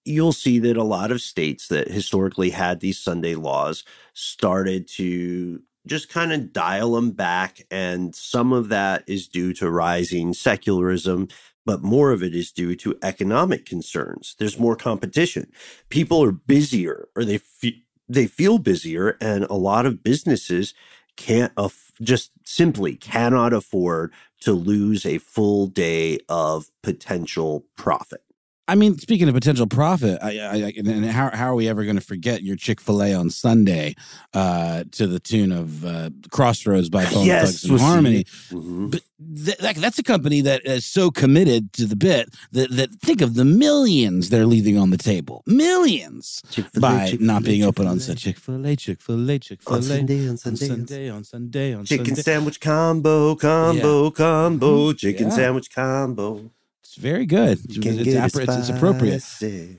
you'll 0.05 0.33
see 0.33 0.59
that 0.59 0.77
a 0.77 0.83
lot 0.83 1.11
of 1.11 1.21
states 1.21 1.67
that 1.67 1.89
historically 1.89 2.51
had 2.51 2.79
these 2.79 2.99
Sunday 2.99 3.35
laws 3.35 3.83
started 4.13 4.87
to 4.89 5.61
just 5.87 6.09
kind 6.09 6.31
of 6.31 6.53
dial 6.53 6.93
them 6.93 7.11
back. 7.11 7.65
And 7.71 8.13
some 8.15 8.53
of 8.53 8.69
that 8.69 9.03
is 9.07 9.27
due 9.27 9.53
to 9.53 9.69
rising 9.69 10.33
secularism, 10.33 11.29
but 11.65 11.83
more 11.83 12.11
of 12.11 12.23
it 12.23 12.35
is 12.35 12.51
due 12.51 12.75
to 12.77 12.97
economic 13.03 13.65
concerns. 13.65 14.35
There's 14.39 14.59
more 14.59 14.75
competition. 14.75 15.51
People 15.89 16.23
are 16.23 16.31
busier 16.33 17.07
or 17.15 17.25
they, 17.25 17.39
fe- 17.39 17.83
they 18.09 18.27
feel 18.27 18.59
busier, 18.59 19.17
and 19.21 19.45
a 19.45 19.55
lot 19.55 19.85
of 19.85 20.03
businesses 20.03 20.73
can't 21.17 21.53
just 22.01 22.31
simply 22.45 22.95
cannot 22.95 23.53
afford 23.53 24.13
to 24.41 24.53
lose 24.53 25.05
a 25.05 25.19
full 25.19 25.67
day 25.67 26.19
of 26.29 26.67
potential 26.83 27.65
profit. 27.77 28.23
I 28.67 28.75
mean, 28.75 28.97
speaking 28.99 29.27
of 29.27 29.33
potential 29.33 29.67
profit, 29.67 30.19
I, 30.21 30.39
I, 30.39 30.73
and 30.77 31.05
how, 31.05 31.29
how 31.31 31.47
are 31.47 31.55
we 31.55 31.67
ever 31.67 31.83
going 31.83 31.97
to 31.97 32.01
forget 32.01 32.41
your 32.43 32.55
Chick 32.55 32.79
fil 32.79 33.01
A 33.03 33.13
on 33.13 33.29
Sunday 33.29 33.95
uh, 34.33 34.83
to 34.91 35.07
the 35.07 35.19
tune 35.19 35.51
of 35.51 35.83
uh, 35.83 36.09
Crossroads 36.31 36.89
by 36.89 37.03
Bone 37.11 37.25
Yes, 37.25 37.63
Thugs 37.63 37.69
and 37.69 37.79
Harmony? 37.81 38.23
Mhm. 38.23 38.91
But 38.91 39.01
th- 39.45 39.57
that, 39.57 39.75
that's 39.75 39.99
a 39.99 40.03
company 40.03 40.41
that 40.41 40.65
is 40.65 40.85
so 40.85 41.11
committed 41.11 41.73
to 41.73 41.85
the 41.85 41.95
bit 41.97 42.29
that, 42.53 42.71
that 42.71 42.93
think 43.01 43.19
of 43.21 43.33
the 43.33 43.43
millions 43.43 44.29
they're 44.29 44.45
leaving 44.45 44.77
on 44.77 44.89
the 44.91 44.97
table. 44.97 45.43
Millions 45.47 46.41
Chick-fil-A, 46.51 46.79
by 46.81 47.09
Chick-fil-A, 47.09 47.27
not 47.27 47.43
being 47.43 47.63
open 47.63 47.87
on 47.87 47.97
Chick-fil-A. 47.99 48.05
Sunday. 48.05 48.21
Chick 48.21 48.37
fil 48.37 48.65
A, 48.67 48.75
Chick 48.75 49.01
fil 49.01 49.29
A, 49.31 49.39
Chick 49.39 49.61
fil 49.63 49.73
A. 49.73 49.77
On 49.77 49.83
Sunday, 49.83 50.29
on 50.29 50.37
Sunday, 50.37 50.69
on 50.69 50.77
Sunday, 50.77 51.09
on 51.09 51.23
Sunday, 51.25 51.73
on 51.73 51.85
Chicken 51.85 52.05
Sunday. 52.05 52.21
sandwich 52.21 52.61
combo, 52.61 53.35
combo, 53.35 54.11
combo, 54.11 54.93
chicken 54.93 55.27
Yeah. 55.27 55.35
sandwich 55.35 55.69
combo. 55.73 56.51
It's 56.83 56.95
very 56.95 57.25
good. 57.25 57.59
It's, 57.63 57.77
it's, 58.01 58.37
it's 58.59 58.69
appropriate. 58.77 59.13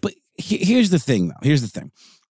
But 0.01 0.15
he- 0.37 0.65
here's 0.65 0.91
the 0.91 0.99
thing, 0.99 1.29
though. 1.29 1.35
Here's 1.43 1.63
the 1.63 1.69
thing. 1.69 1.91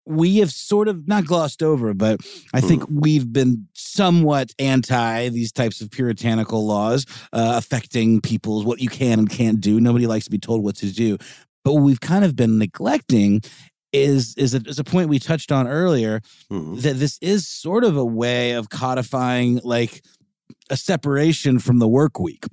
We 0.05 0.37
have 0.37 0.51
sort 0.51 0.87
of 0.87 1.05
not 1.07 1.25
glossed 1.25 1.61
over, 1.61 1.93
but 1.93 2.21
I 2.53 2.61
think 2.61 2.83
we've 2.89 3.31
been 3.33 3.67
somewhat 3.73 4.51
anti 4.57 5.27
these 5.29 5.51
types 5.51 5.81
of 5.81 5.91
puritanical 5.91 6.65
laws 6.65 7.05
uh, 7.33 7.53
affecting 7.57 8.21
people's 8.21 8.63
what 8.63 8.79
you 8.79 8.87
can 8.87 9.19
and 9.19 9.29
can't 9.29 9.59
do. 9.59 9.81
Nobody 9.81 10.07
likes 10.07 10.23
to 10.25 10.31
be 10.31 10.39
told 10.39 10.63
what 10.63 10.77
to 10.77 10.91
do. 10.93 11.17
But 11.65 11.73
what 11.73 11.83
we've 11.83 11.99
kind 11.99 12.23
of 12.23 12.37
been 12.37 12.57
neglecting 12.57 13.41
is 13.91 14.33
is 14.37 14.53
a, 14.53 14.57
is 14.65 14.79
a 14.79 14.83
point 14.85 15.09
we 15.09 15.19
touched 15.19 15.51
on 15.51 15.67
earlier 15.67 16.21
Mhm. 16.51 16.81
that 16.83 16.95
this 16.99 17.17
is 17.21 17.45
sort 17.47 17.83
of 17.83 17.97
a 17.97 18.05
way 18.05 18.51
of 18.51 18.69
codifying 18.69 19.59
like 19.65 20.01
a 20.69 20.77
separation 20.77 21.59
from 21.59 21.79
the 21.79 21.87
work 21.87 22.17
week. 22.19 22.45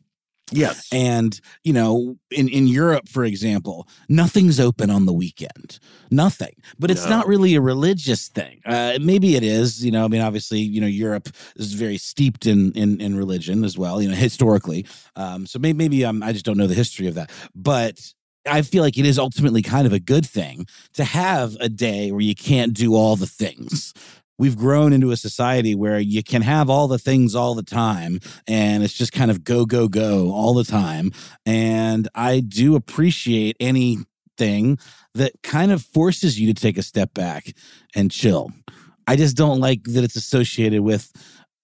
Yes. 0.56 0.88
And, 0.92 1.40
you 1.64 1.72
know, 1.72 2.16
in, 2.30 2.48
in 2.48 2.66
Europe, 2.66 3.08
for 3.08 3.24
example, 3.24 3.88
nothing's 4.08 4.60
open 4.60 4.90
on 4.90 5.06
the 5.06 5.12
weekend. 5.12 5.78
Nothing. 6.10 6.54
But 6.78 6.90
it's 6.90 7.04
No. 7.04 7.10
not 7.10 7.26
really 7.26 7.54
a 7.54 7.60
religious 7.60 8.28
thing. 8.28 8.60
Uh, 8.64 8.98
maybe 9.00 9.36
it 9.36 9.42
is, 9.42 9.84
you 9.84 9.90
know, 9.90 10.04
I 10.04 10.08
mean, 10.08 10.20
obviously, 10.20 10.60
you 10.60 10.80
know, 10.80 10.86
Europe 10.86 11.28
is 11.56 11.72
very 11.74 11.98
steeped 11.98 12.46
in 12.46 12.72
in, 12.72 13.00
in 13.00 13.16
religion 13.16 13.64
as 13.64 13.76
well, 13.76 14.00
you 14.00 14.08
know, 14.08 14.14
historically. 14.14 14.86
Um, 15.16 15.46
so 15.46 15.58
maybe, 15.58 15.76
maybe 15.76 16.04
um, 16.04 16.22
I 16.22 16.32
just 16.32 16.44
don't 16.44 16.56
know 16.56 16.66
the 16.66 16.74
history 16.74 17.08
of 17.08 17.14
that. 17.16 17.30
But 17.54 18.00
I 18.46 18.62
feel 18.62 18.82
like 18.82 18.98
it 18.98 19.06
is 19.06 19.18
ultimately 19.18 19.62
kind 19.62 19.86
of 19.86 19.92
a 19.92 20.00
good 20.00 20.26
thing 20.26 20.66
to 20.92 21.04
have 21.04 21.56
a 21.60 21.68
day 21.68 22.12
where 22.12 22.20
you 22.20 22.34
can't 22.34 22.74
do 22.74 22.94
all 22.94 23.16
the 23.16 23.26
things. 23.26 23.92
We've 24.38 24.56
grown 24.56 24.92
into 24.92 25.12
a 25.12 25.16
society 25.16 25.74
where 25.74 25.98
you 25.98 26.22
can 26.22 26.42
have 26.42 26.68
all 26.68 26.88
the 26.88 26.98
things 26.98 27.34
all 27.34 27.54
the 27.54 27.62
time 27.62 28.18
and 28.48 28.82
it's 28.82 28.94
just 28.94 29.12
kind 29.12 29.30
of 29.30 29.44
go, 29.44 29.64
go, 29.64 29.88
go 29.88 30.32
all 30.32 30.54
the 30.54 30.64
time. 30.64 31.12
And 31.46 32.08
I 32.14 32.40
do 32.40 32.74
appreciate 32.74 33.56
anything 33.60 34.78
that 35.14 35.32
kind 35.42 35.70
of 35.70 35.82
forces 35.82 36.40
you 36.40 36.52
to 36.52 36.60
take 36.60 36.76
a 36.76 36.82
step 36.82 37.14
back 37.14 37.52
and 37.94 38.10
chill. 38.10 38.50
I 39.06 39.16
just 39.16 39.36
don't 39.36 39.60
like 39.60 39.84
that 39.84 40.02
it's 40.02 40.16
associated 40.16 40.80
with 40.80 41.12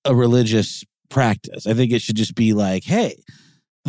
a 0.05 0.15
religious 0.15 0.85
practice. 1.09 1.67
I 1.67 1.75
think 1.75 1.93
it 1.93 2.03
should 2.03 2.17
just 2.17 2.35
be 2.35 2.53
like, 2.53 2.85
hey, 2.85 3.17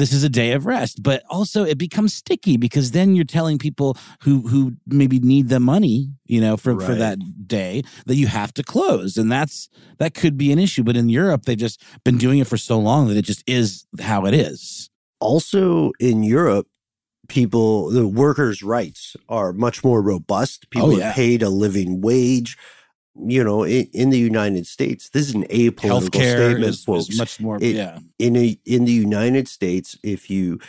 this 0.02 0.12
is 0.18 0.24
a 0.24 0.30
day 0.42 0.52
of 0.58 0.66
rest 0.66 0.96
but 1.10 1.20
also 1.30 1.60
it 1.74 1.78
becomes 1.88 2.12
sticky 2.22 2.56
because 2.66 2.88
then 2.98 3.08
you're 3.16 3.34
telling 3.38 3.58
people 3.68 3.90
who 4.24 4.34
who 4.52 4.62
maybe 5.00 5.18
need 5.34 5.46
the 5.56 5.60
money 5.74 5.98
you 6.34 6.42
know 6.46 6.56
for 6.64 6.74
for 6.88 6.96
that 7.04 7.18
day 7.48 7.74
that 8.08 8.16
you 8.22 8.28
have 8.40 8.52
to 8.54 8.64
close 8.74 9.12
and 9.22 9.32
that's 9.36 9.70
that 10.02 10.12
could 10.20 10.36
be 10.44 10.52
an 10.56 10.60
issue 10.60 10.84
but 10.84 10.96
in 11.02 11.08
Europe 11.22 11.42
they've 11.46 11.64
just 11.68 11.78
been 12.08 12.18
doing 12.26 12.40
it 12.40 12.48
for 12.48 12.58
so 12.58 12.76
long 12.90 13.02
that 13.08 13.18
it 13.22 13.26
just 13.32 13.44
is 13.48 13.86
how 14.10 14.26
it 14.30 14.34
is 14.34 14.90
Also 15.20 15.92
in 16.00 16.18
Europe, 16.38 16.68
people, 17.28 17.92
the 17.92 18.08
workers' 18.24 18.62
rights 18.64 19.16
are 19.30 19.54
much 19.54 19.84
more 19.84 20.02
robust. 20.02 20.70
People 20.72 20.94
Oh, 20.94 20.98
yeah. 20.98 21.12
are 21.12 21.14
paid 21.14 21.44
a 21.44 21.50
living 21.66 22.02
wage. 22.02 22.58
You 23.16 23.44
know, 23.44 23.64
in, 23.64 23.88
in 23.94 24.10
the 24.10 24.18
United 24.20 24.66
States, 24.66 25.10
this 25.10 25.28
is 25.28 25.36
an 25.36 25.44
apolitical 25.46 26.10
healthcare 26.10 26.36
statement, 26.38 26.64
is, 26.66 26.84
folks. 26.84 27.10
is 27.10 27.18
much 27.20 27.40
more 27.40 27.58
It- 27.62 27.76
yeah 27.76 28.00
in 28.22 28.36
a, 28.38 28.58
in 28.66 28.86
the 28.86 28.92
United 28.92 29.48
States, 29.48 29.98
if 30.04 30.30
you 30.30 30.60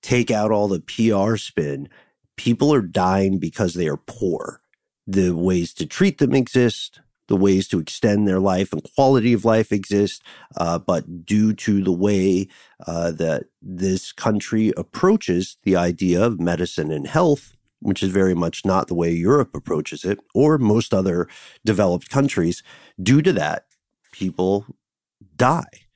take 0.00 0.30
out 0.30 0.52
all 0.52 0.68
the 0.68 0.80
PR 0.80 1.36
spin, 1.36 1.88
people 2.36 2.72
are 2.72 2.82
dying 2.82 3.38
because 3.38 3.74
they 3.74 3.88
are 3.88 3.96
poor. 3.96 4.62
The 5.06 5.32
ways 5.32 5.74
to 5.74 5.86
treat 5.86 6.18
them 6.18 6.34
exist. 6.34 7.00
The 7.26 7.36
ways 7.36 7.68
to 7.68 7.78
extend 7.78 8.26
their 8.26 8.40
life 8.40 8.72
and 8.72 8.82
quality 8.94 9.32
of 9.32 9.44
life 9.44 9.70
exist, 9.72 10.22
uh, 10.56 10.78
but 10.80 11.24
due 11.24 11.52
to 11.52 11.82
the 11.82 11.92
way 11.92 12.48
uh, 12.86 13.12
that 13.12 13.44
this 13.62 14.10
country 14.10 14.72
approaches 14.76 15.56
the 15.62 15.76
idea 15.76 16.24
of 16.24 16.40
medicine 16.40 16.90
and 16.90 17.06
health, 17.06 17.56
which 17.80 18.02
is 18.02 18.10
very 18.10 18.34
much 18.34 18.64
not 18.64 18.88
the 18.88 18.94
way 18.94 19.10
Europe 19.10 19.54
approaches 19.54 20.04
it, 20.04 20.18
or 20.34 20.58
most 20.58 20.94
other 20.94 21.28
developed 21.64 22.10
countries, 22.10 22.62
due 23.02 23.22
to 23.22 23.32
that, 23.32 23.64
people 24.12 24.66
die. 25.36 25.86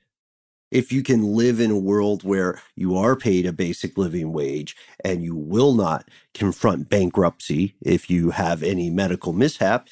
If 0.71 0.91
you 0.91 1.03
can 1.03 1.35
live 1.35 1.59
in 1.59 1.71
a 1.71 1.77
world 1.77 2.23
where 2.23 2.61
you 2.75 2.97
are 2.97 3.15
paid 3.15 3.45
a 3.45 3.53
basic 3.53 3.97
living 3.97 4.33
wage 4.33 4.75
and 5.03 5.23
you 5.23 5.35
will 5.35 5.73
not 5.73 6.09
confront 6.33 6.89
bankruptcy 6.89 7.75
if 7.81 8.09
you 8.09 8.31
have 8.31 8.63
any 8.63 8.89
medical 8.89 9.31
mishap 9.31 9.87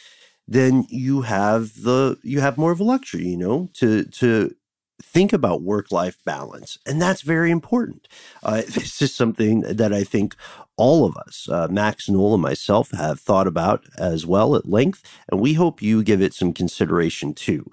then 0.48 0.86
you 0.90 1.22
have 1.22 1.74
the 1.84 2.18
you 2.24 2.42
have 2.42 2.58
more 2.58 2.72
of 2.72 2.80
a 2.80 2.84
luxury 2.84 3.28
you 3.28 3.38
know 3.38 3.70
to 3.74 4.04
to 4.06 4.54
think 5.04 5.34
about 5.34 5.62
work 5.62 5.92
life 5.92 6.18
balance 6.26 6.80
and 6.86 7.02
that's 7.02 7.22
very 7.22 7.52
important 7.52 8.08
uh, 8.44 8.62
this 8.70 9.02
is 9.02 9.14
something 9.14 9.62
that 9.62 9.94
i 9.94 10.04
think 10.04 10.36
all 10.78 11.06
of 11.06 11.16
us 11.18 11.48
uh, 11.50 11.68
max 11.70 12.10
Noel 12.10 12.34
and 12.34 12.42
myself 12.42 12.92
have 12.92 13.20
thought 13.20 13.48
about 13.48 13.84
as 13.98 14.26
well 14.26 14.56
at 14.56 14.68
length 14.68 15.04
and 15.30 15.40
we 15.40 15.54
hope 15.54 15.82
you 15.82 16.04
give 16.04 16.22
it 16.22 16.34
some 16.34 16.54
consideration 16.54 17.34
too 17.34 17.70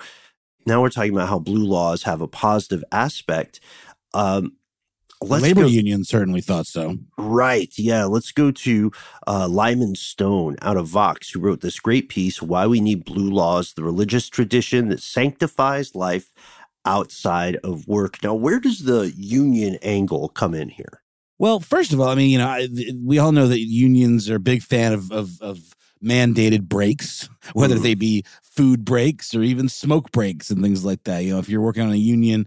now 0.67 0.83
we're 0.83 0.91
talking 0.91 1.13
about 1.13 1.29
how 1.29 1.39
blue 1.39 1.65
laws 1.65 2.05
have 2.05 2.21
a 2.21 2.29
positive 2.29 2.85
aspect. 2.93 3.61
Um, 4.13 4.57
labor 5.23 5.63
go, 5.63 5.67
union 5.67 6.05
certainly 6.05 6.41
thought 6.41 6.67
so 6.67 6.97
right. 7.19 7.73
Yeah. 7.77 8.05
Let's 8.05 8.33
go 8.33 8.51
to 8.51 8.91
uh, 9.27 9.49
Lyman 9.49 9.95
Stone 9.95 10.57
out 10.63 10.77
of 10.77 10.87
Vox, 10.87 11.31
who 11.31 11.41
wrote 11.41 11.61
this 11.61 11.79
great 11.79 12.09
piece, 12.09 12.41
Why 12.41 12.67
We 12.67 12.81
Need 12.81 13.05
Blue 13.05 13.31
Laws, 13.31 13.75
the 13.75 13.85
religious 13.85 14.29
tradition 14.29 14.89
that 14.89 15.03
sanctifies 15.03 15.95
life 15.95 16.33
outside 16.85 17.57
of 17.65 17.87
work. 17.87 18.23
Now, 18.23 18.35
where 18.35 18.61
does 18.61 18.81
the 18.85 19.13
union 19.17 19.79
angle 19.83 20.29
come 20.29 20.55
in 20.55 20.69
here? 20.69 21.03
Well, 21.39 21.61
first 21.61 21.93
of 21.93 22.01
all, 22.01 22.09
I 22.09 22.15
mean, 22.15 22.31
you 22.31 22.39
know, 22.39 22.49
I, 22.49 22.69
we 23.03 23.19
all 23.19 23.33
know 23.33 23.49
that 23.49 23.61
unions 23.61 24.29
are 24.29 24.37
a 24.37 24.41
big 24.41 24.63
fan 24.63 24.93
of 24.93 25.11
of, 25.11 25.41
of 25.41 25.75
mandated 26.05 26.63
breaks, 26.69 27.29
whether 27.53 27.77
Mhm. 27.77 27.83
they 27.83 27.95
be 27.95 28.25
food 28.43 28.85
breaks 28.85 29.35
or 29.35 29.43
even 29.43 29.69
smoke 29.69 30.13
breaks 30.13 30.51
and 30.51 30.63
things 30.63 30.85
like 30.85 31.05
that. 31.05 31.25
You 31.25 31.33
know, 31.35 31.39
if 31.39 31.49
you're 31.49 31.61
working 31.63 31.83
on 31.83 31.93
a 31.93 31.97
union 31.97 32.47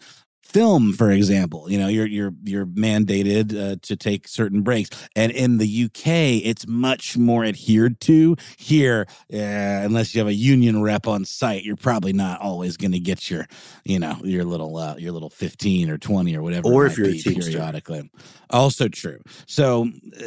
film, 0.53 0.93
for 0.93 1.09
example, 1.11 1.69
you 1.69 1.79
know, 1.79 1.87
you're 1.87 2.05
you're 2.05 2.33
you're 2.43 2.65
mandated 2.65 3.53
uh, 3.57 3.75
to 3.81 3.95
take 3.95 4.27
certain 4.27 4.61
breaks, 4.61 4.89
and 5.15 5.31
in 5.31 5.57
the 5.57 5.85
UK, 5.85 6.45
it's 6.45 6.67
much 6.67 7.17
more 7.17 7.43
adhered 7.43 7.99
to. 8.01 8.35
Here, 8.57 9.07
uh, 9.33 9.37
unless 9.37 10.13
you 10.13 10.19
have 10.19 10.27
a 10.27 10.33
union 10.33 10.81
rep 10.81 11.07
on 11.07 11.25
site, 11.25 11.63
you're 11.63 11.75
probably 11.75 12.13
not 12.13 12.39
always 12.39 12.77
going 12.77 12.91
to 12.91 12.99
get 12.99 13.29
your, 13.29 13.47
you 13.83 13.99
know, 13.99 14.17
your 14.23 14.45
little 14.45 14.77
uh, 14.77 14.95
your 14.97 15.11
little 15.11 15.31
fifteen 15.31 15.89
or 15.89 15.97
twenty 15.97 16.37
or 16.37 16.43
whatever. 16.43 16.69
Or 16.69 16.85
if 16.85 16.97
you're 16.97 17.07
a 17.07 17.17
Teamster. 17.17 17.51
periodically. 17.51 18.09
Also 18.49 18.87
true. 18.87 19.19
So 19.47 19.89
uh, 20.19 20.23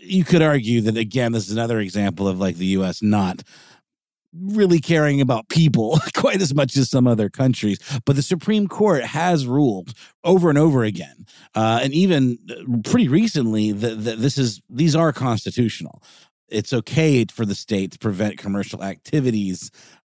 you 0.00 0.24
could 0.24 0.42
argue 0.42 0.82
that 0.82 0.96
again, 0.98 1.32
this 1.32 1.46
is 1.46 1.52
another 1.52 1.80
example 1.80 2.28
of 2.28 2.38
like 2.38 2.56
the 2.56 2.66
U.S. 2.66 3.00
not 3.02 3.42
really 4.34 4.80
caring 4.80 5.20
about 5.20 5.48
people 5.48 5.98
quite 6.14 6.40
as 6.40 6.54
much 6.54 6.76
as 6.76 6.90
some 6.90 7.06
other 7.06 7.28
countries. 7.28 7.78
But 8.04 8.16
the 8.16 8.22
Supreme 8.22 8.66
Court 8.68 9.04
has 9.04 9.46
ruled 9.46 9.92
over 10.24 10.48
and 10.48 10.58
over 10.58 10.84
again, 10.84 11.26
uh, 11.54 11.80
and 11.82 11.92
even 11.92 12.38
uh, 12.50 12.88
pretty 12.88 13.08
recently, 13.08 13.72
that, 13.72 14.04
that 14.04 14.18
this 14.18 14.38
is 14.38 14.60
these 14.68 14.96
are 14.96 15.12
constitutional. 15.12 16.02
It's 16.48 16.72
okay 16.72 17.24
for 17.26 17.46
the 17.46 17.54
state 17.54 17.92
to 17.92 17.98
prevent 17.98 18.38
commercial 18.38 18.82
activities, 18.82 19.70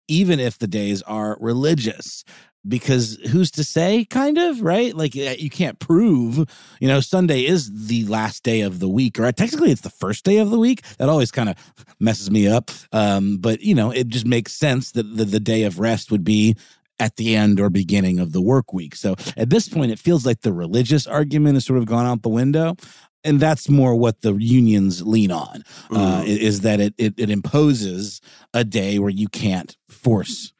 even 0.06 0.38
if 0.40 0.58
the 0.58 0.68
days 0.68 1.02
are 1.02 1.36
religious. 1.40 2.24
Because 2.66 3.16
who's 3.30 3.50
to 3.52 3.64
say, 3.64 4.04
kind 4.04 4.36
of, 4.36 4.62
right? 4.62 4.94
Like 4.94 5.16
uh, 5.16 5.36
you 5.38 5.48
can't 5.48 5.78
prove, 5.78 6.38
you 6.80 6.88
know, 6.88 7.00
Sunday 7.00 7.46
is 7.46 7.86
the 7.86 8.04
last 8.06 8.42
day 8.42 8.60
of 8.62 8.80
the 8.80 8.88
week, 8.88 9.18
or 9.18 9.30
technically 9.32 9.70
it's 9.70 9.82
the 9.82 9.90
first 9.90 10.24
day 10.24 10.38
of 10.38 10.50
the 10.50 10.58
week. 10.58 10.82
That 10.98 11.08
always 11.08 11.30
kind 11.30 11.48
of 11.48 11.56
messes 12.00 12.30
me 12.30 12.48
up. 12.48 12.70
Um, 12.92 13.38
but, 13.38 13.60
you 13.62 13.74
know, 13.74 13.90
it 13.90 14.08
just 14.08 14.26
makes 14.26 14.52
sense 14.52 14.92
that 14.92 15.16
the, 15.16 15.24
the 15.24 15.40
day 15.40 15.62
of 15.62 15.78
rest 15.78 16.10
would 16.10 16.24
be 16.24 16.56
at 16.98 17.16
the 17.16 17.36
end 17.36 17.60
or 17.60 17.70
beginning 17.70 18.18
of 18.18 18.32
the 18.32 18.42
work 18.42 18.72
week. 18.72 18.96
So 18.96 19.14
at 19.36 19.50
this 19.50 19.68
point, 19.68 19.92
it 19.92 19.98
feels 20.00 20.26
like 20.26 20.40
the 20.40 20.52
religious 20.52 21.06
argument 21.06 21.54
has 21.54 21.64
sort 21.64 21.78
of 21.78 21.86
gone 21.86 22.06
out 22.06 22.22
the 22.22 22.28
window. 22.28 22.74
And 23.24 23.40
that's 23.40 23.68
more 23.68 23.94
what 23.94 24.20
the 24.22 24.34
unions 24.34 25.02
lean 25.06 25.30
on, 25.32 25.62
uh, 25.90 26.22
Mhm. 26.22 26.26
is 26.26 26.60
that 26.62 26.80
it, 26.80 26.94
it 26.98 27.14
it 27.16 27.30
imposes 27.30 28.20
a 28.54 28.64
day 28.64 28.98
where 28.98 29.10
you 29.10 29.28
can't 29.28 29.76
force 29.88 30.52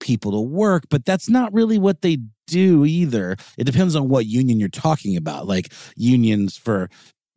people 0.00 0.32
to 0.32 0.40
work, 0.40 0.84
but 0.90 1.04
that's 1.04 1.28
not 1.28 1.52
really 1.52 1.78
what 1.78 2.02
they 2.02 2.18
do 2.46 2.84
either. 2.84 3.36
It 3.56 3.64
depends 3.64 3.94
on 3.94 4.08
what 4.08 4.26
union 4.26 4.58
you're 4.58 4.68
talking 4.68 5.16
about. 5.16 5.46
Like 5.46 5.72
unions 5.96 6.56
for, 6.56 6.90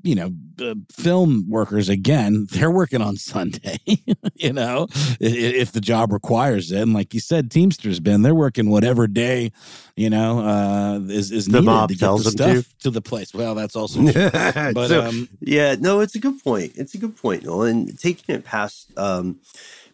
you 0.04 0.16
know, 0.16 0.34
uh, 0.62 0.76
film 0.92 1.46
workers, 1.50 1.88
again, 1.90 2.46
they're 2.52 2.70
working 2.70 3.02
on 3.02 3.16
Sunday, 3.16 3.80
you 4.36 4.52
know, 4.54 4.88
i- 5.22 5.26
i- 5.26 5.56
if 5.64 5.72
the 5.72 5.80
job 5.82 6.12
requires 6.12 6.72
it. 6.72 6.82
And 6.82 6.94
like 6.94 7.14
you 7.14 7.20
said, 7.22 7.50
Teamsters, 7.50 8.00
Ben, 8.02 8.22
they're 8.22 8.36
working 8.36 8.70
whatever 8.70 9.08
day, 9.08 9.52
you 9.96 10.10
know, 10.10 10.40
uh, 10.40 11.00
is, 11.10 11.32
is 11.32 11.46
The 11.46 11.54
needed 11.62 11.66
mob 11.66 11.90
to 11.90 11.96
get 11.96 12.00
the 12.02 12.14
them 12.16 12.24
to. 12.24 12.30
stuff 12.32 12.76
to. 12.84 12.90
the 12.92 13.02
place. 13.02 13.34
Well, 13.34 13.56
that's 13.56 13.76
also 13.78 14.00
true. 14.12 14.30
But, 14.74 14.88
So, 14.90 15.06
um, 15.06 15.30
yeah, 15.40 15.76
no, 15.80 16.02
it's 16.02 16.16
a 16.16 16.20
good 16.20 16.44
point. 16.44 16.74
It's 16.76 16.94
a 16.94 16.98
good 16.98 17.16
point, 17.18 17.46
Noel. 17.46 17.64
And 17.64 17.98
taking 17.98 18.36
it 18.36 18.44
past 18.44 18.92
um, 18.98 19.40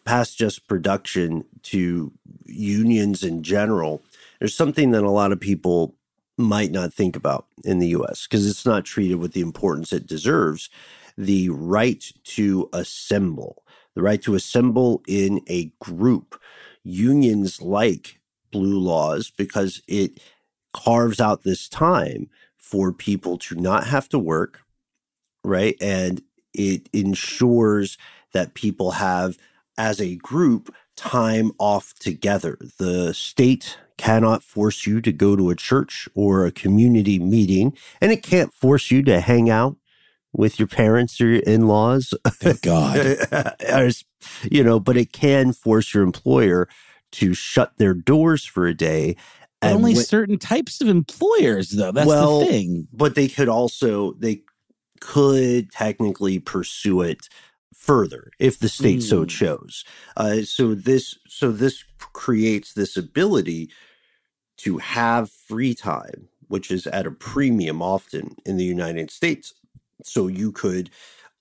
past 0.04 0.36
just 0.36 0.66
production 0.66 1.44
to 1.64 2.10
unions 2.46 3.22
in 3.22 3.42
general, 3.42 4.02
there's 4.40 4.54
something 4.56 4.90
that 4.90 5.04
a 5.04 5.10
lot 5.10 5.30
of 5.32 5.38
people 5.40 5.94
might 6.40 6.70
not 6.70 6.92
think 6.92 7.16
about 7.16 7.46
in 7.64 7.78
the 7.78 7.88
U.S. 7.88 8.26
because 8.26 8.48
it's 8.48 8.66
not 8.66 8.84
treated 8.84 9.16
with 9.16 9.32
the 9.32 9.40
importance 9.40 9.92
it 9.92 10.06
deserves. 10.06 10.70
The 11.16 11.50
right 11.50 12.04
to 12.24 12.68
assemble, 12.72 13.64
the 13.94 14.02
right 14.02 14.22
to 14.22 14.34
assemble 14.34 15.02
in 15.06 15.42
a 15.48 15.72
group. 15.80 16.40
Unions 16.82 17.60
like 17.60 18.20
blue 18.50 18.78
laws 18.78 19.30
because 19.30 19.82
it 19.86 20.20
carves 20.72 21.20
out 21.20 21.42
this 21.42 21.68
time 21.68 22.28
for 22.56 22.92
people 22.92 23.36
to 23.38 23.54
not 23.54 23.86
have 23.86 24.08
to 24.08 24.18
work, 24.18 24.62
right? 25.44 25.76
And 25.80 26.22
it 26.54 26.88
ensures 26.92 27.98
that 28.32 28.54
people 28.54 28.92
have, 28.92 29.36
as 29.76 30.00
a 30.00 30.16
group, 30.16 30.74
time 30.96 31.52
off 31.58 31.94
together. 31.94 32.58
The 32.78 33.14
state 33.14 33.78
cannot 34.00 34.42
force 34.42 34.86
you 34.86 35.00
to 35.00 35.12
go 35.12 35.36
to 35.36 35.50
a 35.50 35.56
church 35.56 36.08
or 36.14 36.44
a 36.46 36.50
community 36.52 37.18
meeting, 37.18 37.76
and 38.00 38.10
it 38.12 38.22
can't 38.22 38.52
force 38.52 38.90
you 38.90 39.02
to 39.04 39.20
hang 39.20 39.50
out 39.50 39.76
with 40.32 40.58
your 40.60 40.68
parents 40.68 41.20
or 41.20 41.26
your 41.26 41.42
in-laws 41.42 42.14
thank 42.42 42.62
God. 42.62 43.16
You 44.50 44.62
know 44.62 44.78
but 44.80 44.96
it 44.96 45.12
can 45.12 45.52
force 45.52 45.92
your 45.94 46.02
employer 46.04 46.68
to 47.12 47.34
shut 47.34 47.72
their 47.78 47.94
doors 47.94 48.44
for 48.44 48.66
a 48.66 48.74
day 48.74 49.16
But 49.60 49.72
only 49.72 49.94
when- 49.94 50.04
certain 50.04 50.38
types 50.38 50.80
of 50.80 50.88
employers, 50.88 51.70
though. 51.70 51.90
That's 51.92 52.06
Well, 52.06 52.40
the 52.40 52.46
thing. 52.46 52.88
but 52.92 53.14
they 53.16 53.28
could 53.28 53.48
also 53.48 54.12
they 54.14 54.42
could 55.00 55.70
technically 55.72 56.38
pursue 56.38 57.00
it 57.02 57.28
further 57.74 58.30
if 58.38 58.58
the 58.58 58.68
state 58.68 59.02
so 59.02 59.24
Mm. 59.24 59.28
chose 59.28 59.84
uh, 60.16 60.42
so 60.44 60.74
this 60.74 61.16
so 61.26 61.50
this 61.50 61.82
creates 62.12 62.74
this 62.74 62.96
ability 62.96 63.70
to 64.62 64.78
have 64.78 65.30
free 65.30 65.74
time 65.74 66.28
which 66.48 66.72
is 66.72 66.86
at 66.88 67.06
a 67.06 67.12
premium 67.12 67.80
often 67.80 68.34
in 68.44 68.56
the 68.56 68.64
united 68.64 69.10
states. 69.10 69.54
So 70.02 70.26
you 70.26 70.52
could 70.52 70.90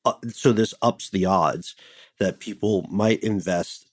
uh, 0.05 0.13
so 0.29 0.51
this 0.53 0.73
ups 0.81 1.09
the 1.09 1.25
odds 1.25 1.75
that 2.19 2.39
people 2.39 2.85
might 2.89 3.23
invest 3.23 3.88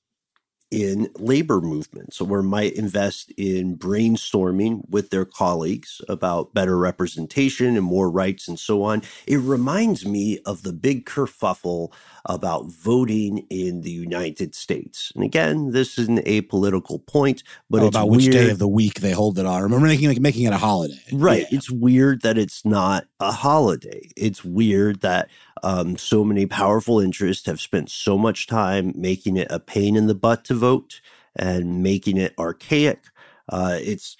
in 0.70 1.08
labor 1.16 1.60
movements 1.60 2.20
or 2.20 2.42
might 2.42 2.72
invest 2.74 3.30
in 3.36 3.76
brainstorming 3.78 4.82
with 4.90 5.10
their 5.10 5.24
colleagues 5.24 6.00
about 6.08 6.52
better 6.54 6.76
representation 6.76 7.76
and 7.76 7.84
more 7.84 8.10
rights 8.10 8.48
and 8.48 8.58
so 8.58 8.82
on. 8.82 9.02
It 9.26 9.36
reminds 9.36 10.04
me 10.04 10.40
of 10.44 10.62
the 10.62 10.72
big 10.72 11.06
kerfuffle 11.06 11.92
about 12.24 12.66
voting 12.66 13.46
in 13.50 13.82
the 13.82 13.90
United 13.90 14.54
States. 14.54 15.12
And 15.14 15.22
again, 15.22 15.70
this 15.70 15.98
is 15.98 16.08
an 16.08 16.18
apolitical 16.18 17.04
point, 17.06 17.44
but 17.70 17.82
Oh, 17.82 17.86
it's 17.86 17.96
about 17.96 18.08
weird. 18.08 18.22
which 18.24 18.32
day 18.32 18.50
of 18.50 18.58
the 18.58 18.66
week 18.66 19.00
they 19.00 19.12
hold 19.12 19.38
it 19.38 19.46
on. 19.46 19.62
Remember 19.62 19.86
making 19.86 20.08
like, 20.08 20.20
making 20.20 20.44
it 20.46 20.52
a 20.52 20.56
holiday, 20.58 20.98
Right. 21.12 21.42
Yeah. 21.50 21.58
It's 21.58 21.70
weird 21.70 22.22
that 22.22 22.36
it's 22.36 22.64
not 22.64 23.06
a 23.20 23.30
holiday. 23.30 24.08
It's 24.16 24.44
weird 24.44 25.00
that 25.02 25.28
um, 25.62 25.96
so 25.96 26.24
many 26.24 26.46
powerful 26.46 27.00
interests 27.00 27.46
have 27.46 27.61
spent 27.61 27.90
so 27.90 28.18
much 28.18 28.46
time 28.46 28.92
making 28.94 29.36
it 29.36 29.48
a 29.50 29.61
pain 29.61 29.96
in 29.96 30.07
the 30.07 30.14
butt 30.14 30.44
to 30.46 30.54
vote 30.54 31.00
and 31.34 31.82
making 31.82 32.16
it 32.16 32.34
archaic. 32.38 33.00
Uh, 33.48 33.78
it's 33.80 34.16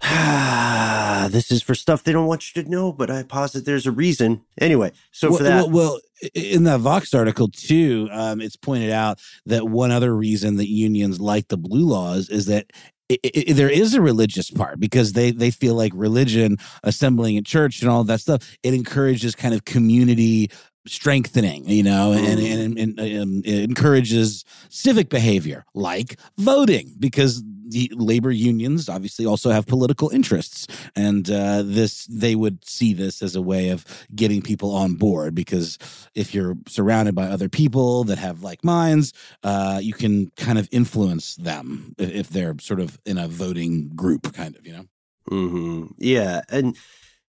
this 1.30 1.50
is 1.50 1.60
for 1.60 1.74
stuff 1.74 2.04
they 2.04 2.12
don't 2.12 2.26
want 2.26 2.54
you 2.54 2.62
to 2.62 2.70
know, 2.70 2.92
but 2.92 3.10
I 3.10 3.24
posit 3.24 3.64
there's 3.64 3.86
a 3.86 3.92
reason. 3.92 4.42
Anyway, 4.60 4.92
so 5.10 5.30
well, 5.30 5.38
for 5.38 5.44
that, 5.44 5.68
well, 5.70 5.70
well, 5.72 6.00
in 6.34 6.64
that 6.64 6.80
Vox 6.80 7.12
article 7.14 7.48
too, 7.48 8.08
um, 8.12 8.40
it's 8.40 8.54
pointed 8.54 8.90
out 8.90 9.20
that 9.46 9.68
one 9.68 9.90
other 9.90 10.14
reason 10.14 10.56
that 10.56 10.68
unions 10.68 11.20
like 11.20 11.48
the 11.48 11.56
blue 11.56 11.84
laws 11.84 12.28
is 12.28 12.46
that 12.46 12.66
i 13.10 13.18
i 13.24 13.52
there 13.52 13.70
is 13.70 13.94
a 13.94 14.00
religious 14.00 14.50
part 14.50 14.80
because 14.80 15.12
they 15.12 15.30
they 15.30 15.50
feel 15.50 15.74
like 15.74 15.92
religion, 15.94 16.56
assembling 16.82 17.36
at 17.36 17.44
church, 17.44 17.80
and 17.82 17.90
all 17.90 18.04
that 18.04 18.20
stuff, 18.20 18.56
it 18.62 18.74
encourages 18.74 19.34
kind 19.34 19.54
of 19.54 19.64
community 19.64 20.50
strengthening, 20.86 21.68
you 21.68 21.82
know, 21.82 22.12
and, 22.12 22.40
and, 22.40 22.78
and, 22.78 22.98
and 22.98 23.20
um, 23.22 23.42
it 23.44 23.62
encourages 23.64 24.44
civic 24.70 25.10
behavior 25.10 25.64
like 25.74 26.18
voting 26.38 26.94
because 26.98 27.42
the 27.70 27.90
labor 27.94 28.30
unions 28.30 28.88
obviously 28.88 29.26
also 29.26 29.50
have 29.50 29.66
political 29.66 30.08
interests 30.10 30.66
and 30.96 31.30
uh, 31.30 31.62
this 31.64 32.06
they 32.06 32.34
would 32.34 32.64
see 32.64 32.92
this 32.94 33.22
as 33.22 33.36
a 33.36 33.42
way 33.42 33.68
of 33.70 33.84
getting 34.14 34.42
people 34.42 34.74
on 34.74 34.94
board 34.94 35.34
because 35.34 35.78
if 36.14 36.34
you're 36.34 36.56
surrounded 36.66 37.14
by 37.14 37.26
other 37.26 37.48
people 37.48 38.04
that 38.04 38.18
have 38.18 38.42
like 38.42 38.64
minds 38.64 39.12
uh, 39.44 39.78
you 39.82 39.92
can 39.92 40.30
kind 40.36 40.58
of 40.58 40.68
influence 40.72 41.36
them 41.36 41.94
if 41.98 42.28
they're 42.30 42.56
sort 42.60 42.80
of 42.80 42.98
in 43.06 43.18
a 43.18 43.28
voting 43.28 43.88
group 43.94 44.32
kind 44.32 44.56
of 44.56 44.66
you 44.66 44.72
know 44.72 44.84
hmm 45.28 45.86
Yeah. 45.98 46.42
And 46.48 46.76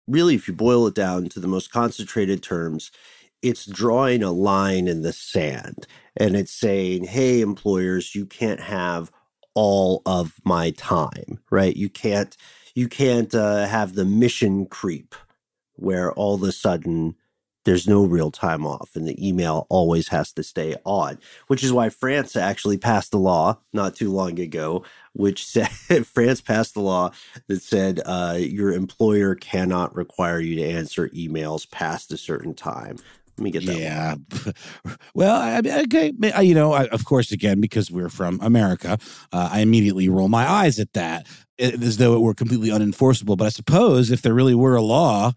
really, 0.08 0.36
if 0.36 0.48
you 0.48 0.54
boil 0.54 0.88
it 0.88 0.96
down 0.96 1.30
to 1.30 1.40
the 1.40 1.48
most 1.48 1.72
concentrated 1.72 2.44
terms, 2.44 2.92
it's 3.42 3.66
drawing 3.66 4.24
a 4.24 4.32
line 4.32 4.88
in 4.88 5.02
the 5.02 5.14
sand 5.14 5.88
and 6.18 6.36
it's 6.36 6.52
saying, 6.52 7.06
hey, 7.06 7.42
employers, 7.42 8.16
you 8.16 8.26
can't 8.26 8.62
have 8.62 9.12
all 9.56 10.02
of 10.06 10.34
my 10.44 10.72
time, 10.72 11.40
right? 11.50 11.76
You 11.76 11.90
can't, 11.90 12.36
you 12.76 12.88
can't 12.88 13.34
uh, 13.34 13.66
have 13.66 13.96
the 13.96 14.06
mission 14.06 14.66
creep 14.66 15.16
where 15.76 16.12
all 16.14 16.36
of 16.36 16.44
a 16.44 16.52
sudden 16.52 17.16
there's 17.66 17.88
no 17.88 18.06
real 18.06 18.32
time 18.32 18.66
off 18.66 18.92
and 18.96 19.08
the 19.08 19.28
email 19.28 19.66
always 19.70 20.10
has 20.10 20.32
to 20.34 20.44
stay 20.44 20.76
on, 20.86 21.18
which 21.48 21.64
is 21.64 21.74
why 21.74 21.90
France 21.90 22.36
actually 22.36 22.78
passed 22.78 23.14
a 23.14 23.18
law 23.18 23.58
not 23.74 23.96
too 23.96 24.12
long 24.12 24.40
ago, 24.40 24.84
which 25.14 25.46
said 25.48 25.68
France 26.06 26.42
passed 26.42 26.76
a 26.76 26.82
law 26.82 27.12
that 27.48 27.62
said 27.62 28.02
uh, 28.06 28.38
your 28.40 28.72
employer 28.72 29.36
cannot 29.36 29.96
require 29.96 30.40
you 30.40 30.56
to 30.56 30.64
answer 30.64 31.10
emails 31.10 31.70
past 31.70 32.12
a 32.12 32.18
certain 32.18 32.54
time. 32.54 32.98
Let 33.38 33.44
me 33.44 33.52
get 33.52 33.66
that. 33.66 33.78
yeah 33.78 34.16
well 35.14 35.36
I, 35.36 35.82
okay 35.84 36.14
you 36.42 36.56
know 36.56 36.72
I, 36.74 36.86
of 36.88 37.04
course 37.04 37.32
again 37.32 37.60
because 37.60 37.92
we're 37.92 38.10
from 38.10 38.40
america 38.42 38.98
uh, 39.34 39.50
i 39.52 39.60
immediately 39.60 40.08
roll 40.08 40.30
my 40.30 40.50
eyes 40.50 40.80
at 40.80 40.94
that 40.94 41.28
as 41.60 41.98
though 41.98 42.16
it 42.16 42.20
were 42.22 42.34
completely 42.34 42.70
unenforceable 42.70 43.38
but 43.38 43.46
i 43.46 43.50
suppose 43.50 44.10
if 44.10 44.22
there 44.22 44.34
really 44.34 44.56
were 44.56 44.76
a 44.76 44.82
law 44.82 45.34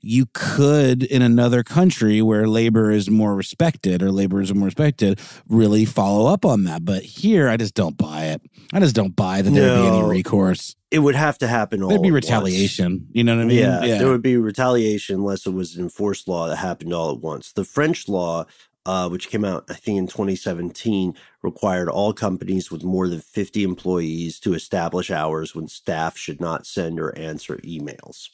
you 0.00 0.26
could 0.32 1.02
in 1.02 1.22
another 1.22 1.62
country 1.62 2.22
where 2.22 2.46
labor 2.46 2.90
is 2.90 3.10
more 3.10 3.34
respected 3.34 4.02
or 4.02 4.12
labor 4.12 4.40
is 4.40 4.54
more 4.54 4.66
respected 4.66 5.20
really 5.48 5.84
follow 5.84 6.32
up 6.32 6.44
on 6.44 6.64
that. 6.64 6.84
But 6.84 7.02
here 7.02 7.48
i 7.48 7.56
just 7.56 7.74
don't 7.74 7.96
buy 7.96 8.26
it. 8.26 8.42
I 8.72 8.80
just 8.80 8.94
don't 8.94 9.16
buy 9.16 9.42
that 9.42 9.50
there'd 9.50 9.82
be 9.82 9.86
any 9.86 10.02
recourse. 10.02 10.76
It 10.90 11.00
would 11.00 11.14
have 11.14 11.38
to 11.38 11.48
happen 11.48 11.82
all 11.82 11.90
there'd 11.90 12.02
be 12.02 12.08
at 12.08 12.12
once. 12.12 12.24
retaliation. 12.26 13.08
You 13.12 13.24
know 13.24 13.36
what 13.36 13.42
i 13.42 13.46
mean? 13.46 13.58
Yeah, 13.58 13.80
there 13.80 14.08
would 14.08 14.22
be 14.22 14.36
retaliation 14.36 15.16
unless 15.16 15.46
it 15.46 15.52
was 15.52 15.76
an 15.76 15.82
enforced 15.82 16.28
law 16.28 16.48
that 16.48 16.56
happened 16.56 16.92
all 16.92 17.10
at 17.12 17.18
once. 17.18 17.52
The 17.52 17.64
French 17.64 18.08
law, 18.08 18.46
uh, 18.86 19.08
which 19.08 19.28
came 19.28 19.44
out, 19.44 19.64
I 19.68 19.74
think, 19.74 19.98
in 19.98 20.06
2017, 20.06 21.14
required 21.42 21.88
all 21.88 22.12
companies 22.12 22.70
with 22.70 22.84
more 22.84 23.08
than 23.08 23.20
50 23.20 23.62
employees 23.62 24.40
to 24.40 24.54
establish 24.54 25.10
hours 25.10 25.54
when 25.54 25.68
staff 25.68 26.16
should 26.16 26.40
not 26.40 26.66
send 26.66 26.98
or 26.98 27.16
answer 27.18 27.58
emails, 27.58 28.28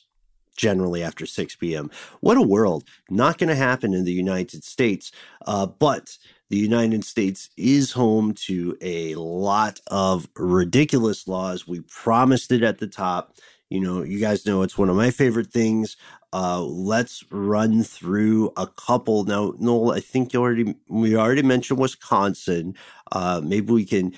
generally 0.57 1.03
after 1.03 1.27
6 1.27 1.57
p.m. 1.57 1.91
What 2.21 2.37
a 2.37 2.43
world. 2.43 2.85
Not 3.11 3.39
going 3.39 3.49
to 3.49 3.55
happen 3.55 3.95
in 3.95 4.05
the 4.05 4.13
United 4.13 4.65
States, 4.65 5.13
uh, 5.47 5.67
but 5.67 6.17
the 6.51 6.57
United 6.59 7.05
States 7.05 7.51
is 7.57 7.93
home 7.93 8.35
to 8.47 8.77
a 8.81 9.15
lot 9.17 9.81
of 9.89 10.29
ridiculous 10.37 11.27
laws. 11.27 11.67
We 11.67 11.81
promised 11.81 12.53
it 12.53 12.63
at 12.63 12.79
the 12.79 12.87
top. 12.87 13.37
You 13.71 13.81
know, 13.81 14.03
you 14.03 14.21
guys 14.21 14.47
know 14.47 14.63
it's 14.63 14.79
one 14.79 14.91
of 14.91 14.97
my 14.97 15.11
favorite 15.11 15.51
things. 15.51 15.97
Uh, 16.33 16.61
let's 16.63 17.25
run 17.31 17.83
through 17.83 18.53
a 18.57 18.67
couple. 18.67 19.25
Now, 19.25 19.55
Noel, 19.59 19.93
I 19.93 20.01
think 20.01 20.33
you 20.33 20.41
already 20.41 20.75
we 20.89 21.17
already 21.17 21.43
mentioned 21.43 21.79
Wisconsin. 21.79 22.77
Uh, 23.11 23.41
maybe 23.43 23.73
we 23.73 23.85
can 23.85 24.13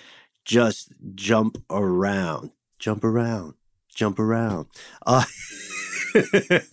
just 0.45 0.93
jump 1.15 1.63
around, 1.71 2.51
jump 2.79 3.05
around, 3.05 3.55
jump 3.95 4.19
around. 4.19 4.67
Uh, 5.07 5.25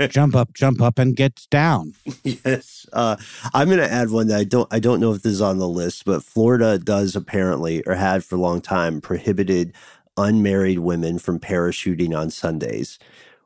jump 0.09 0.35
up, 0.35 0.53
jump 0.53 0.81
up, 0.81 0.99
and 0.99 1.15
get 1.15 1.45
down. 1.49 1.93
yes, 2.23 2.85
uh, 2.93 3.15
I'm 3.53 3.67
going 3.67 3.79
to 3.79 3.91
add 3.91 4.09
one 4.09 4.27
that 4.27 4.39
I 4.39 4.43
don't. 4.43 4.67
I 4.71 4.79
don't 4.79 4.99
know 4.99 5.13
if 5.13 5.21
this 5.21 5.33
is 5.33 5.41
on 5.41 5.57
the 5.57 5.67
list, 5.67 6.05
but 6.05 6.23
Florida 6.23 6.77
does 6.77 7.15
apparently, 7.15 7.83
or 7.85 7.95
had 7.95 8.23
for 8.23 8.35
a 8.35 8.39
long 8.39 8.61
time, 8.61 9.01
prohibited 9.01 9.73
unmarried 10.17 10.79
women 10.79 11.19
from 11.19 11.39
parachuting 11.39 12.17
on 12.17 12.29
Sundays. 12.29 12.99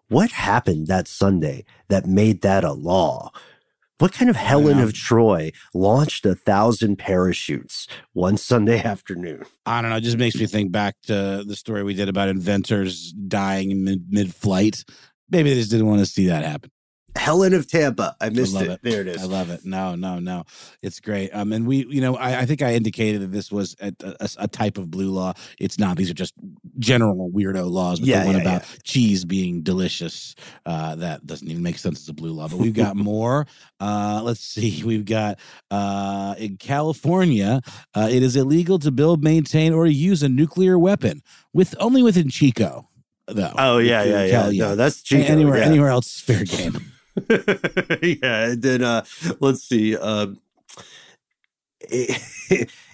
What 0.09 0.31
happened 0.31 0.87
that 0.87 1.07
Sunday 1.07 1.65
that 1.89 2.05
made 2.05 2.41
that 2.41 2.63
a 2.63 2.73
law? 2.73 3.31
What 3.99 4.13
kind 4.13 4.29
of 4.29 4.35
Helen 4.35 4.79
of 4.79 4.93
Troy 4.93 5.51
launched 5.73 6.23
a 6.27 6.35
thousand 6.35 6.97
parachutes 6.97 7.87
one 8.13 8.37
Sunday 8.37 8.79
afternoon? 8.83 9.43
I 9.65 9.81
don't 9.81 9.89
know. 9.89 9.97
It 9.97 10.01
just 10.01 10.19
makes 10.19 10.35
me 10.35 10.45
think 10.45 10.71
back 10.71 10.95
to 11.07 11.43
the 11.45 11.55
story 11.55 11.81
we 11.81 11.95
did 11.95 12.07
about 12.07 12.29
inventors 12.29 13.11
dying 13.11 14.03
mid 14.09 14.35
flight. 14.35 14.83
Maybe 15.29 15.49
they 15.49 15.55
just 15.55 15.71
didn't 15.71 15.87
want 15.87 15.99
to 15.99 16.05
see 16.05 16.27
that 16.27 16.43
happen. 16.43 16.71
Helen 17.17 17.53
of 17.53 17.67
Tampa. 17.67 18.15
I 18.21 18.29
missed 18.29 18.55
I 18.55 18.61
it. 18.61 18.67
it. 18.69 18.79
There 18.83 19.01
it 19.01 19.07
is. 19.07 19.21
I 19.21 19.25
love 19.25 19.49
it. 19.49 19.65
No, 19.65 19.95
no, 19.95 20.19
no. 20.19 20.43
It's 20.81 20.99
great. 20.99 21.31
Um, 21.31 21.51
and 21.51 21.67
we, 21.67 21.85
you 21.87 21.99
know, 21.99 22.15
I, 22.15 22.41
I 22.41 22.45
think 22.45 22.61
I 22.61 22.73
indicated 22.73 23.21
that 23.21 23.31
this 23.31 23.51
was 23.51 23.75
a, 23.81 23.93
a, 24.01 24.29
a, 24.37 24.47
type 24.47 24.77
of 24.77 24.89
blue 24.89 25.09
law. 25.09 25.33
It's 25.59 25.79
not. 25.79 25.97
These 25.97 26.09
are 26.09 26.15
just 26.15 26.33
general 26.79 27.29
weirdo 27.31 27.69
laws. 27.69 27.99
But 27.99 28.09
yeah, 28.09 28.21
the 28.21 28.27
one 28.27 28.35
yeah, 28.35 28.41
about 28.41 28.61
yeah. 28.61 28.77
cheese 28.83 29.25
being 29.25 29.61
delicious, 29.61 30.35
uh, 30.65 30.95
that 30.95 31.25
doesn't 31.25 31.49
even 31.49 31.63
make 31.63 31.77
sense 31.77 32.01
as 32.01 32.09
a 32.09 32.13
blue 32.13 32.31
law. 32.31 32.47
But 32.47 32.57
we've 32.57 32.73
got 32.73 32.95
more. 32.95 33.47
Uh, 33.79 34.21
let's 34.23 34.41
see. 34.41 34.83
We've 34.87 35.05
got 35.05 35.39
uh, 35.69 36.35
in 36.37 36.57
California, 36.57 37.61
uh, 37.93 38.07
it 38.09 38.23
is 38.23 38.35
illegal 38.35 38.79
to 38.79 38.91
build, 38.91 39.23
maintain, 39.23 39.73
or 39.73 39.85
use 39.85 40.23
a 40.23 40.29
nuclear 40.29 40.79
weapon 40.79 41.21
with 41.53 41.75
only 41.79 42.01
within 42.01 42.29
Chico. 42.29 42.86
Though. 43.27 43.53
Oh 43.57 43.77
yeah, 43.79 44.03
yeah, 44.03 44.23
yeah. 44.23 44.31
Cal- 44.43 44.51
No, 44.53 44.75
that's 44.75 45.01
Chico. 45.01 45.23
anywhere, 45.31 45.57
yeah. 45.59 45.65
anywhere 45.65 45.89
else 45.89 46.07
is 46.15 46.21
fair 46.21 46.45
game. 46.45 46.93
yeah, 48.21 48.45
and 48.51 48.61
then 48.61 48.83
uh 48.83 49.03
let's 49.39 49.63
see. 49.63 49.97
Um 49.97 50.39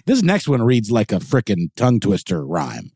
This 0.06 0.22
next 0.22 0.48
one 0.48 0.62
reads 0.62 0.90
like 0.90 1.12
a 1.12 1.16
frickin' 1.16 1.70
tongue 1.76 2.00
twister 2.00 2.44
rhyme. 2.44 2.92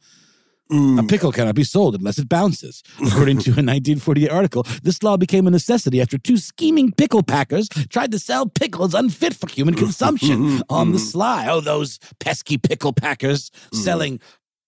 A 0.70 0.74
mm, 0.74 1.09
pickle 1.09 1.32
cannot 1.32 1.55
be 1.55 1.64
sold 1.64 1.95
unless 1.95 2.18
it 2.18 2.28
bounces. 2.28 2.82
According 3.07 3.39
to 3.39 3.51
a 3.53 3.64
1948 3.64 4.28
article, 4.28 4.66
this 4.82 5.03
law 5.03 5.16
became 5.16 5.47
a 5.47 5.51
necessity 5.51 5.99
after 6.03 6.18
two 6.18 6.36
scheming 6.36 6.93
pickle 6.93 7.22
packers 7.22 7.70
tried 7.89 8.12
to 8.12 8.18
sell 8.18 8.47
pickles 8.47 8.93
unfit 8.93 9.34
for 9.34 9.49
human 9.49 9.72
consumption 9.72 10.62
on 10.68 10.93
the 10.93 10.99
sly. 10.99 11.47
Oh, 11.49 11.62
those 11.62 11.99
pesky 12.20 12.59
pickle 12.59 12.93
packers 12.93 13.51
selling 13.72 14.20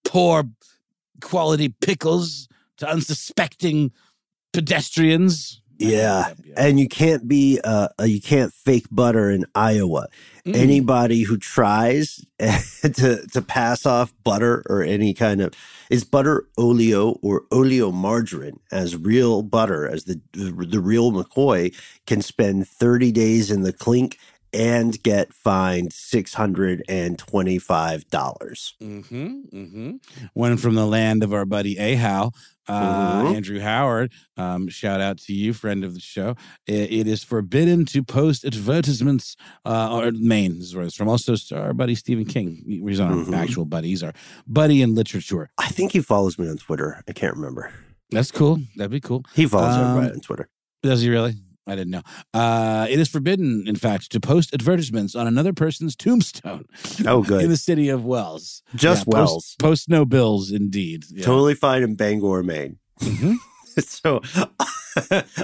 poor 0.07 0.45
quality 1.21 1.68
pickles 1.68 2.49
to 2.81 2.89
unsuspecting 2.89 3.93
pedestrians. 4.53 5.61
yeah. 5.78 6.35
And 6.59 6.78
you 6.78 6.89
can't 6.89 7.26
be 7.26 7.59
uh 7.64 7.89
uh, 7.99 8.05
you 8.05 8.20
can't 8.20 8.53
fake 8.53 8.87
butter 8.91 9.31
in 9.31 9.47
Iowa. 9.55 10.09
Mm. 10.45 10.55
Anybody 10.55 11.22
who 11.22 11.39
tries 11.39 12.22
to 12.39 13.26
to 13.26 13.43
pass 13.43 13.87
off 13.87 14.12
butter 14.22 14.62
or 14.68 14.83
any 14.83 15.14
kind 15.14 15.41
of 15.41 15.55
is 15.89 16.05
butter 16.05 16.47
oleo 16.59 17.12
or 17.22 17.45
oleomargarine 17.51 18.59
as 18.70 18.97
real 18.97 19.43
butter 19.43 19.89
as 19.89 20.05
the 20.05 20.20
the 20.33 20.81
real 20.81 21.12
McCoy 21.12 21.74
can 22.07 22.20
spend 22.20 22.68
30 22.68 23.11
days 23.12 23.51
in 23.51 23.62
the 23.62 23.72
clink 23.72 24.18
and 24.53 25.01
get 25.03 25.32
fined 25.32 25.90
$625. 25.92 28.74
Mm-hmm, 28.80 29.57
mm-hmm. 29.57 29.90
One 30.34 30.57
from 30.57 30.74
the 30.74 30.86
land 30.86 31.22
of 31.22 31.32
our 31.32 31.44
buddy 31.44 31.76
Ahow, 31.78 32.32
uh, 32.68 33.22
Mhm. 33.22 33.36
Andrew 33.36 33.61
Howard. 33.61 34.12
Um, 34.36 34.68
shout 34.68 35.01
out 35.01 35.18
to 35.18 35.32
you, 35.32 35.53
friend 35.53 35.84
of 35.84 35.94
the 35.94 36.01
show. 36.01 36.34
I- 36.68 36.72
it 36.72 37.07
is 37.07 37.22
forbidden 37.24 37.84
to 37.86 38.03
post 38.03 38.44
advertisements, 38.44 39.36
uh, 39.64 39.90
or 39.92 40.11
Maine 40.12 40.59
this 40.59 40.68
is 40.68 40.74
where 40.76 40.84
it's 40.84 40.96
from. 40.96 41.09
Also, 41.09 41.34
our 41.57 41.72
buddy 41.72 41.94
Stephen 41.94 42.24
King. 42.24 42.62
He's 42.86 43.01
our 43.01 43.12
Mhm. 43.12 43.34
actual 43.34 43.64
buddy. 43.64 43.88
He's 43.88 44.03
our 44.03 44.12
buddy 44.46 44.82
in 44.82 44.94
literature. 44.94 45.51
I 45.59 45.68
think 45.68 45.92
he 45.92 46.01
follows 46.01 46.38
me 46.38 46.48
on 46.48 46.57
Twitter. 46.59 47.03
I 47.09 47.12
can't 47.12 47.34
remember. 47.36 47.72
That's 48.11 48.30
cool. 48.32 48.61
That'd 48.76 48.90
be 48.90 49.01
cool. 49.01 49.24
He 49.34 49.46
follows 49.46 49.76
Um, 49.76 49.84
everybody 49.98 50.14
on 50.14 50.20
Twitter. 50.20 50.48
Does 50.82 51.03
he 51.03 51.11
really? 51.11 51.34
I 51.66 51.76
didn't 51.76 51.90
know. 51.90 52.02
Uh, 52.34 52.86
it 52.88 52.98
is 52.98 53.08
forbidden, 53.08 53.64
in 53.66 53.76
fact, 53.76 54.11
to 54.12 54.20
post 54.20 54.52
advertisements 54.54 55.14
on 55.14 55.26
another 55.26 55.52
person's 55.52 55.94
tombstone. 55.94 56.64
Oh, 57.06 57.22
good. 57.26 57.42
in 57.44 57.50
the 57.50 57.56
city 57.56 57.88
of 57.88 58.04
Wells. 58.04 58.62
Just 58.74 59.04
post- 59.06 59.14
Wells. 59.14 59.56
Post, 59.58 59.88
no 59.88 60.04
bills, 60.04 60.50
indeed. 60.50 61.04
Yeah. 61.11 61.24
Totally 61.24 61.54
fine 61.54 61.82
in 61.82 61.94
Bangor, 61.94 62.42
Maine. 62.42 62.78
Mhm. 63.00 63.36
so 63.78 64.20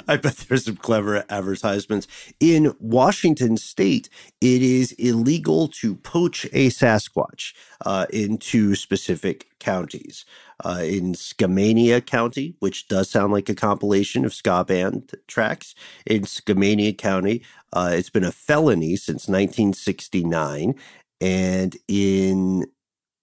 I 0.09 0.17
bet 0.17 0.37
there's 0.49 0.65
some 0.65 0.77
clever 0.77 1.25
advertisements. 1.29 2.07
In 2.41 2.75
Washington 2.81 3.57
state, 3.57 4.09
it 4.41 4.63
is 4.63 4.93
illegal 4.93 5.69
to 5.69 5.95
poach 5.97 6.45
a 6.47 6.69
Sasquatch 6.71 7.53
uh, 7.85 8.07
in 8.13 8.39
two 8.39 8.75
specific 8.75 9.47
counties. 9.61 10.25
Uh, 10.65 10.81
in 10.83 11.13
Skamania 11.13 12.05
County, 12.05 12.57
which 12.61 12.89
does 12.89 13.11
sound 13.11 13.33
like 13.33 13.49
a 13.49 13.55
compilation 13.55 14.25
of 14.25 14.33
ska 14.33 14.65
band 14.65 15.13
tracks, 15.27 15.75
in 16.07 16.23
Skamania 16.23 16.97
County, 16.97 17.43
uh, 17.73 17.91
it's 17.93 18.11
been 18.11 18.25
a 18.25 18.33
felony 18.33 18.97
since 18.97 19.29
1969. 19.29 20.75
And 21.21 21.77
in 21.89 22.67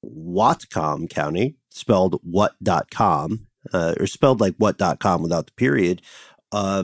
Whatcom 0.03 1.09
County, 1.09 1.55
spelled 1.69 2.19
what.com, 2.23 3.47
uh, 3.73 3.95
or 3.99 4.07
spelled 4.07 4.41
like 4.41 4.55
what.com 4.57 5.23
without 5.23 5.47
the 5.47 5.53
period, 5.53 6.01
uh, 6.51 6.84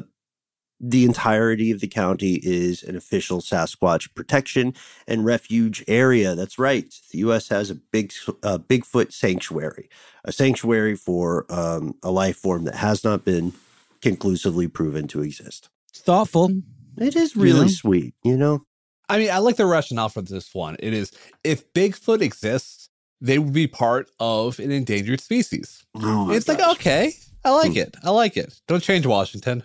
the 0.79 1.03
entirety 1.03 1.71
of 1.71 1.81
the 1.81 1.87
county 1.87 2.39
is 2.43 2.83
an 2.83 2.95
official 2.95 3.39
Sasquatch 3.41 4.13
protection 4.15 4.73
and 5.07 5.25
refuge 5.25 5.83
area. 5.87 6.35
That's 6.35 6.57
right. 6.57 6.93
The 7.11 7.17
U.S. 7.19 7.49
has 7.49 7.69
a 7.69 7.75
big 7.75 8.13
uh, 8.43 8.59
Bigfoot 8.59 9.11
sanctuary, 9.11 9.89
a 10.23 10.31
sanctuary 10.31 10.95
for 10.95 11.45
um, 11.49 11.95
a 12.01 12.11
life 12.11 12.37
form 12.37 12.63
that 12.63 12.75
has 12.75 13.03
not 13.03 13.25
been 13.25 13.53
conclusively 14.01 14.67
proven 14.67 15.07
to 15.09 15.21
exist. 15.21 15.69
It's 15.89 15.99
thoughtful. 16.01 16.49
It 16.97 17.15
is 17.15 17.35
You 17.35 17.41
really 17.43 17.61
know? 17.61 17.67
sweet, 17.67 18.13
you 18.23 18.37
know. 18.37 18.61
I 19.09 19.17
mean, 19.17 19.31
I 19.31 19.39
like 19.39 19.55
the 19.57 19.65
rationale 19.65 20.09
for 20.09 20.21
this 20.21 20.53
one. 20.53 20.77
It 20.79 20.93
is 20.93 21.11
if 21.43 21.73
Bigfoot 21.73 22.21
exists, 22.21 22.89
they 23.19 23.37
would 23.39 23.53
be 23.53 23.67
part 23.67 24.09
of 24.19 24.59
an 24.59 24.71
endangered 24.71 25.19
species. 25.19 25.83
Oh 25.95 26.29
it's 26.31 26.47
like, 26.47 26.61
okay, 26.61 27.13
I 27.43 27.49
like 27.51 27.71
Hmm. 27.73 27.77
it. 27.79 27.97
I 28.03 28.11
like 28.11 28.37
it. 28.37 28.61
Don't 28.67 28.83
change 28.83 29.05
Washington. 29.05 29.63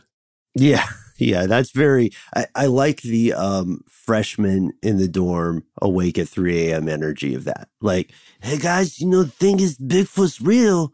Yeah, 0.57 0.87
yeah, 1.17 1.47
that's 1.47 1.71
very. 1.71 2.11
I, 2.35 2.47
I 2.55 2.67
like 2.67 3.03
the 3.03 3.33
um 3.35 3.83
freshman 3.89 4.73
in 4.83 4.99
the 4.99 5.09
dorm 5.09 5.65
awake 5.81 6.19
at 6.19 6.29
3 6.29 6.69
a.m. 6.71 6.89
energy 6.89 7.35
of 7.35 7.45
that. 7.45 7.69
Like, 7.81 8.13
hey 8.43 8.59
guys, 8.59 9.01
you 9.01 9.07
know 9.09 9.23
the 9.23 9.31
thing 9.31 9.61
is 9.61 9.79
Bigfoot's 9.79 10.41
real. 10.41 10.93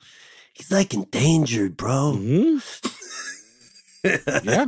He's 0.52 0.70
like 0.70 0.92
endangered, 0.94 1.76
bro. 1.76 2.14
Mhm. 2.16 2.62
yeah. 4.44 4.66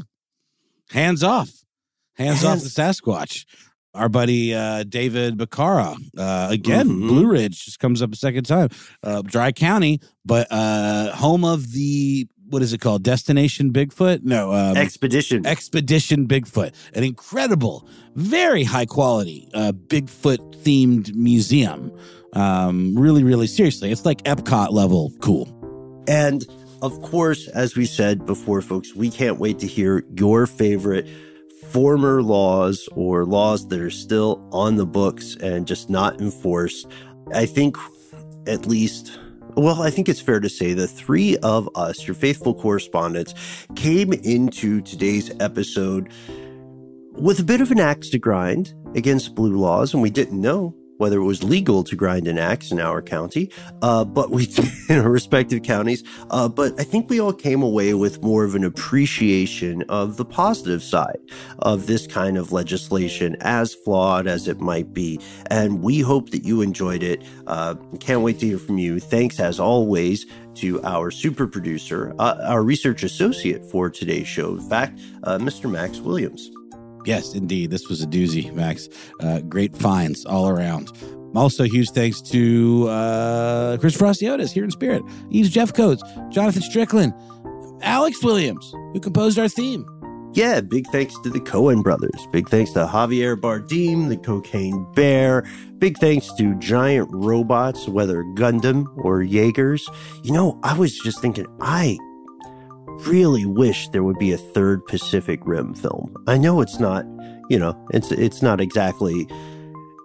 Hands 0.91 1.23
off. 1.23 1.51
Hands, 2.17 2.45
off 2.45 2.61
the 2.61 2.69
Sasquatch. 2.69 3.47
Our 3.95 4.09
buddy 4.09 4.55
uh, 4.55 4.85
David 4.85 5.37
Bacara, 5.37 5.97
uh, 6.17 6.49
again, 6.51 6.89
Mhm. 6.89 7.09
Blue 7.09 7.27
Ridge 7.27 7.65
just 7.67 7.79
comes 7.79 8.01
up 8.01 8.13
a 8.13 8.17
second 8.17 8.45
time. 8.45 8.71
Uh, 9.03 9.21
Dry 9.23 9.53
County, 9.53 10.01
but 10.25 10.47
uh, 10.51 11.13
home 11.15 11.45
of 11.45 11.73
the, 11.73 12.27
what 12.53 12.61
is 12.63 12.75
it 12.75 12.79
called? 12.79 13.03
Destination 13.03 13.73
Bigfoot? 13.73 14.23
No. 14.25 14.53
Um, 14.53 14.77
Expedition. 14.77 15.47
Expedition 15.47 16.29
Bigfoot, 16.29 16.75
an 16.93 17.03
incredible, 17.03 17.89
very 18.15 18.63
high 18.63 18.85
quality 18.85 19.49
uh, 19.55 19.73
Bigfoot 19.73 20.63
themed 20.63 21.15
museum. 21.15 21.91
Um, 22.35 22.95
really, 22.95 23.25
really 23.25 23.47
seriously, 23.47 23.91
it's 23.91 24.05
like 24.05 24.23
Epcot 24.25 24.71
level 24.71 25.13
cool. 25.21 25.49
And 26.07 26.45
of 26.83 27.01
course, 27.01 27.49
as 27.49 27.75
we 27.75 27.87
said 27.87 28.27
before, 28.27 28.61
folks, 28.61 28.95
we 28.95 29.11
can't 29.11 29.39
wait 29.39 29.59
to 29.61 29.67
hear 29.67 30.05
your 30.15 30.47
favorite 30.47 31.09
former 31.71 32.23
laws 32.23 32.87
or 32.93 33.25
laws 33.25 33.69
that 33.69 33.81
are 33.81 33.91
still 33.91 34.47
on 34.53 34.77
the 34.77 34.85
books 34.85 35.37
and 35.37 35.67
just 35.67 35.89
not 35.89 36.21
enforced. 36.21 36.87
I 37.33 37.47
think 37.47 37.79
at 38.47 38.67
least. 38.67 39.19
Well, 39.55 39.83
I 39.83 39.91
think 39.91 40.09
it's 40.09 40.21
fair 40.21 40.41
to 40.41 40.49
say 40.49 40.73
the 40.73 40.89
three 40.89 41.37
of 41.39 41.69
us, 41.75 42.07
your 42.07 42.15
faithful 42.15 42.55
correspondents, 42.55 43.35
came 43.75 44.13
into 44.13 44.81
today's 44.81 45.31
episode 45.41 46.09
with 47.13 47.39
a 47.39 47.45
bit 47.45 47.61
of 47.61 47.71
an 47.71 47.79
axe 47.79 48.09
to 48.11 48.19
grind 48.19 48.73
against 48.95 49.35
blue 49.35 49.57
laws, 49.57 49.93
and 49.93 50.03
we 50.03 50.09
didn't 50.09 50.41
know 50.41 50.75
whether 50.99 51.19
it 51.19 51.25
was 51.25 51.43
legal 51.43 51.83
to 51.85 51.97
grind 51.97 52.29
an 52.29 52.39
axe 52.39 52.71
in 52.71 52.81
our 52.81 53.03
county, 53.03 53.51
uh, 53.83 54.05
but 54.05 54.31
we 54.31 54.49
in 54.89 54.99
our 54.99 55.11
respective 55.11 55.63
counties. 55.63 56.05
Uh, 56.31 56.49
but 56.49 56.79
I 56.79 56.85
think 56.85 57.11
we 57.11 57.21
all 57.21 57.33
came 57.33 57.63
away 57.63 57.95
with 57.95 58.23
more 58.23 58.45
of 58.45 58.55
an 58.55 58.65
appreciation 58.65 59.83
of 59.89 60.17
the 60.17 60.25
positive 60.25 60.83
side 60.83 61.19
of 61.61 61.87
this 61.87 62.07
kind 62.07 62.39
of 62.39 62.53
legislation, 62.53 63.37
as 63.41 63.75
flawed 63.75 64.27
as 64.27 64.49
it 64.49 64.61
might 64.61 64.93
be. 64.93 65.21
And 65.51 65.83
we 65.83 66.01
hope 66.01 66.31
that 66.31 66.45
you 66.45 66.63
enjoyed 66.63 67.03
it. 67.03 67.23
Uh, 67.47 67.75
can't 68.01 68.23
wait 68.23 68.39
to 68.41 68.47
hear 68.47 68.59
from 68.59 68.79
you. 68.79 69.01
Thanks, 69.01 69.41
as 69.41 69.59
always, 69.59 70.27
to 70.55 70.83
our 70.85 71.11
super 71.11 71.47
producer, 71.47 72.15
uh, 72.19 72.37
our 72.47 72.63
research 72.63 73.03
associate 73.03 73.65
for 73.65 73.91
today's 73.91 74.29
show, 74.29 74.55
in 74.55 74.69
fact, 74.69 75.01
uh, 75.25 75.39
Mr. 75.39 75.71
Max 75.71 75.99
Williams. 75.99 76.51
Yes, 77.05 77.35
indeed. 77.35 77.71
This 77.71 77.89
was 77.89 78.03
a 78.03 78.07
doozy, 78.07 78.53
Max. 78.53 78.89
Uh, 79.21 79.41
great 79.41 79.77
finds 79.77 80.25
all 80.25 80.49
around. 80.49 80.93
Also, 81.35 81.65
huge 81.65 81.91
thanks 81.91 82.21
to 82.21 82.89
uh, 82.89 83.79
Chris 83.79 83.97
Frostiotis 83.97 84.53
here 84.53 84.65
in 84.65 84.71
spirit. 84.71 85.03
He's 85.31 85.49
Jeff 85.49 85.73
Coates, 85.73 86.03
Jonathan 86.29 86.63
Strickland, 86.63 87.15
Alex 87.83 88.23
Williams, 88.23 88.71
who 88.93 89.01
composed 89.01 89.39
our 89.39 89.49
theme. 89.49 89.87
Yeah, 90.35 90.63
big 90.63 90.87
thanks 90.89 91.19
to 91.21 91.31
the 91.31 91.41
Coen 91.41 91.83
brothers. 91.83 92.27
Big 92.33 92.49
thanks 92.49 92.73
to 92.73 92.87
Javier 92.87 93.37
Bardem, 93.39 94.09
the 94.09 94.17
Cocaine 94.17 94.87
Bear. 94.95 95.45
Big 95.79 95.99
thanks 95.99 96.33
to 96.35 96.55
giant 96.59 97.09
robots, 97.13 97.87
whether 97.87 98.25
Gundam 98.35 98.87
or 98.99 99.23
Jaegers. 99.23 99.87
You 100.23 100.33
know, 100.33 100.59
I 100.63 100.79
was 100.79 100.99
just 100.99 101.21
thinking, 101.21 101.47
I 101.61 101.99
really 103.07 103.45
wish 103.47 103.89
there 103.89 104.03
would 104.05 104.19
be 104.19 104.33
a 104.33 104.39
third 104.39 104.85
Pacific 104.87 105.41
Rim 105.45 105.75
film. 105.75 106.15
I 106.27 106.39
know 106.39 106.61
it's 106.61 106.79
not, 106.79 107.05
you 107.51 107.59
know, 107.59 107.75
it's 107.93 108.11
it's 108.13 108.43
not 108.43 108.61
exactly 108.61 109.27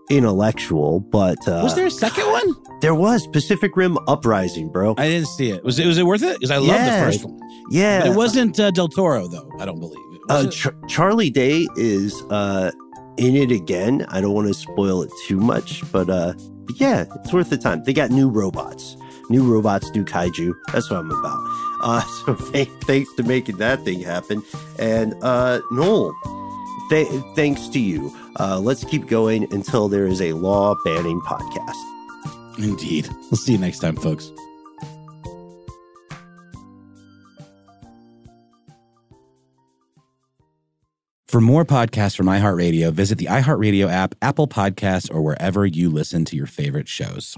intellectual, 0.10 1.00
but 1.02 1.38
uh, 1.48 1.62
was 1.64 1.76
there 1.76 1.86
a 1.88 1.92
second 1.92 2.26
one? 2.32 2.56
There 2.82 2.96
was 2.96 3.28
Pacific 3.28 3.76
Rim 3.76 3.98
Uprising, 4.08 4.70
bro. 4.72 4.96
I 4.98 5.08
didn't 5.10 5.28
see 5.28 5.50
it. 5.52 5.64
Was 5.64 5.80
it 5.80 5.86
was 5.86 5.98
it 5.98 6.06
worth 6.06 6.24
it? 6.24 6.36
Because 6.40 6.52
I 6.52 6.58
love 6.58 6.68
Yeah. 6.68 7.00
the 7.00 7.06
first 7.12 7.26
one. 7.26 7.40
yeah, 7.72 8.02
But 8.02 8.12
it 8.12 8.16
wasn't 8.16 8.60
uh, 8.60 8.72
Del 8.72 8.88
Toro 8.88 9.28
though. 9.28 9.50
I 9.60 9.66
don't 9.66 9.80
believe. 9.80 9.98
it. 9.98 10.22
Uh, 10.30 10.50
Charlie 10.88 11.30
Day 11.30 11.68
is 11.78 12.22
uh, 12.30 12.72
in 13.18 13.36
it 13.36 13.52
again. 13.52 14.06
I 14.10 14.22
don't 14.22 14.34
want 14.34 14.48
to 14.48 14.54
spoil 14.54 15.02
it 15.02 15.12
too 15.26 15.40
much, 15.40 15.90
but 15.92 16.10
uh, 16.10 16.34
yeah, 16.76 17.06
it's 17.16 17.34
worth 17.34 17.50
the 17.50 17.58
time. 17.58 17.84
They 17.84 17.94
got 17.94 18.10
new 18.12 18.30
robots, 18.30 18.96
new 19.30 19.44
robots, 19.44 19.90
new 19.96 20.04
kaiju. 20.06 20.54
That's 20.74 20.90
what 20.90 21.00
I'm 21.00 21.12
about. 21.12 21.40
Uh, 21.82 22.02
so 22.26 22.36
th- 22.36 22.70
thanks 22.84 23.14
to 23.14 23.24
making 23.24 23.58
that 23.58 23.84
thing 23.84 24.00
happen, 24.02 24.44
and 24.80 25.14
uh, 25.22 25.62
Noel, 25.72 26.16
th- 26.90 27.08
thanks 27.36 27.68
to 27.70 27.80
you. 27.80 28.16
Uh, 28.40 28.60
let's 28.60 28.84
keep 28.86 29.08
going 29.08 29.52
until 29.54 29.88
there 29.88 30.06
is 30.06 30.22
a 30.22 30.34
law 30.34 30.76
banning 30.86 31.20
podcast. 31.22 31.76
Indeed. 32.58 33.08
We'll 33.30 33.38
see 33.38 33.54
you 33.54 33.58
next 33.58 33.80
time, 33.80 33.96
folks. 33.96 34.32
For 41.28 41.42
more 41.42 41.66
podcasts 41.66 42.16
from 42.16 42.28
iHeartRadio, 42.28 42.92
visit 42.94 43.18
the 43.18 43.26
iHeartRadio 43.26 43.90
app, 43.90 44.16
Apple 44.22 44.48
Podcasts, 44.48 45.14
or 45.14 45.22
wherever 45.22 45.66
you 45.66 45.90
listen 45.90 46.24
to 46.26 46.38
your 46.38 46.48
favorite 46.48 46.88
shows. 46.88 47.38